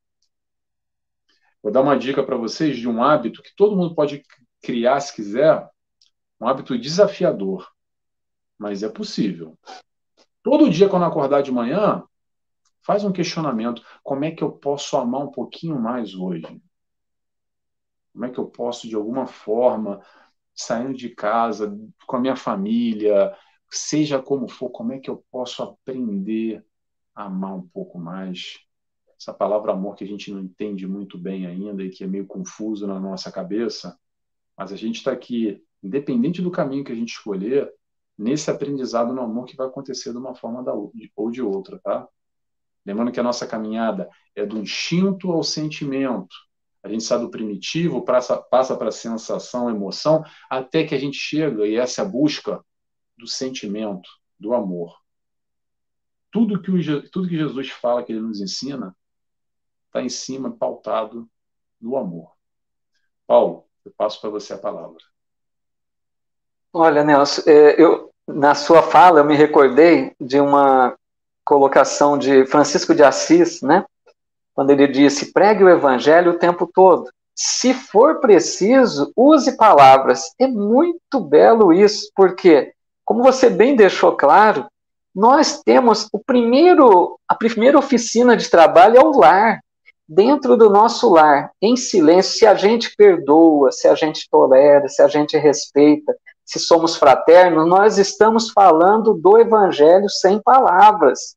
[1.62, 4.22] Vou dar uma dica para vocês de um hábito que todo mundo pode
[4.62, 5.68] criar se quiser,
[6.40, 7.70] um hábito desafiador,
[8.59, 9.59] mas é possível.
[10.42, 12.02] Todo dia, quando acordar de manhã,
[12.82, 16.60] faz um questionamento: como é que eu posso amar um pouquinho mais hoje?
[18.12, 20.01] Como é que eu posso, de alguma forma,
[20.55, 21.76] saindo de casa,
[22.06, 23.36] com a minha família,
[23.70, 26.64] seja como for, como é que eu posso aprender
[27.14, 28.59] a amar um pouco mais?
[29.18, 32.26] Essa palavra amor que a gente não entende muito bem ainda e que é meio
[32.26, 33.98] confuso na nossa cabeça,
[34.56, 37.72] mas a gente está aqui, independente do caminho que a gente escolher,
[38.16, 40.64] nesse aprendizado no amor que vai acontecer de uma forma
[41.16, 42.09] ou de outra, tá?
[42.84, 46.34] Lembrando que a nossa caminhada é do instinto ao sentimento.
[46.82, 48.38] A gente sai do primitivo, passa,
[48.76, 52.64] para a sensação, emoção, até que a gente chega, e essa é a busca
[53.20, 54.98] do sentimento, do amor.
[56.32, 58.97] Tudo que, o, tudo que Jesus fala, que ele nos ensina,
[59.86, 61.28] está em cima, pautado
[61.80, 62.32] no amor.
[63.26, 65.02] Paulo, eu passo para você a palavra.
[66.72, 70.97] Olha, Nelson, é, eu, na sua fala, eu me recordei de uma
[71.44, 73.84] colocação de Francisco de Assis, né?
[74.55, 77.10] Quando ele disse: pregue o evangelho o tempo todo.
[77.34, 80.34] Se for preciso, use palavras.
[80.38, 82.72] É muito belo isso, porque,
[83.11, 84.69] como você bem deixou claro,
[85.12, 89.59] nós temos o primeiro, a primeira oficina de trabalho é o lar.
[90.07, 95.03] Dentro do nosso lar, em silêncio, se a gente perdoa, se a gente tolera, se
[95.03, 96.15] a gente respeita,
[96.45, 101.35] se somos fraternos, nós estamos falando do evangelho sem palavras.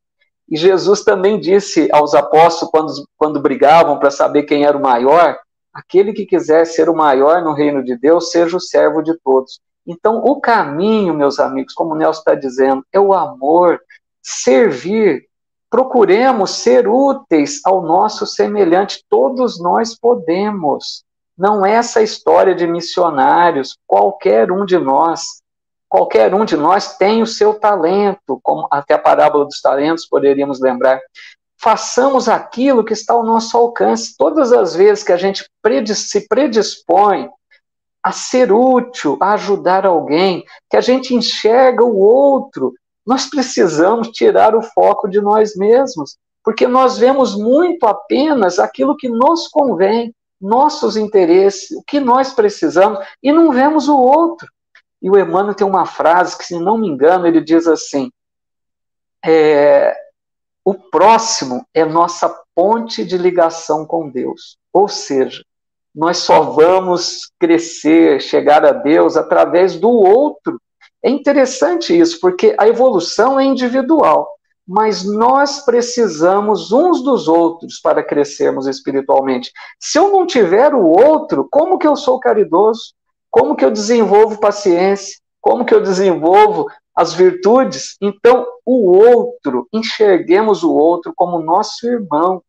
[0.48, 5.40] E Jesus também disse aos apóstolos, quando, quando brigavam para saber quem era o maior,
[5.74, 9.60] aquele que quiser ser o maior no reino de Deus, seja o servo de todos.
[9.86, 13.82] Então, o caminho, meus amigos, como o Nelson está dizendo, é o amor,
[14.22, 15.28] servir.
[15.70, 19.04] Procuremos ser úteis ao nosso semelhante.
[19.10, 21.04] Todos nós podemos.
[21.38, 25.42] Não é essa história de missionários, qualquer um de nós,
[25.90, 30.62] qualquer um de nós tem o seu talento, como até a parábola dos talentos poderíamos
[30.62, 31.02] lembrar.
[31.60, 34.16] Façamos aquilo que está ao nosso alcance.
[34.18, 35.44] Todas as vezes que a gente
[35.96, 37.30] se predispõe
[38.04, 42.74] a ser útil, a ajudar alguém, que a gente enxerga o outro,
[43.06, 49.08] nós precisamos tirar o foco de nós mesmos, porque nós vemos muito apenas aquilo que
[49.08, 54.48] nos convém nossos interesses, o que nós precisamos, e não vemos o outro.
[55.02, 58.12] E o Emmanuel tem uma frase que, se não me engano, ele diz assim:
[59.24, 59.96] é,
[60.66, 64.58] o próximo é nossa ponte de ligação com Deus.
[64.72, 65.44] Ou seja,
[65.96, 70.60] nós só vamos crescer, chegar a Deus através do outro.
[71.04, 74.34] É interessante isso, porque a evolução é individual
[74.68, 79.52] mas nós precisamos uns dos outros para crescermos espiritualmente.
[79.80, 82.94] Se eu não tiver o outro, como que eu sou caridoso?
[83.30, 85.18] Como que eu desenvolvo paciência?
[85.42, 86.66] Como que eu desenvolvo
[86.96, 87.98] as virtudes?
[88.02, 92.42] Então, o outro, enxerguemos o outro como nosso irmão,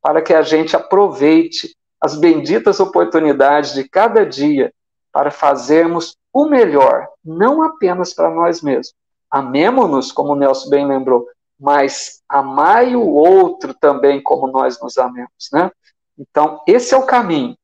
[0.00, 4.72] para que a gente aproveite as benditas oportunidades de cada dia
[5.12, 8.94] para fazermos o melhor, não apenas para nós mesmos.
[9.30, 11.26] Amemo-nos, como o Nelson bem lembrou,
[11.58, 15.70] mas amai o outro também como nós nos amemos, né?
[16.18, 17.56] Então, esse é o caminho.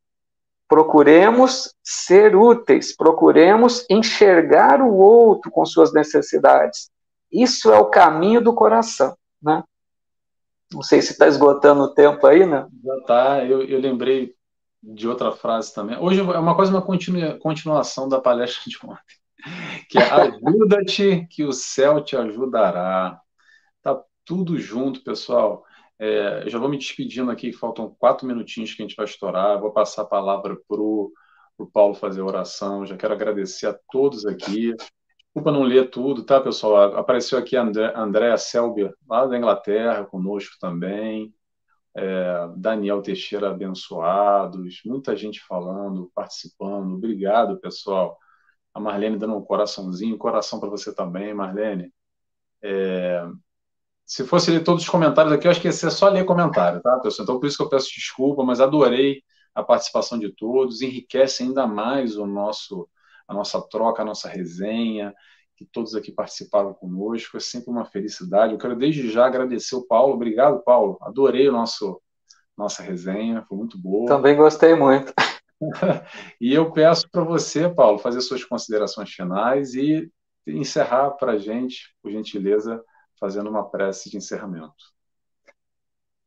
[0.66, 6.90] Procuremos ser úteis, procuremos enxergar o outro com suas necessidades.
[7.30, 9.62] Isso é o caminho do coração, né?
[10.72, 12.66] Não sei se está esgotando o tempo aí, né?
[12.84, 13.44] Já está.
[13.44, 14.34] Eu, eu lembrei
[14.82, 15.96] de outra frase também.
[15.98, 19.16] Hoje é uma coisa, uma continua, continuação da palestra de ontem,
[19.88, 23.20] que é ajuda-te que o céu te ajudará.
[23.82, 25.64] Tá tudo junto, pessoal.
[25.98, 29.60] É, já vou me despedindo aqui, faltam quatro minutinhos que a gente vai estourar.
[29.60, 31.12] Vou passar a palavra para o
[31.72, 32.84] Paulo fazer a oração.
[32.84, 34.74] Já quero agradecer a todos aqui.
[35.34, 36.96] Desculpa não ler tudo, tá, pessoal?
[36.96, 41.34] Apareceu aqui a André, Andréa Selby, lá da Inglaterra, conosco também
[41.94, 46.94] é, Daniel Teixeira abençoados, muita gente falando, participando.
[46.94, 48.18] Obrigado, pessoal.
[48.74, 51.92] A Marlene dando um coraçãozinho, coração para você também, Marlene.
[52.62, 53.26] É,
[54.06, 56.80] se fosse ler todos os comentários aqui, eu acho que ia ser só ler comentário,
[56.80, 57.24] tá, pessoal?
[57.24, 59.22] Então, por isso que eu peço desculpa, mas adorei
[59.54, 62.88] a participação de todos, enriquece ainda mais o nosso,
[63.32, 65.14] a nossa troca, a nossa resenha
[65.56, 67.36] que todos aqui participaram conosco.
[67.36, 68.52] É sempre uma felicidade.
[68.52, 70.14] Eu quero desde já agradecer o Paulo.
[70.14, 70.98] Obrigado, Paulo.
[71.02, 72.00] Adorei o nosso
[72.56, 74.06] nossa resenha, foi muito boa.
[74.06, 75.12] Também gostei muito.
[76.40, 80.10] e eu peço para você, Paulo, fazer suas considerações finais e
[80.46, 82.82] encerrar para a gente, por gentileza,
[83.18, 84.74] fazendo uma prece de encerramento.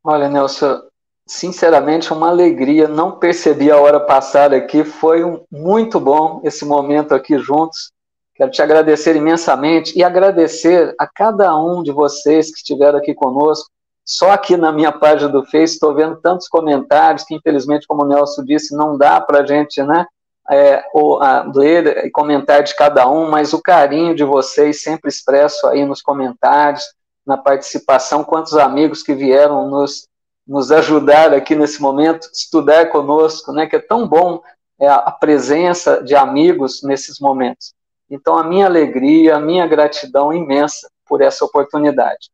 [0.04, 0.82] Olha, Nelson,
[1.28, 2.88] sinceramente, uma alegria.
[2.88, 4.84] Não percebi a hora passar aqui.
[4.84, 7.92] Foi um, muito bom esse momento aqui juntos.
[8.36, 13.70] Quero te agradecer imensamente e agradecer a cada um de vocês que estiveram aqui conosco.
[14.06, 18.08] Só aqui na minha página do Face estou vendo tantos comentários que, infelizmente, como o
[18.08, 20.06] Nelson disse, não dá para a gente né,
[20.52, 25.10] é, ou, a, ler e comentar de cada um, mas o carinho de vocês sempre
[25.10, 26.84] expresso aí nos comentários,
[27.26, 30.08] na participação, quantos amigos que vieram nos,
[30.48, 34.42] nos ajudar aqui nesse momento, estudar conosco, né, que é tão bom
[34.80, 37.74] é, a presença de amigos nesses momentos.
[38.10, 42.30] Então, a minha alegria, a minha gratidão imensa por essa oportunidade.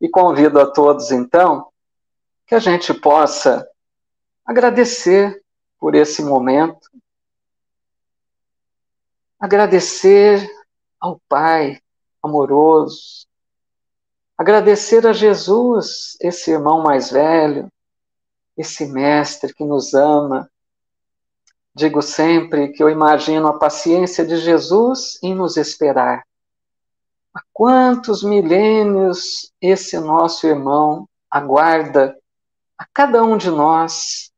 [0.00, 1.68] E convido a todos, então,
[2.46, 3.66] que a gente possa
[4.44, 5.42] agradecer
[5.78, 6.90] por esse momento,
[9.38, 10.46] agradecer
[11.00, 11.80] ao Pai
[12.22, 13.26] amoroso,
[14.36, 17.70] agradecer a Jesus, esse irmão mais velho,
[18.56, 20.48] esse mestre que nos ama,
[21.76, 26.22] Digo sempre que eu imagino a paciência de Jesus em nos esperar.
[27.34, 32.16] Há quantos milênios esse nosso irmão aguarda
[32.78, 34.30] a cada um de nós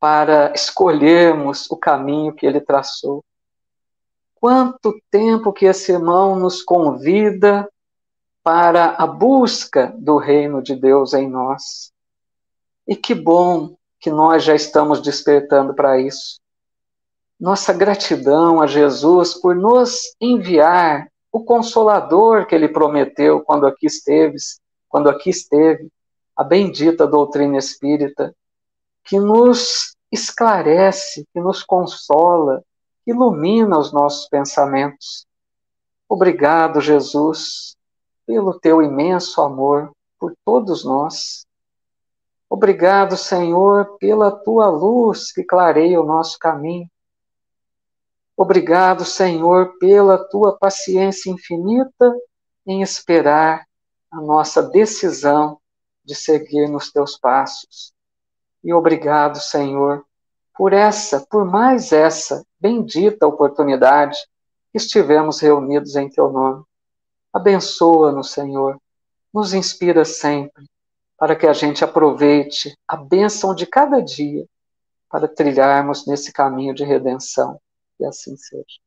[0.00, 3.22] para escolhermos o caminho que ele traçou?
[4.36, 7.70] Quanto tempo que esse irmão nos convida
[8.42, 11.92] para a busca do reino de Deus em nós.
[12.86, 16.42] E que bom que nós já estamos despertando para isso
[17.42, 24.36] nossa gratidão a Jesus por nos enviar o consolador que ele prometeu quando aqui esteve,
[24.88, 25.88] quando aqui esteve,
[26.36, 28.32] a bendita doutrina espírita,
[29.02, 32.62] que nos esclarece, que nos consola,
[33.04, 35.26] que ilumina os nossos pensamentos.
[36.08, 37.71] Obrigado, Jesus,
[38.26, 41.46] pelo teu imenso amor por todos nós.
[42.48, 46.88] Obrigado, Senhor, pela tua luz que clareia o nosso caminho.
[48.36, 52.14] Obrigado, Senhor, pela tua paciência infinita
[52.66, 53.66] em esperar
[54.10, 55.58] a nossa decisão
[56.04, 57.92] de seguir nos teus passos.
[58.62, 60.04] E obrigado, Senhor,
[60.56, 64.18] por essa, por mais essa bendita oportunidade
[64.70, 66.64] que estivemos reunidos em teu nome.
[67.32, 68.78] Abençoa-nos, Senhor,
[69.32, 70.66] nos inspira sempre
[71.16, 74.46] para que a gente aproveite a bênção de cada dia
[75.08, 77.60] para trilharmos nesse caminho de redenção.
[77.96, 78.80] Que assim seja.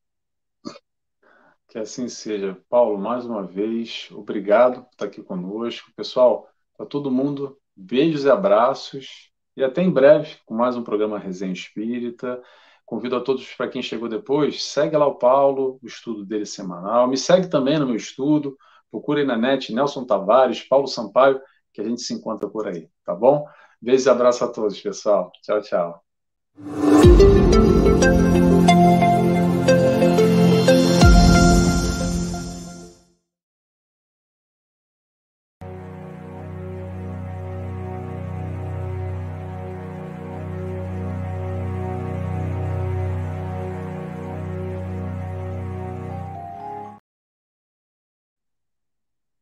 [1.67, 2.57] Que assim seja.
[2.69, 5.91] Paulo, mais uma vez, obrigado por estar aqui conosco.
[5.95, 9.31] Pessoal, para todo mundo, beijos e abraços.
[9.55, 12.43] E até em breve com mais um programa Resenha Espírita.
[12.85, 17.07] Convido a todos, para quem chegou depois, segue lá o Paulo, o estudo dele semanal.
[17.07, 18.55] Me segue também no meu estudo.
[18.91, 21.41] Procure na net Nelson Tavares, Paulo Sampaio,
[21.73, 23.45] que a gente se encontra por aí, tá bom?
[23.81, 25.31] Beijos e abraço a todos, pessoal.
[25.41, 26.05] Tchau, tchau.